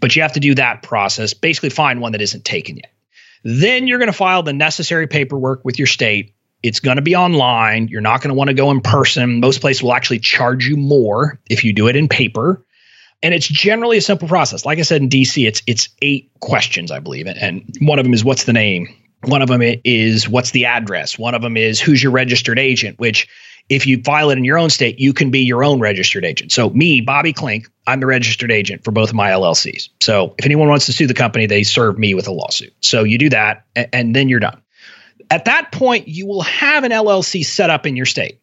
But 0.00 0.16
you 0.16 0.22
have 0.22 0.32
to 0.32 0.40
do 0.40 0.54
that 0.54 0.82
process, 0.82 1.34
basically 1.34 1.70
find 1.70 2.00
one 2.00 2.12
that 2.12 2.22
isn't 2.22 2.44
taken 2.44 2.76
yet. 2.76 2.92
Then 3.42 3.86
you're 3.86 3.98
going 3.98 4.10
to 4.10 4.16
file 4.16 4.42
the 4.42 4.52
necessary 4.52 5.06
paperwork 5.06 5.64
with 5.64 5.78
your 5.78 5.86
state. 5.86 6.34
It's 6.62 6.80
going 6.80 6.96
to 6.96 7.02
be 7.02 7.16
online. 7.16 7.88
You're 7.88 8.00
not 8.00 8.20
going 8.20 8.28
to 8.28 8.34
want 8.34 8.48
to 8.48 8.54
go 8.54 8.70
in 8.70 8.80
person. 8.80 9.40
Most 9.40 9.60
places 9.60 9.82
will 9.82 9.94
actually 9.94 10.20
charge 10.20 10.66
you 10.66 10.76
more 10.76 11.40
if 11.50 11.64
you 11.64 11.72
do 11.72 11.88
it 11.88 11.96
in 11.96 12.08
paper. 12.08 12.64
And 13.22 13.34
it's 13.34 13.46
generally 13.46 13.98
a 13.98 14.00
simple 14.00 14.28
process. 14.28 14.64
Like 14.64 14.78
I 14.78 14.82
said 14.82 15.02
in 15.02 15.08
DC, 15.08 15.46
it's 15.46 15.62
it's 15.66 15.88
eight 16.00 16.30
questions, 16.40 16.90
I 16.90 17.00
believe. 17.00 17.26
And 17.26 17.74
one 17.80 17.98
of 17.98 18.04
them 18.04 18.14
is 18.14 18.24
what's 18.24 18.44
the 18.44 18.52
name? 18.52 18.88
One 19.22 19.42
of 19.42 19.48
them 19.48 19.62
is 19.62 20.28
what's 20.28 20.50
the 20.50 20.66
address? 20.66 21.18
One 21.18 21.34
of 21.34 21.42
them 21.42 21.56
is 21.56 21.80
who's 21.80 22.02
your 22.02 22.12
registered 22.12 22.58
agent, 22.58 22.98
which 22.98 23.28
if 23.68 23.86
you 23.86 24.02
file 24.02 24.30
it 24.30 24.38
in 24.38 24.44
your 24.44 24.58
own 24.58 24.70
state, 24.70 24.98
you 24.98 25.12
can 25.12 25.30
be 25.30 25.40
your 25.40 25.64
own 25.64 25.80
registered 25.80 26.24
agent. 26.24 26.52
So, 26.52 26.70
me, 26.70 27.00
Bobby 27.00 27.32
Klinck, 27.32 27.66
I'm 27.86 28.00
the 28.00 28.06
registered 28.06 28.50
agent 28.50 28.84
for 28.84 28.90
both 28.90 29.10
of 29.10 29.14
my 29.14 29.30
LLCs. 29.30 29.88
So, 30.00 30.34
if 30.38 30.44
anyone 30.44 30.68
wants 30.68 30.86
to 30.86 30.92
sue 30.92 31.06
the 31.06 31.14
company, 31.14 31.46
they 31.46 31.62
serve 31.62 31.98
me 31.98 32.14
with 32.14 32.28
a 32.28 32.32
lawsuit. 32.32 32.74
So, 32.80 33.04
you 33.04 33.18
do 33.18 33.30
that, 33.30 33.64
and, 33.74 33.88
and 33.92 34.16
then 34.16 34.28
you're 34.28 34.40
done. 34.40 34.62
At 35.30 35.46
that 35.46 35.72
point, 35.72 36.08
you 36.08 36.26
will 36.26 36.42
have 36.42 36.84
an 36.84 36.92
LLC 36.92 37.44
set 37.44 37.70
up 37.70 37.86
in 37.86 37.96
your 37.96 38.06
state. 38.06 38.40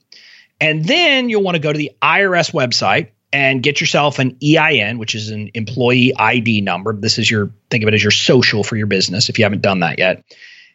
And 0.62 0.84
then 0.84 1.29
you'll 1.29 1.43
want 1.43 1.55
to 1.55 1.60
go 1.60 1.71
to 1.71 1.77
the 1.77 1.91
IRS 2.01 2.51
website 2.51 3.12
and 3.32 3.62
get 3.62 3.79
yourself 3.79 4.19
an 4.19 4.38
EIN, 4.43 4.97
which 4.97 5.15
is 5.15 5.29
an 5.29 5.51
employee 5.53 6.13
ID 6.15 6.62
number. 6.62 6.93
This 6.93 7.19
is 7.19 7.29
your, 7.29 7.51
think 7.69 7.84
of 7.84 7.88
it 7.88 7.93
as 7.93 8.03
your 8.03 8.12
social 8.12 8.63
for 8.63 8.75
your 8.75 8.88
business 8.88 9.29
if 9.29 9.38
you 9.38 9.45
haven't 9.45 9.62
done 9.62 9.82
that 9.82 9.99
yet. 9.99 10.23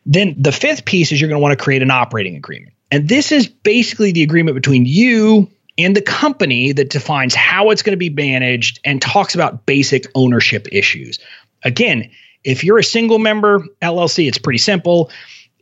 Then 0.06 0.36
the 0.38 0.52
fifth 0.52 0.84
piece 0.84 1.12
is 1.12 1.20
you're 1.20 1.28
going 1.28 1.40
to 1.40 1.42
want 1.42 1.58
to 1.58 1.62
create 1.62 1.82
an 1.82 1.90
operating 1.90 2.36
agreement. 2.36 2.74
And 2.90 3.08
this 3.08 3.32
is 3.32 3.48
basically 3.48 4.12
the 4.12 4.22
agreement 4.22 4.54
between 4.54 4.86
you 4.86 5.50
and 5.76 5.96
the 5.96 6.02
company 6.02 6.72
that 6.72 6.90
defines 6.90 7.34
how 7.34 7.70
it's 7.70 7.82
going 7.82 7.92
to 7.92 7.96
be 7.96 8.10
managed 8.10 8.80
and 8.84 9.02
talks 9.02 9.34
about 9.34 9.66
basic 9.66 10.06
ownership 10.14 10.68
issues. 10.70 11.18
Again, 11.64 12.10
if 12.44 12.62
you're 12.62 12.78
a 12.78 12.84
single 12.84 13.18
member 13.18 13.64
LLC, 13.82 14.28
it's 14.28 14.38
pretty 14.38 14.58
simple. 14.58 15.10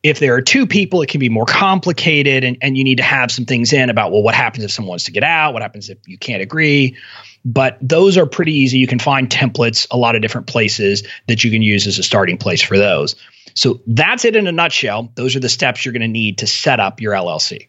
If 0.02 0.18
there 0.18 0.34
are 0.34 0.42
two 0.42 0.66
people, 0.66 1.00
it 1.02 1.08
can 1.08 1.20
be 1.20 1.28
more 1.28 1.46
complicated 1.46 2.42
and, 2.42 2.58
and 2.60 2.76
you 2.76 2.82
need 2.82 2.96
to 2.96 3.04
have 3.04 3.30
some 3.30 3.44
things 3.46 3.72
in 3.72 3.88
about, 3.88 4.10
well, 4.10 4.22
what 4.22 4.34
happens 4.34 4.64
if 4.64 4.72
someone 4.72 4.90
wants 4.90 5.04
to 5.04 5.12
get 5.12 5.22
out? 5.22 5.52
What 5.52 5.62
happens 5.62 5.88
if 5.88 5.98
you 6.06 6.18
can't 6.18 6.42
agree? 6.42 6.96
But 7.44 7.78
those 7.80 8.18
are 8.18 8.26
pretty 8.26 8.52
easy. 8.52 8.78
You 8.78 8.88
can 8.88 8.98
find 8.98 9.30
templates, 9.30 9.86
a 9.90 9.96
lot 9.96 10.16
of 10.16 10.22
different 10.22 10.48
places 10.48 11.04
that 11.28 11.44
you 11.44 11.50
can 11.50 11.62
use 11.62 11.86
as 11.86 11.98
a 11.98 12.02
starting 12.02 12.36
place 12.36 12.60
for 12.60 12.76
those. 12.76 13.14
So 13.54 13.80
that's 13.86 14.24
it 14.24 14.36
in 14.36 14.46
a 14.46 14.52
nutshell. 14.52 15.10
Those 15.14 15.36
are 15.36 15.40
the 15.40 15.48
steps 15.48 15.84
you're 15.84 15.92
going 15.92 16.02
to 16.02 16.08
need 16.08 16.38
to 16.38 16.46
set 16.46 16.80
up 16.80 17.00
your 17.00 17.14
LLC. 17.14 17.68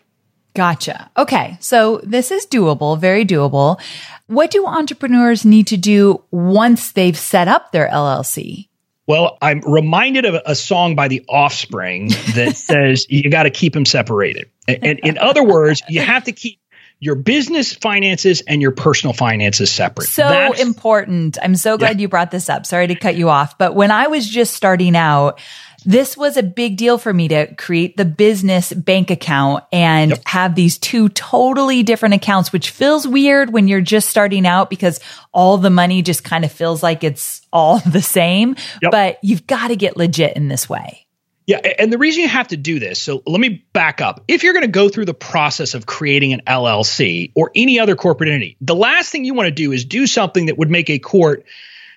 Gotcha. 0.56 1.10
Okay. 1.17 1.58
So 1.60 2.00
this 2.04 2.30
is 2.30 2.46
doable, 2.46 3.00
very 3.00 3.26
doable. 3.26 3.82
What 4.28 4.52
do 4.52 4.65
entrepreneurs 4.65 5.46
need 5.46 5.67
to 5.67 5.78
do 5.78 6.24
once 6.32 6.91
they've 6.91 7.17
set 7.17 7.48
up 7.48 7.72
their 7.72 7.89
LLC? 7.89 8.67
Well, 9.06 9.38
I'm 9.41 9.60
reminded 9.62 10.26
of 10.26 10.41
a 10.46 10.56
song 10.56 10.96
by 10.96 11.10
The 11.10 11.26
Offspring 11.28 12.10
that 12.36 12.54
says 12.56 13.06
you 13.10 13.30
got 13.30 13.43
to 13.43 13.50
keep 13.50 13.74
them 13.74 13.86
separated. 13.86 14.50
And 14.67 15.00
in 15.00 15.17
other 15.17 15.43
words, 15.43 15.82
you 15.89 16.00
have 16.00 16.24
to 16.26 16.32
keep 16.32 16.60
your 17.04 17.16
business 17.16 17.74
finances 17.74 18.42
and 18.48 18.62
your 18.62 18.72
personal 18.72 19.13
finances 19.13 19.70
separate. 19.70 20.08
So 20.08 20.22
That's, 20.22 20.62
important. 20.62 21.38
I'm 21.42 21.56
so 21.58 21.78
glad 21.78 21.98
yeah. 21.98 22.04
you 22.04 22.08
brought 22.08 22.32
this 22.32 22.48
up. 22.48 22.66
Sorry 22.66 22.88
to 22.88 22.96
cut 22.96 23.18
you 23.18 23.30
off, 23.30 23.58
but 23.58 23.76
when 23.76 23.92
I 23.92 24.08
was 24.08 24.28
just 24.28 24.54
starting 24.54 24.96
out, 24.96 25.42
this 25.86 26.16
was 26.16 26.38
a 26.38 26.44
big 26.44 26.78
deal 26.78 26.98
for 26.98 27.13
me 27.13 27.28
to 27.28 27.54
create 27.56 27.98
the 27.98 28.06
business 28.06 28.72
bank 28.72 29.12
account 29.12 29.66
and 29.74 30.12
yep. 30.12 30.22
have 30.26 30.56
these 30.56 30.78
two 30.78 31.10
totally 31.10 31.84
different 31.84 32.16
accounts, 32.16 32.54
which 32.54 32.70
feels 32.70 33.06
weird 33.06 33.52
when 33.52 33.68
you're 33.68 33.82
just 33.82 34.08
starting 34.08 34.48
out 34.48 34.70
because 34.70 35.02
all 35.34 35.58
the 35.58 35.70
money 35.70 36.02
just 36.02 36.24
kind 36.24 36.46
of 36.46 36.54
feels 36.54 36.82
like 36.82 37.04
it's 37.04 37.42
all 37.52 37.80
the 37.86 38.02
same. 38.02 38.56
Yep. 38.82 38.92
But 38.92 39.20
you've 39.22 39.46
got 39.46 39.68
to 39.68 39.76
get 39.76 39.98
legit 39.98 40.38
in 40.38 40.48
this 40.48 40.70
way. 40.70 41.03
Yeah, 41.45 41.58
and 41.58 41.91
the 41.91 41.97
reason 41.97 42.21
you 42.21 42.29
have 42.29 42.47
to 42.49 42.58
do 42.58 42.79
this, 42.79 43.01
so 43.01 43.21
let 43.25 43.39
me 43.39 43.65
back 43.73 43.99
up. 43.99 44.23
If 44.29 44.43
you're 44.43 44.53
going 44.53 44.65
to 44.65 44.71
go 44.71 44.88
through 44.88 45.06
the 45.06 45.13
process 45.13 45.73
of 45.73 45.86
creating 45.86 46.32
an 46.32 46.41
LLC 46.47 47.34
or 47.36 47.51
any 47.53 47.79
other 47.79 47.97
corporate 47.97 48.29
entity, 48.29 48.56
the 48.62 48.75
last 48.75 49.12
thing 49.12 49.25
you 49.25 49.34
want 49.34 49.47
to 49.47 49.51
do 49.51 49.73
is 49.73 49.84
do 49.84 50.08
something 50.08 50.45
that 50.45 50.58
would 50.58 50.69
make 50.69 50.89
a 50.89 50.99
court 50.99 51.45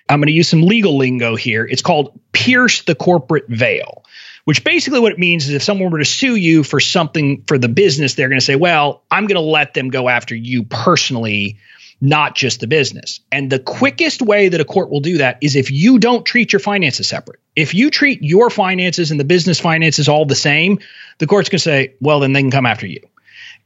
I'm 0.09 0.19
going 0.19 0.27
to 0.27 0.33
use 0.33 0.47
some 0.47 0.63
legal 0.63 0.97
lingo 0.97 1.35
here. 1.35 1.65
It's 1.65 1.81
called 1.81 2.19
pierce 2.31 2.83
the 2.83 2.95
corporate 2.95 3.47
veil, 3.47 4.03
which 4.45 4.63
basically 4.63 4.99
what 4.99 5.11
it 5.11 5.19
means 5.19 5.47
is 5.47 5.53
if 5.53 5.63
someone 5.63 5.91
were 5.91 5.99
to 5.99 6.05
sue 6.05 6.35
you 6.35 6.63
for 6.63 6.79
something 6.79 7.43
for 7.43 7.57
the 7.57 7.67
business, 7.67 8.13
they're 8.13 8.29
going 8.29 8.39
to 8.39 8.45
say, 8.45 8.55
well, 8.55 9.03
I'm 9.11 9.27
going 9.27 9.35
to 9.35 9.41
let 9.41 9.73
them 9.73 9.89
go 9.89 10.07
after 10.07 10.35
you 10.35 10.63
personally, 10.63 11.57
not 11.99 12.35
just 12.35 12.61
the 12.61 12.67
business. 12.67 13.19
And 13.31 13.51
the 13.51 13.59
quickest 13.59 14.21
way 14.21 14.49
that 14.49 14.61
a 14.61 14.65
court 14.65 14.89
will 14.89 15.01
do 15.01 15.17
that 15.17 15.39
is 15.41 15.55
if 15.55 15.71
you 15.71 15.99
don't 15.99 16.25
treat 16.25 16.53
your 16.53 16.61
finances 16.61 17.07
separate. 17.07 17.39
If 17.57 17.73
you 17.73 17.89
treat 17.89 18.21
your 18.21 18.51
finances 18.51 19.09
and 19.09 19.19
the 19.19 19.25
business 19.25 19.59
finances 19.59 20.07
all 20.07 20.25
the 20.25 20.35
same, 20.35 20.77
the 21.17 21.25
court's 21.25 21.49
going 21.49 21.57
to 21.57 21.63
say, 21.63 21.95
well, 21.99 22.19
then 22.19 22.31
they 22.31 22.41
can 22.41 22.51
come 22.51 22.67
after 22.67 22.85
you. 22.85 23.01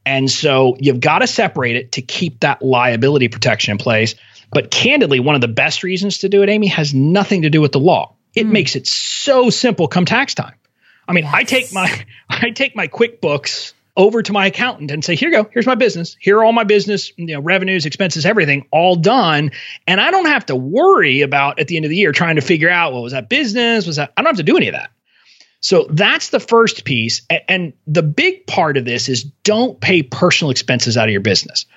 And 0.05 0.31
so 0.31 0.77
you've 0.79 1.01
got 1.01 1.19
to 1.19 1.27
separate 1.27 1.75
it 1.75 1.91
to 1.93 2.01
keep 2.01 2.39
that 2.39 2.61
liability 2.61 3.27
protection 3.27 3.73
in 3.73 3.77
place. 3.77 4.15
But 4.49 4.71
candidly, 4.71 5.19
one 5.19 5.35
of 5.35 5.41
the 5.41 5.49
best 5.49 5.83
reasons 5.83 6.19
to 6.19 6.29
do 6.29 6.41
it, 6.41 6.47
Amy, 6.47 6.67
has 6.67 6.93
nothing 6.93 7.41
to 7.41 7.49
do 7.49 7.59
with 7.59 7.73
the 7.73 7.81
law. 7.81 8.15
It 8.33 8.47
mm. 8.47 8.51
makes 8.51 8.77
it 8.77 8.87
so 8.87 9.49
simple 9.49 9.89
come 9.89 10.05
tax 10.05 10.35
time. 10.35 10.55
I 11.05 11.11
mean, 11.11 11.25
yes. 11.25 11.33
I 11.33 11.43
take 11.43 11.73
my 11.73 12.05
I 12.29 12.49
take 12.51 12.77
my 12.77 12.87
QuickBooks 12.87 13.73
over 13.97 14.21
to 14.21 14.31
my 14.31 14.47
accountant 14.47 14.91
and 14.91 15.03
say, 15.03 15.15
"Here 15.15 15.29
you 15.29 15.43
go. 15.43 15.49
Here's 15.53 15.65
my 15.67 15.75
business. 15.75 16.15
Here 16.19 16.37
are 16.37 16.43
all 16.43 16.53
my 16.53 16.63
business, 16.63 17.11
you 17.17 17.27
know, 17.27 17.41
revenues, 17.41 17.85
expenses, 17.85 18.25
everything, 18.25 18.65
all 18.71 18.95
done." 18.95 19.51
And 19.87 19.99
I 19.99 20.11
don't 20.11 20.27
have 20.27 20.45
to 20.47 20.55
worry 20.55 21.21
about 21.21 21.59
at 21.59 21.67
the 21.67 21.75
end 21.75 21.85
of 21.85 21.89
the 21.89 21.97
year 21.97 22.11
trying 22.11 22.35
to 22.35 22.41
figure 22.41 22.69
out, 22.69 22.93
well, 22.93 23.03
was 23.03 23.13
that 23.13 23.29
business? 23.29 23.85
Was 23.85 23.97
that? 23.97 24.13
I 24.15 24.21
don't 24.21 24.29
have 24.29 24.37
to 24.37 24.43
do 24.43 24.57
any 24.57 24.67
of 24.67 24.73
that. 24.73 24.91
So 25.61 25.85
that's 25.89 26.29
the 26.29 26.39
first 26.39 26.85
piece. 26.85 27.21
And 27.47 27.73
the 27.85 28.01
big 28.01 28.47
part 28.47 28.77
of 28.77 28.85
this 28.85 29.07
is 29.07 29.23
don't 29.23 29.79
pay 29.79 30.01
personal 30.01 30.49
expenses 30.49 30.97
out 30.97 31.07
of 31.07 31.11
your 31.11 31.21
business. 31.21 31.67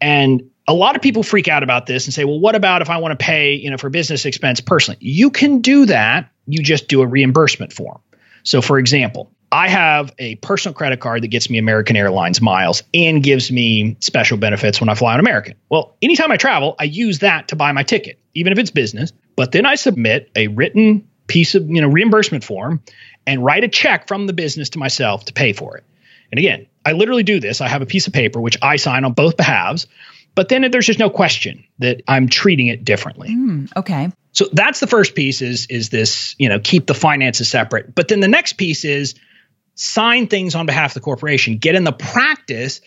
And 0.00 0.50
a 0.66 0.72
lot 0.72 0.96
of 0.96 1.02
people 1.02 1.22
freak 1.22 1.46
out 1.46 1.62
about 1.62 1.84
this 1.86 2.06
and 2.06 2.14
say, 2.14 2.24
well, 2.24 2.40
what 2.40 2.54
about 2.54 2.80
if 2.80 2.88
I 2.88 2.96
want 2.96 3.18
to 3.18 3.22
pay, 3.22 3.54
you 3.54 3.70
know, 3.70 3.76
for 3.76 3.90
business 3.90 4.24
expense 4.24 4.60
personally? 4.60 4.96
You 5.00 5.30
can 5.30 5.60
do 5.60 5.84
that. 5.86 6.30
You 6.46 6.62
just 6.62 6.88
do 6.88 7.02
a 7.02 7.06
reimbursement 7.06 7.72
form. 7.72 8.00
So 8.44 8.62
for 8.62 8.78
example, 8.78 9.30
I 9.54 9.68
have 9.68 10.12
a 10.18 10.34
personal 10.34 10.74
credit 10.74 10.98
card 10.98 11.22
that 11.22 11.28
gets 11.28 11.48
me 11.48 11.58
American 11.58 11.94
Airlines 11.94 12.40
miles 12.40 12.82
and 12.92 13.22
gives 13.22 13.52
me 13.52 13.96
special 14.00 14.36
benefits 14.36 14.80
when 14.80 14.88
I 14.88 14.96
fly 14.96 15.14
on 15.14 15.20
American. 15.20 15.54
Well, 15.68 15.94
anytime 16.02 16.32
I 16.32 16.36
travel, 16.36 16.74
I 16.76 16.84
use 16.84 17.20
that 17.20 17.46
to 17.48 17.56
buy 17.56 17.70
my 17.70 17.84
ticket, 17.84 18.18
even 18.34 18.52
if 18.52 18.58
it's 18.58 18.72
business. 18.72 19.12
But 19.36 19.52
then 19.52 19.64
I 19.64 19.76
submit 19.76 20.28
a 20.34 20.48
written 20.48 21.08
piece 21.28 21.54
of, 21.54 21.70
you 21.70 21.80
know, 21.80 21.86
reimbursement 21.86 22.42
form 22.42 22.82
and 23.28 23.44
write 23.44 23.62
a 23.62 23.68
check 23.68 24.08
from 24.08 24.26
the 24.26 24.32
business 24.32 24.70
to 24.70 24.80
myself 24.80 25.26
to 25.26 25.32
pay 25.32 25.52
for 25.52 25.76
it. 25.76 25.84
And 26.32 26.40
again, 26.40 26.66
I 26.84 26.90
literally 26.90 27.22
do 27.22 27.38
this. 27.38 27.60
I 27.60 27.68
have 27.68 27.80
a 27.80 27.86
piece 27.86 28.08
of 28.08 28.12
paper 28.12 28.40
which 28.40 28.58
I 28.60 28.74
sign 28.74 29.04
on 29.04 29.12
both 29.12 29.36
behalves, 29.36 29.86
but 30.34 30.48
then 30.48 30.68
there's 30.68 30.86
just 30.86 30.98
no 30.98 31.10
question 31.10 31.62
that 31.78 32.02
I'm 32.08 32.28
treating 32.28 32.66
it 32.66 32.84
differently. 32.84 33.28
Mm, 33.28 33.76
okay. 33.76 34.10
So 34.32 34.46
that's 34.52 34.80
the 34.80 34.88
first 34.88 35.14
piece 35.14 35.42
is 35.42 35.66
is 35.66 35.90
this, 35.90 36.34
you 36.38 36.48
know, 36.48 36.58
keep 36.58 36.88
the 36.88 36.94
finances 36.94 37.48
separate. 37.48 37.94
But 37.94 38.08
then 38.08 38.18
the 38.18 38.26
next 38.26 38.54
piece 38.54 38.84
is 38.84 39.14
sign 39.74 40.26
things 40.26 40.54
on 40.54 40.66
behalf 40.66 40.90
of 40.90 40.94
the 40.94 41.00
corporation. 41.00 41.58
Get 41.58 41.74
in 41.74 41.84
the 41.84 41.92
practice 41.92 42.80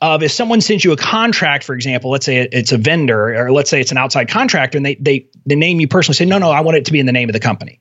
of 0.00 0.22
if 0.22 0.32
someone 0.32 0.60
sends 0.60 0.84
you 0.84 0.92
a 0.92 0.96
contract, 0.96 1.64
for 1.64 1.74
example, 1.74 2.10
let's 2.10 2.26
say 2.26 2.48
it's 2.50 2.72
a 2.72 2.78
vendor 2.78 3.34
or 3.36 3.52
let's 3.52 3.70
say 3.70 3.80
it's 3.80 3.92
an 3.92 3.98
outside 3.98 4.28
contractor 4.28 4.76
and 4.76 4.84
they 4.84 4.96
they 4.96 5.26
they 5.46 5.54
name 5.54 5.80
you 5.80 5.88
personally, 5.88 6.16
say, 6.16 6.24
no, 6.24 6.38
no, 6.38 6.50
I 6.50 6.60
want 6.60 6.76
it 6.76 6.86
to 6.86 6.92
be 6.92 7.00
in 7.00 7.06
the 7.06 7.12
name 7.12 7.28
of 7.28 7.32
the 7.32 7.40
company. 7.40 7.80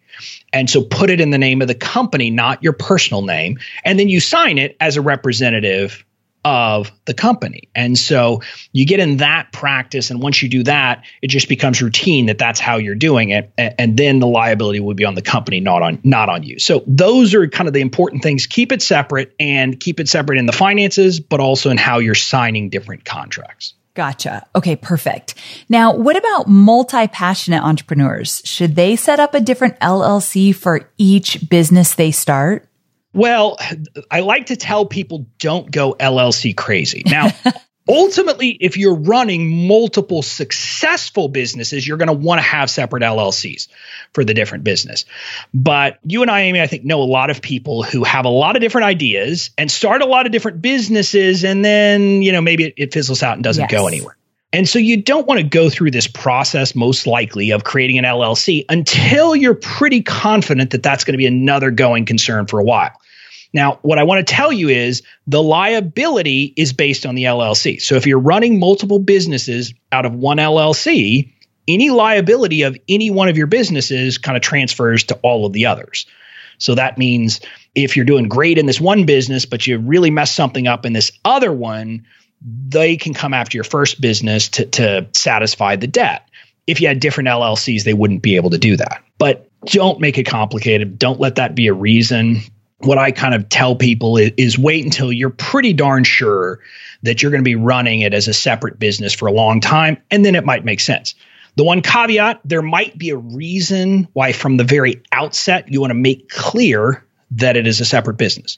And 0.52 0.70
so 0.70 0.84
put 0.84 1.10
it 1.10 1.20
in 1.20 1.32
the 1.32 1.38
name 1.38 1.62
of 1.62 1.68
the 1.68 1.76
company, 1.76 2.30
not 2.30 2.64
your 2.64 2.74
personal 2.74 3.24
name. 3.24 3.60
And 3.84 3.98
then 3.98 4.10
you 4.10 4.20
sign 4.20 4.58
it 4.58 4.78
as 4.80 4.98
a 4.98 5.02
representative 5.02 6.06
of 6.46 6.92
the 7.06 7.14
company. 7.14 7.70
And 7.74 7.98
so 7.98 8.42
you 8.72 8.86
get 8.86 9.00
in 9.00 9.18
that 9.18 9.52
practice. 9.54 10.10
And 10.10 10.22
once 10.22 10.42
you 10.42 10.50
do 10.50 10.64
that, 10.64 11.04
it 11.22 11.28
just 11.28 11.48
becomes 11.48 11.82
routine 11.82 12.26
that 12.26 12.38
that's 12.38 12.60
how 12.60 12.78
you're 12.78 12.96
doing 12.96 13.30
it. 13.30 13.52
And, 13.58 13.76
and, 13.78 13.98
then 13.98 14.20
the 14.20 14.28
liability 14.28 14.80
would 14.80 14.98
be 14.98 15.06
on 15.06 15.14
the 15.14 15.22
company, 15.22 15.60
not 15.60 15.84
on, 15.84 16.00
not 16.04 16.28
on 16.28 16.44
you. 16.44 16.60
So 16.60 16.84
those 16.88 17.34
are 17.34 17.48
kind 17.48 17.68
of 17.68 17.74
the 17.74 17.82
important 17.82 18.24
things. 18.24 18.48
Keep 18.48 18.72
it 18.72 18.82
separate 18.82 19.34
and 19.40 19.80
keep 19.80 20.00
it 20.00 20.10
separate 20.10 20.40
in 20.40 20.48
the 20.48 20.52
finances, 20.52 21.20
but 21.20 21.40
also 21.40 21.70
in 21.70 21.78
how 21.78 22.00
you're 22.00 22.16
signing 22.16 22.70
different 22.70 23.06
contracts. 23.06 23.76
Gotcha. 23.94 24.46
Okay, 24.56 24.76
perfect. 24.76 25.36
Now, 25.70 25.96
what 25.96 26.18
about 26.18 26.48
multi 26.48 27.08
passionate 27.08 27.62
entrepreneurs? 27.62 28.42
Should 28.44 28.76
they 28.76 28.96
set 28.96 29.20
up 29.20 29.36
a 29.36 29.40
different 29.40 29.80
LLC 29.80 30.56
for 30.56 30.90
each 30.98 31.48
business 31.48 31.94
they 31.94 32.10
start? 32.10 32.68
Well, 33.14 33.58
I 34.10 34.22
like 34.22 34.48
to 34.48 34.56
tell 34.56 34.86
people 34.86 35.28
don't 35.40 35.70
go 35.70 35.94
LLC 35.94 36.56
crazy. 36.56 37.04
Now, 37.06 37.30
ultimately, 37.88 38.50
if 38.50 38.78
you're 38.78 38.96
running 38.96 39.68
multiple 39.68 40.22
successful 40.22 41.28
businesses, 41.28 41.88
you're 41.88 41.98
going 41.98 42.08
to 42.08 42.14
want 42.14 42.40
to 42.40 42.44
have 42.44 42.70
separate 42.70 43.04
LLCs 43.04 43.68
for 44.14 44.24
the 44.24 44.34
different 44.34 44.64
business. 44.64 45.06
But 45.54 46.00
you 46.04 46.22
and 46.22 46.32
I, 46.32 46.42
Amy, 46.42 46.62
I 46.62 46.68
think 46.68 46.86
know 46.86 47.02
a 47.02 47.06
lot 47.06 47.30
of 47.30 47.42
people 47.42 47.84
who 47.84 48.04
have 48.04 48.26
a 48.26 48.30
lot 48.30 48.56
of 48.56 48.62
different 48.62 48.86
ideas 48.86 49.52
and 49.58 49.70
start 49.70 50.02
a 50.02 50.06
lot 50.06 50.26
of 50.26 50.32
different 50.32 50.62
businesses, 50.62 51.44
and 51.44 51.64
then 51.64 52.22
you 52.22 52.32
know 52.32 52.42
maybe 52.42 52.66
it, 52.66 52.74
it 52.78 52.94
fizzles 52.94 53.22
out 53.22 53.36
and 53.36 53.44
doesn't 53.44 53.64
yes. 53.64 53.72
go 53.72 53.88
anywhere. 53.88 54.18
And 54.54 54.70
so 54.70 54.78
you 54.78 55.02
don't 55.02 55.28
want 55.28 55.40
to 55.40 55.44
go 55.44 55.68
through 55.70 55.92
this 55.92 56.08
process, 56.08 56.76
most 56.76 57.08
likely, 57.08 57.52
of 57.52 57.64
creating 57.64 57.98
an 57.98 58.06
LLC 58.06 58.66
until 58.70 59.36
you're 59.36 59.56
pretty 59.56 60.04
confident 60.04 60.72
that 60.72 60.84
that's 60.84 61.04
going 61.04 61.14
to 61.14 61.18
be 61.18 61.26
another 61.26 61.72
going 61.72 62.06
concern 62.06 62.46
for 62.46 62.60
a 62.60 62.64
while. 62.64 62.92
Now, 63.52 63.80
what 63.82 63.98
I 63.98 64.04
want 64.04 64.26
to 64.26 64.34
tell 64.34 64.52
you 64.52 64.70
is 64.70 65.02
the 65.26 65.42
liability 65.42 66.54
is 66.56 66.72
based 66.72 67.06
on 67.06 67.16
the 67.16 67.24
LLC. 67.24 67.82
So 67.82 67.96
if 67.96 68.06
you're 68.06 68.20
running 68.20 68.60
multiple 68.60 69.00
businesses 69.00 69.74
out 69.92 70.06
of 70.06 70.14
one 70.14 70.38
LLC, 70.38 71.34
any 71.68 71.90
liability 71.90 72.62
of 72.62 72.78
any 72.88 73.10
one 73.10 73.30
of 73.30 73.38
your 73.38 73.48
businesses 73.48 74.18
kind 74.20 74.38
of 74.38 74.44
transfers 74.44 75.06
to 75.06 75.16
all 75.24 75.46
of 75.46 75.54
the 75.54 75.66
others. 75.66 76.06
So 76.58 76.76
that 76.76 76.98
means 76.98 77.42
if 77.74 77.96
you're 77.96 78.06
doing 78.06 78.28
great 78.28 78.58
in 78.58 78.66
this 78.66 78.80
one 78.80 79.06
business, 79.06 79.46
but 79.46 79.66
you 79.66 79.80
really 79.80 80.12
mess 80.12 80.32
something 80.32 80.68
up 80.68 80.86
in 80.86 80.94
this 80.94 81.12
other 81.26 81.52
one, 81.52 82.06
they 82.44 82.98
can 82.98 83.14
come 83.14 83.34
after 83.34 83.58
your 83.58 83.64
first 83.64 84.02
business 84.02 84.50
to, 84.50 84.66
to 84.66 85.08
satisfy 85.14 85.76
the 85.76 85.88
debt. 85.88 86.28
If 86.68 86.82
you 86.82 86.88
had 86.88 87.00
different 87.00 87.30
LLCs, 87.30 87.84
they 87.84 87.94
wouldn't 87.94 88.22
be 88.22 88.36
able 88.36 88.50
to 88.52 88.58
do 88.58 88.78
that. 88.78 89.04
But 89.18 89.50
don't 89.66 90.00
make 90.00 90.18
it 90.18 90.24
complicated. 90.24 91.00
Don't 91.00 91.20
let 91.20 91.36
that 91.36 91.56
be 91.56 91.68
a 91.68 91.74
reason 91.74 92.42
what 92.86 92.98
I 92.98 93.12
kind 93.12 93.34
of 93.34 93.50
tell 93.50 93.76
people 93.76 94.18
is, 94.18 94.32
is, 94.38 94.58
wait 94.58 94.84
until 94.84 95.12
you're 95.12 95.30
pretty 95.30 95.74
darn 95.74 96.04
sure 96.04 96.60
that 97.04 97.22
you're 97.22 97.32
going 97.32 97.44
to 97.44 97.46
be 97.50 97.56
running 97.56 98.02
it 98.02 98.14
as 98.14 98.28
a 98.28 98.34
separate 98.34 98.80
business 98.80 99.14
for 99.14 99.28
a 99.28 99.32
long 99.32 99.60
time, 99.60 99.98
and 100.12 100.26
then 100.26 100.36
it 100.36 100.46
might 100.46 100.66
make 100.66 100.80
sense. 100.80 101.16
The 101.56 101.64
one 101.64 101.82
caveat 101.82 102.42
there 102.44 102.62
might 102.62 102.98
be 102.98 103.12
a 103.12 103.18
reason 103.18 104.08
why, 104.14 104.32
from 104.32 104.58
the 104.58 104.64
very 104.64 105.02
outset, 105.12 105.72
you 105.72 105.82
want 105.82 105.92
to 105.92 105.96
make 105.96 106.30
clear 106.30 107.06
that 107.32 107.58
it 107.58 107.68
is 107.68 107.80
a 107.80 107.86
separate 107.86 108.18
business. 108.18 108.58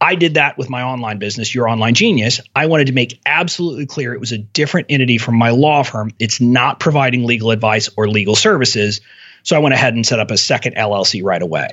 I 0.00 0.14
did 0.14 0.34
that 0.34 0.58
with 0.58 0.68
my 0.68 0.82
online 0.82 1.18
business, 1.18 1.54
Your 1.54 1.68
Online 1.68 1.94
Genius. 1.94 2.40
I 2.54 2.66
wanted 2.66 2.88
to 2.88 2.92
make 2.92 3.20
absolutely 3.24 3.86
clear 3.86 4.12
it 4.12 4.20
was 4.20 4.32
a 4.32 4.38
different 4.38 4.88
entity 4.90 5.18
from 5.18 5.36
my 5.36 5.50
law 5.50 5.82
firm. 5.82 6.12
It's 6.18 6.40
not 6.40 6.80
providing 6.80 7.24
legal 7.24 7.50
advice 7.50 7.88
or 7.96 8.08
legal 8.08 8.36
services. 8.36 9.00
So 9.42 9.54
I 9.54 9.60
went 9.60 9.74
ahead 9.74 9.94
and 9.94 10.04
set 10.04 10.18
up 10.18 10.30
a 10.30 10.36
second 10.36 10.74
LLC 10.74 11.22
right 11.22 11.40
away. 11.40 11.70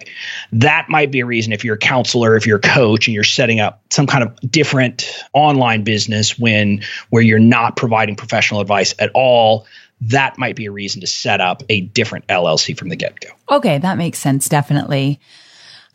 That 0.51 0.89
might 0.89 1.11
be 1.11 1.21
a 1.21 1.25
reason 1.25 1.53
if 1.53 1.65
you're 1.65 1.75
a 1.75 1.79
counselor, 1.79 2.35
if 2.35 2.45
you're 2.45 2.57
a 2.57 2.61
coach 2.61 3.07
and 3.07 3.15
you're 3.15 3.23
setting 3.23 3.59
up 3.59 3.81
some 3.89 4.05
kind 4.05 4.23
of 4.23 4.39
different 4.49 5.11
online 5.33 5.83
business 5.83 6.37
when 6.37 6.83
where 7.09 7.23
you're 7.23 7.39
not 7.39 7.75
providing 7.75 8.15
professional 8.15 8.61
advice 8.61 8.93
at 8.99 9.09
all, 9.15 9.65
that 10.01 10.37
might 10.37 10.55
be 10.55 10.67
a 10.67 10.71
reason 10.71 11.01
to 11.01 11.07
set 11.07 11.41
up 11.41 11.63
a 11.67 11.81
different 11.81 12.27
LLC 12.27 12.77
from 12.77 12.89
the 12.89 12.95
get-go. 12.95 13.29
Okay, 13.49 13.79
that 13.79 13.97
makes 13.97 14.19
sense 14.19 14.47
definitely. 14.47 15.19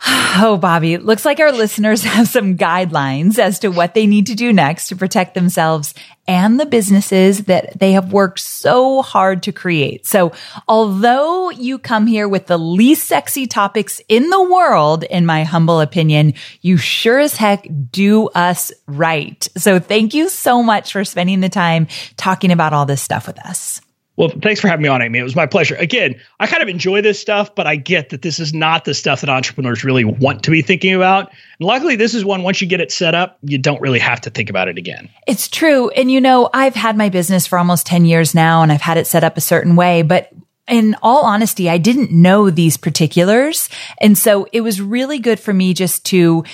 Oh, 0.41 0.57
Bobby, 0.57 0.99
looks 0.99 1.25
like 1.25 1.41
our 1.41 1.51
listeners 1.51 2.05
have 2.05 2.29
some 2.29 2.57
guidelines 2.57 3.39
as 3.39 3.59
to 3.61 3.71
what 3.71 3.95
they 3.95 4.07
need 4.07 4.27
to 4.27 4.37
do 4.37 4.53
next 4.53 4.89
to 4.89 4.97
protect 4.97 5.35
themselves 5.35 5.95
and 6.29 6.61
the 6.61 6.67
businesses 6.67 7.45
that 7.45 7.77
they 7.79 7.93
have 7.93 8.13
worked 8.13 8.39
so 8.39 9.03
hard 9.03 9.43
to 9.45 9.53
create. 9.53 10.07
So 10.07 10.33
although 10.69 11.51
you 11.51 11.79
come 11.79 12.07
here 12.07 12.29
with 12.29 12.47
the 12.47 12.59
least 12.59 13.09
sexy 13.09 13.47
topics 13.47 14.01
in 14.09 14.31
the 14.31 14.43
world, 14.43 15.03
in 15.03 15.27
my 15.27 15.43
humble 15.43 15.81
opinion, 15.81 16.35
you 16.61 16.77
sure 16.77 17.19
as 17.19 17.37
heck 17.37 17.67
do 17.91 18.29
us 18.29 18.71
right. 18.87 19.49
So 19.57 19.81
thank 19.81 20.15
you 20.15 20.29
so 20.29 20.63
much 20.63 20.93
for 20.93 21.05
spending 21.05 21.41
the 21.41 21.49
time 21.49 21.89
talking 22.17 22.53
about 22.53 22.75
all 22.75 22.87
this 22.87 23.03
stuff 23.03 23.27
with 23.27 23.41
us. 23.41 23.81
Well, 24.19 24.31
thanks 24.43 24.61
for 24.61 24.67
having 24.67 24.83
me 24.83 24.89
on, 24.89 25.01
Amy. 25.01 25.21
It 25.21 25.23
was 25.23 25.37
my 25.37 25.47
pleasure. 25.47 25.77
Again, 25.77 26.21
I 26.41 26.49
kind 26.49 26.61
of 26.61 26.69
enjoy 26.69 27.03
this 27.03 27.21
stuff, 27.21 27.55
but 27.55 27.69
I 27.69 27.77
get 27.77 28.09
that 28.09 28.21
this 28.21 28.41
is 28.41 28.53
not 28.53 28.85
the 28.85 28.93
stuff 28.93 29.21
that 29.21 29.31
entrepreneurs 29.31 29.85
really 29.85 30.05
want 30.05 30.43
to 30.43 30.51
be 30.51 30.61
thinking 30.61 30.93
about. 30.93 31.31
And 31.61 31.69
luckily, 31.69 31.95
this 31.95 32.17
is 32.17 32.25
one, 32.25 32.43
once 32.43 32.61
you 32.61 32.67
get 32.67 32.81
it 32.81 32.91
set 32.91 33.15
up, 33.15 33.39
you 33.45 33.59
don't 33.59 33.81
really 33.81 34.01
have 34.01 34.21
to 34.23 34.31
think 34.31 34.51
about 34.51 34.67
it 34.67 34.77
again. 34.77 35.09
It's 35.29 35.47
true. 35.47 35.91
And 35.91 36.11
you 36.11 36.21
know, 36.21 36.51
I've 36.53 36.75
had 36.75 36.97
my 36.97 37.11
business 37.11 37.47
for 37.47 37.59
almost 37.59 37.87
10 37.87 38.07
years 38.07 38.35
now 38.35 38.63
and 38.63 38.73
I've 38.73 38.81
had 38.81 38.99
it 38.99 39.07
set 39.07 39.23
up 39.23 39.37
a 39.37 39.41
certain 39.41 39.77
way, 39.77 40.03
but 40.03 40.33
in 40.67 40.97
all 41.01 41.25
honesty, 41.25 41.71
I 41.71 41.79
didn't 41.79 42.11
know 42.11 42.51
these 42.51 42.77
particulars. 42.77 43.69
And 44.01 44.19
so 44.19 44.49
it 44.53 44.63
was 44.63 44.81
really 44.81 45.21
good 45.21 45.39
for 45.39 45.55
me 45.55 45.75
just 45.75 46.05
to 46.07 46.45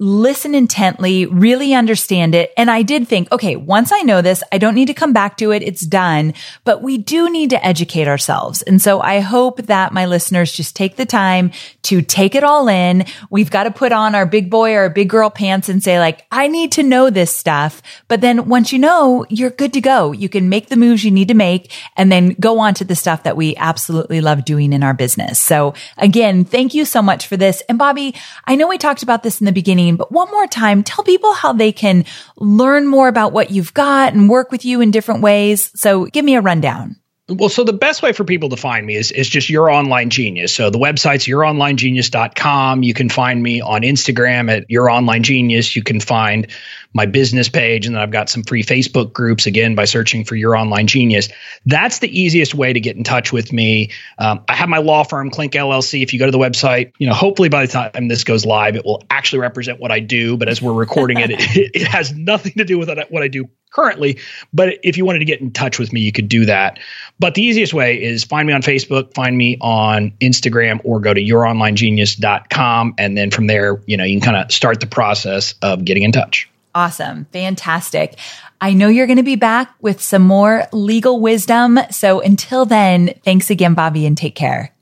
listen 0.00 0.54
intently, 0.54 1.26
really 1.26 1.74
understand 1.74 2.34
it. 2.34 2.54
And 2.56 2.70
I 2.70 2.80
did 2.80 3.06
think, 3.06 3.30
okay, 3.30 3.54
once 3.54 3.92
I 3.92 4.00
know 4.00 4.22
this, 4.22 4.42
I 4.50 4.56
don't 4.56 4.74
need 4.74 4.86
to 4.86 4.94
come 4.94 5.12
back 5.12 5.36
to 5.36 5.52
it. 5.52 5.62
It's 5.62 5.82
done, 5.82 6.32
but 6.64 6.82
we 6.82 6.96
do 6.96 7.30
need 7.30 7.50
to 7.50 7.64
educate 7.64 8.08
ourselves. 8.08 8.62
And 8.62 8.80
so 8.80 9.02
I 9.02 9.20
hope 9.20 9.66
that 9.66 9.92
my 9.92 10.06
listeners 10.06 10.52
just 10.52 10.74
take 10.74 10.96
the 10.96 11.04
time 11.04 11.52
to 11.82 12.00
take 12.00 12.34
it 12.34 12.42
all 12.42 12.66
in. 12.66 13.04
We've 13.28 13.50
got 13.50 13.64
to 13.64 13.70
put 13.70 13.92
on 13.92 14.14
our 14.14 14.24
big 14.24 14.50
boy 14.50 14.74
or 14.74 14.88
big 14.88 15.10
girl 15.10 15.28
pants 15.28 15.68
and 15.68 15.84
say 15.84 15.98
like, 15.98 16.24
I 16.32 16.48
need 16.48 16.72
to 16.72 16.82
know 16.82 17.10
this 17.10 17.36
stuff. 17.36 17.82
But 18.08 18.22
then 18.22 18.48
once 18.48 18.72
you 18.72 18.78
know, 18.78 19.26
you're 19.28 19.50
good 19.50 19.74
to 19.74 19.82
go. 19.82 20.12
You 20.12 20.30
can 20.30 20.48
make 20.48 20.70
the 20.70 20.76
moves 20.76 21.04
you 21.04 21.10
need 21.10 21.28
to 21.28 21.34
make 21.34 21.72
and 21.98 22.10
then 22.10 22.36
go 22.40 22.58
on 22.60 22.72
to 22.74 22.84
the 22.84 22.96
stuff 22.96 23.24
that 23.24 23.36
we 23.36 23.54
absolutely 23.56 24.22
love 24.22 24.46
doing 24.46 24.72
in 24.72 24.82
our 24.82 24.94
business. 24.94 25.38
So 25.38 25.74
again, 25.98 26.46
thank 26.46 26.72
you 26.72 26.86
so 26.86 27.02
much 27.02 27.26
for 27.26 27.36
this. 27.36 27.62
And 27.68 27.78
Bobby, 27.78 28.14
I 28.46 28.56
know 28.56 28.66
we 28.66 28.78
talked 28.78 29.02
about 29.02 29.22
this 29.22 29.42
in 29.42 29.44
the 29.44 29.52
beginning 29.52 29.89
but 29.96 30.12
one 30.12 30.30
more 30.30 30.46
time, 30.46 30.82
tell 30.82 31.04
people 31.04 31.32
how 31.32 31.52
they 31.52 31.72
can 31.72 32.04
learn 32.36 32.86
more 32.86 33.08
about 33.08 33.32
what 33.32 33.50
you've 33.50 33.74
got 33.74 34.14
and 34.14 34.28
work 34.28 34.50
with 34.50 34.64
you 34.64 34.80
in 34.80 34.90
different 34.90 35.22
ways. 35.22 35.70
So 35.74 36.06
give 36.06 36.24
me 36.24 36.34
a 36.34 36.40
rundown. 36.40 36.96
Well, 37.30 37.48
so 37.48 37.62
the 37.62 37.72
best 37.72 38.02
way 38.02 38.12
for 38.12 38.24
people 38.24 38.48
to 38.48 38.56
find 38.56 38.84
me 38.84 38.96
is, 38.96 39.12
is 39.12 39.28
just 39.28 39.48
your 39.48 39.70
online 39.70 40.10
genius. 40.10 40.52
So 40.52 40.70
the 40.70 40.78
website's 40.78 41.26
youronlinegenius.com. 41.26 42.82
You 42.82 42.92
can 42.92 43.08
find 43.08 43.40
me 43.40 43.60
on 43.60 43.82
Instagram 43.82 44.50
at 44.50 44.68
your 44.68 44.90
online 44.90 45.22
genius. 45.22 45.76
You 45.76 45.84
can 45.84 46.00
find 46.00 46.48
my 46.92 47.06
business 47.06 47.48
page, 47.48 47.86
and 47.86 47.94
then 47.94 48.02
I've 48.02 48.10
got 48.10 48.28
some 48.28 48.42
free 48.42 48.62
Facebook 48.62 49.12
groups 49.12 49.46
again 49.46 49.74
by 49.74 49.84
searching 49.84 50.24
for 50.24 50.34
Your 50.34 50.56
Online 50.56 50.86
Genius. 50.86 51.28
That's 51.66 52.00
the 52.00 52.08
easiest 52.08 52.54
way 52.54 52.72
to 52.72 52.80
get 52.80 52.96
in 52.96 53.04
touch 53.04 53.32
with 53.32 53.52
me. 53.52 53.90
Um, 54.18 54.44
I 54.48 54.54
have 54.54 54.68
my 54.68 54.78
law 54.78 55.04
firm, 55.04 55.30
Klinck 55.30 55.52
LLC. 55.52 56.02
If 56.02 56.12
you 56.12 56.18
go 56.18 56.26
to 56.26 56.32
the 56.32 56.38
website, 56.38 56.92
you 56.98 57.06
know, 57.06 57.14
hopefully 57.14 57.48
by 57.48 57.66
the 57.66 57.72
time 57.72 58.08
this 58.08 58.24
goes 58.24 58.44
live, 58.44 58.74
it 58.76 58.84
will 58.84 59.02
actually 59.08 59.40
represent 59.40 59.78
what 59.78 59.92
I 59.92 60.00
do. 60.00 60.36
But 60.36 60.48
as 60.48 60.60
we're 60.60 60.72
recording 60.72 61.20
it, 61.20 61.30
it, 61.56 61.70
it 61.74 61.86
has 61.86 62.12
nothing 62.12 62.52
to 62.54 62.64
do 62.64 62.78
with 62.78 62.90
what 63.10 63.22
I 63.22 63.28
do 63.28 63.48
currently. 63.70 64.18
But 64.52 64.78
if 64.82 64.96
you 64.96 65.04
wanted 65.04 65.20
to 65.20 65.24
get 65.24 65.40
in 65.40 65.52
touch 65.52 65.78
with 65.78 65.92
me, 65.92 66.00
you 66.00 66.10
could 66.10 66.28
do 66.28 66.46
that. 66.46 66.80
But 67.18 67.34
the 67.34 67.42
easiest 67.42 67.72
way 67.72 68.02
is 68.02 68.24
find 68.24 68.46
me 68.46 68.52
on 68.52 68.62
Facebook, 68.62 69.14
find 69.14 69.36
me 69.36 69.58
on 69.60 70.10
Instagram, 70.20 70.80
or 70.84 70.98
go 70.98 71.14
to 71.14 71.20
youronlinegenius.com. 71.20 72.94
And 72.98 73.16
then 73.16 73.30
from 73.30 73.46
there, 73.46 73.80
you 73.86 73.96
know, 73.96 74.04
you 74.04 74.18
can 74.18 74.32
kind 74.32 74.44
of 74.44 74.50
start 74.50 74.80
the 74.80 74.86
process 74.86 75.54
of 75.62 75.84
getting 75.84 76.02
in 76.02 76.10
touch. 76.10 76.49
Awesome. 76.74 77.26
Fantastic. 77.32 78.16
I 78.60 78.74
know 78.74 78.88
you're 78.88 79.06
going 79.06 79.16
to 79.16 79.22
be 79.22 79.36
back 79.36 79.74
with 79.80 80.00
some 80.00 80.22
more 80.22 80.64
legal 80.72 81.20
wisdom. 81.20 81.78
So 81.90 82.20
until 82.20 82.64
then, 82.64 83.14
thanks 83.24 83.50
again, 83.50 83.74
Bobby, 83.74 84.06
and 84.06 84.16
take 84.16 84.36
care. 84.36 84.74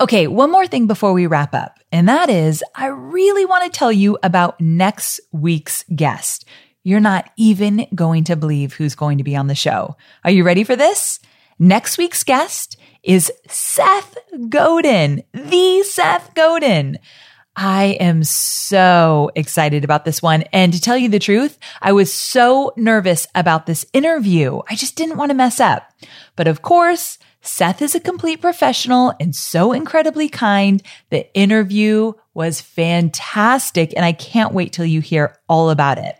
Okay, 0.00 0.28
one 0.28 0.52
more 0.52 0.66
thing 0.66 0.86
before 0.86 1.12
we 1.12 1.26
wrap 1.26 1.54
up, 1.54 1.80
and 1.90 2.08
that 2.08 2.30
is 2.30 2.62
I 2.72 2.86
really 2.86 3.44
want 3.44 3.64
to 3.64 3.76
tell 3.76 3.90
you 3.90 4.16
about 4.22 4.60
next 4.60 5.20
week's 5.32 5.84
guest. 5.94 6.44
You're 6.84 7.00
not 7.00 7.30
even 7.36 7.86
going 7.92 8.22
to 8.24 8.36
believe 8.36 8.74
who's 8.74 8.94
going 8.94 9.18
to 9.18 9.24
be 9.24 9.34
on 9.34 9.48
the 9.48 9.56
show. 9.56 9.96
Are 10.22 10.30
you 10.30 10.44
ready 10.44 10.62
for 10.62 10.76
this? 10.76 11.18
Next 11.58 11.98
week's 11.98 12.22
guest 12.22 12.76
is 13.02 13.32
Seth 13.48 14.16
Godin, 14.48 15.24
the 15.32 15.82
Seth 15.82 16.32
Godin. 16.34 16.98
I 17.60 17.96
am 17.98 18.22
so 18.22 19.32
excited 19.34 19.82
about 19.82 20.04
this 20.04 20.22
one. 20.22 20.42
And 20.52 20.72
to 20.72 20.80
tell 20.80 20.96
you 20.96 21.08
the 21.08 21.18
truth, 21.18 21.58
I 21.82 21.90
was 21.90 22.14
so 22.14 22.72
nervous 22.76 23.26
about 23.34 23.66
this 23.66 23.84
interview. 23.92 24.60
I 24.70 24.76
just 24.76 24.94
didn't 24.94 25.16
want 25.16 25.30
to 25.30 25.36
mess 25.36 25.58
up. 25.58 25.90
But 26.36 26.46
of 26.46 26.62
course, 26.62 27.18
Seth 27.42 27.82
is 27.82 27.96
a 27.96 28.00
complete 28.00 28.40
professional 28.40 29.12
and 29.18 29.34
so 29.34 29.72
incredibly 29.72 30.28
kind. 30.28 30.80
The 31.10 31.34
interview 31.34 32.12
was 32.32 32.60
fantastic 32.60 33.92
and 33.96 34.04
I 34.04 34.12
can't 34.12 34.54
wait 34.54 34.72
till 34.72 34.86
you 34.86 35.00
hear 35.00 35.36
all 35.48 35.70
about 35.70 35.98
it. 35.98 36.14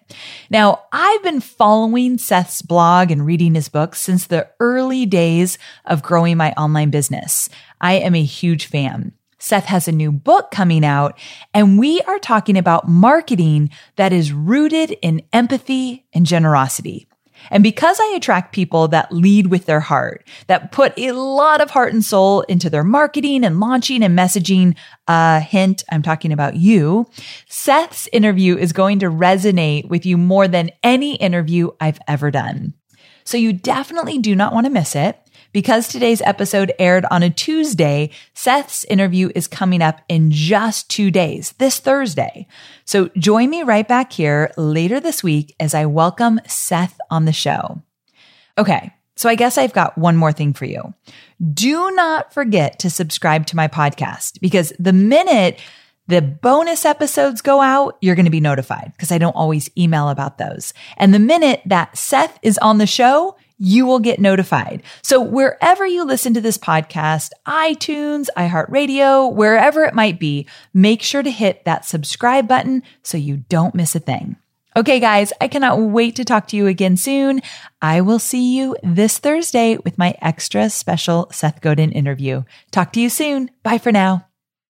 Now, 0.50 0.86
I've 0.90 1.22
been 1.22 1.40
following 1.40 2.18
Seth's 2.18 2.62
blog 2.62 3.12
and 3.12 3.24
reading 3.24 3.54
his 3.54 3.68
books 3.68 4.00
since 4.00 4.26
the 4.26 4.48
early 4.58 5.06
days 5.06 5.56
of 5.84 6.02
growing 6.02 6.36
my 6.36 6.50
online 6.54 6.90
business. 6.90 7.48
I 7.80 7.94
am 7.94 8.16
a 8.16 8.24
huge 8.24 8.66
fan. 8.66 9.12
Seth 9.38 9.66
has 9.66 9.88
a 9.88 9.92
new 9.92 10.12
book 10.12 10.50
coming 10.50 10.84
out 10.84 11.18
and 11.54 11.78
we 11.78 12.00
are 12.02 12.18
talking 12.18 12.56
about 12.56 12.88
marketing 12.88 13.70
that 13.96 14.12
is 14.12 14.32
rooted 14.32 14.96
in 15.02 15.22
empathy 15.32 16.06
and 16.12 16.26
generosity. 16.26 17.08
And 17.50 17.62
because 17.62 17.98
I 18.00 18.14
attract 18.16 18.52
people 18.52 18.88
that 18.88 19.12
lead 19.12 19.46
with 19.46 19.66
their 19.66 19.80
heart, 19.80 20.26
that 20.48 20.72
put 20.72 20.98
a 20.98 21.12
lot 21.12 21.60
of 21.60 21.70
heart 21.70 21.92
and 21.92 22.04
soul 22.04 22.42
into 22.42 22.68
their 22.68 22.84
marketing 22.84 23.44
and 23.44 23.60
launching 23.60 24.02
and 24.02 24.18
messaging, 24.18 24.76
uh, 25.06 25.40
hint, 25.40 25.84
I'm 25.90 26.02
talking 26.02 26.32
about 26.32 26.56
you, 26.56 27.06
Seth's 27.48 28.08
interview 28.12 28.56
is 28.56 28.72
going 28.72 28.98
to 29.00 29.06
resonate 29.06 29.88
with 29.88 30.04
you 30.04 30.16
more 30.16 30.48
than 30.48 30.70
any 30.82 31.16
interview 31.16 31.70
I've 31.80 32.00
ever 32.08 32.30
done. 32.30 32.74
So 33.24 33.36
you 33.36 33.52
definitely 33.52 34.18
do 34.18 34.34
not 34.34 34.54
want 34.54 34.66
to 34.66 34.70
miss 34.70 34.96
it. 34.96 35.20
Because 35.52 35.88
today's 35.88 36.20
episode 36.22 36.72
aired 36.78 37.06
on 37.10 37.22
a 37.22 37.30
Tuesday, 37.30 38.10
Seth's 38.34 38.84
interview 38.84 39.30
is 39.34 39.46
coming 39.46 39.80
up 39.80 40.00
in 40.08 40.30
just 40.30 40.90
two 40.90 41.10
days, 41.10 41.52
this 41.58 41.78
Thursday. 41.78 42.46
So 42.84 43.08
join 43.16 43.48
me 43.48 43.62
right 43.62 43.88
back 43.88 44.12
here 44.12 44.52
later 44.56 45.00
this 45.00 45.22
week 45.22 45.54
as 45.58 45.74
I 45.74 45.86
welcome 45.86 46.40
Seth 46.46 46.98
on 47.10 47.24
the 47.24 47.32
show. 47.32 47.82
Okay. 48.58 48.92
So 49.16 49.28
I 49.28 49.34
guess 49.34 49.58
I've 49.58 49.72
got 49.72 49.98
one 49.98 50.16
more 50.16 50.32
thing 50.32 50.52
for 50.52 50.64
you. 50.64 50.94
Do 51.52 51.90
not 51.92 52.32
forget 52.32 52.78
to 52.80 52.90
subscribe 52.90 53.46
to 53.46 53.56
my 53.56 53.66
podcast 53.66 54.40
because 54.40 54.72
the 54.78 54.92
minute 54.92 55.58
the 56.08 56.22
bonus 56.22 56.84
episodes 56.84 57.42
go 57.42 57.60
out, 57.60 57.98
you're 58.00 58.14
going 58.14 58.24
to 58.24 58.30
be 58.30 58.40
notified 58.40 58.92
because 58.96 59.12
I 59.12 59.18
don't 59.18 59.36
always 59.36 59.70
email 59.76 60.08
about 60.08 60.38
those. 60.38 60.72
And 60.96 61.12
the 61.12 61.18
minute 61.18 61.62
that 61.66 61.98
Seth 61.98 62.38
is 62.42 62.58
on 62.58 62.78
the 62.78 62.86
show, 62.86 63.36
you 63.58 63.86
will 63.86 63.98
get 63.98 64.20
notified. 64.20 64.82
So 65.02 65.20
wherever 65.20 65.86
you 65.86 66.04
listen 66.04 66.34
to 66.34 66.40
this 66.40 66.58
podcast, 66.58 67.30
iTunes, 67.46 68.28
iHeartRadio, 68.36 69.32
wherever 69.32 69.84
it 69.84 69.94
might 69.94 70.18
be, 70.18 70.46
make 70.72 71.02
sure 71.02 71.22
to 71.22 71.30
hit 71.30 71.64
that 71.64 71.84
subscribe 71.84 72.48
button 72.48 72.82
so 73.02 73.18
you 73.18 73.38
don't 73.48 73.74
miss 73.74 73.94
a 73.94 74.00
thing. 74.00 74.36
Okay, 74.76 75.00
guys, 75.00 75.32
I 75.40 75.48
cannot 75.48 75.80
wait 75.80 76.14
to 76.16 76.24
talk 76.24 76.46
to 76.48 76.56
you 76.56 76.68
again 76.68 76.96
soon. 76.96 77.40
I 77.82 78.00
will 78.00 78.20
see 78.20 78.56
you 78.56 78.76
this 78.84 79.18
Thursday 79.18 79.76
with 79.78 79.98
my 79.98 80.14
extra 80.22 80.70
special 80.70 81.28
Seth 81.32 81.60
Godin 81.60 81.90
interview. 81.90 82.44
Talk 82.70 82.92
to 82.92 83.00
you 83.00 83.10
soon. 83.10 83.50
Bye 83.64 83.78
for 83.78 83.90
now. 83.90 84.27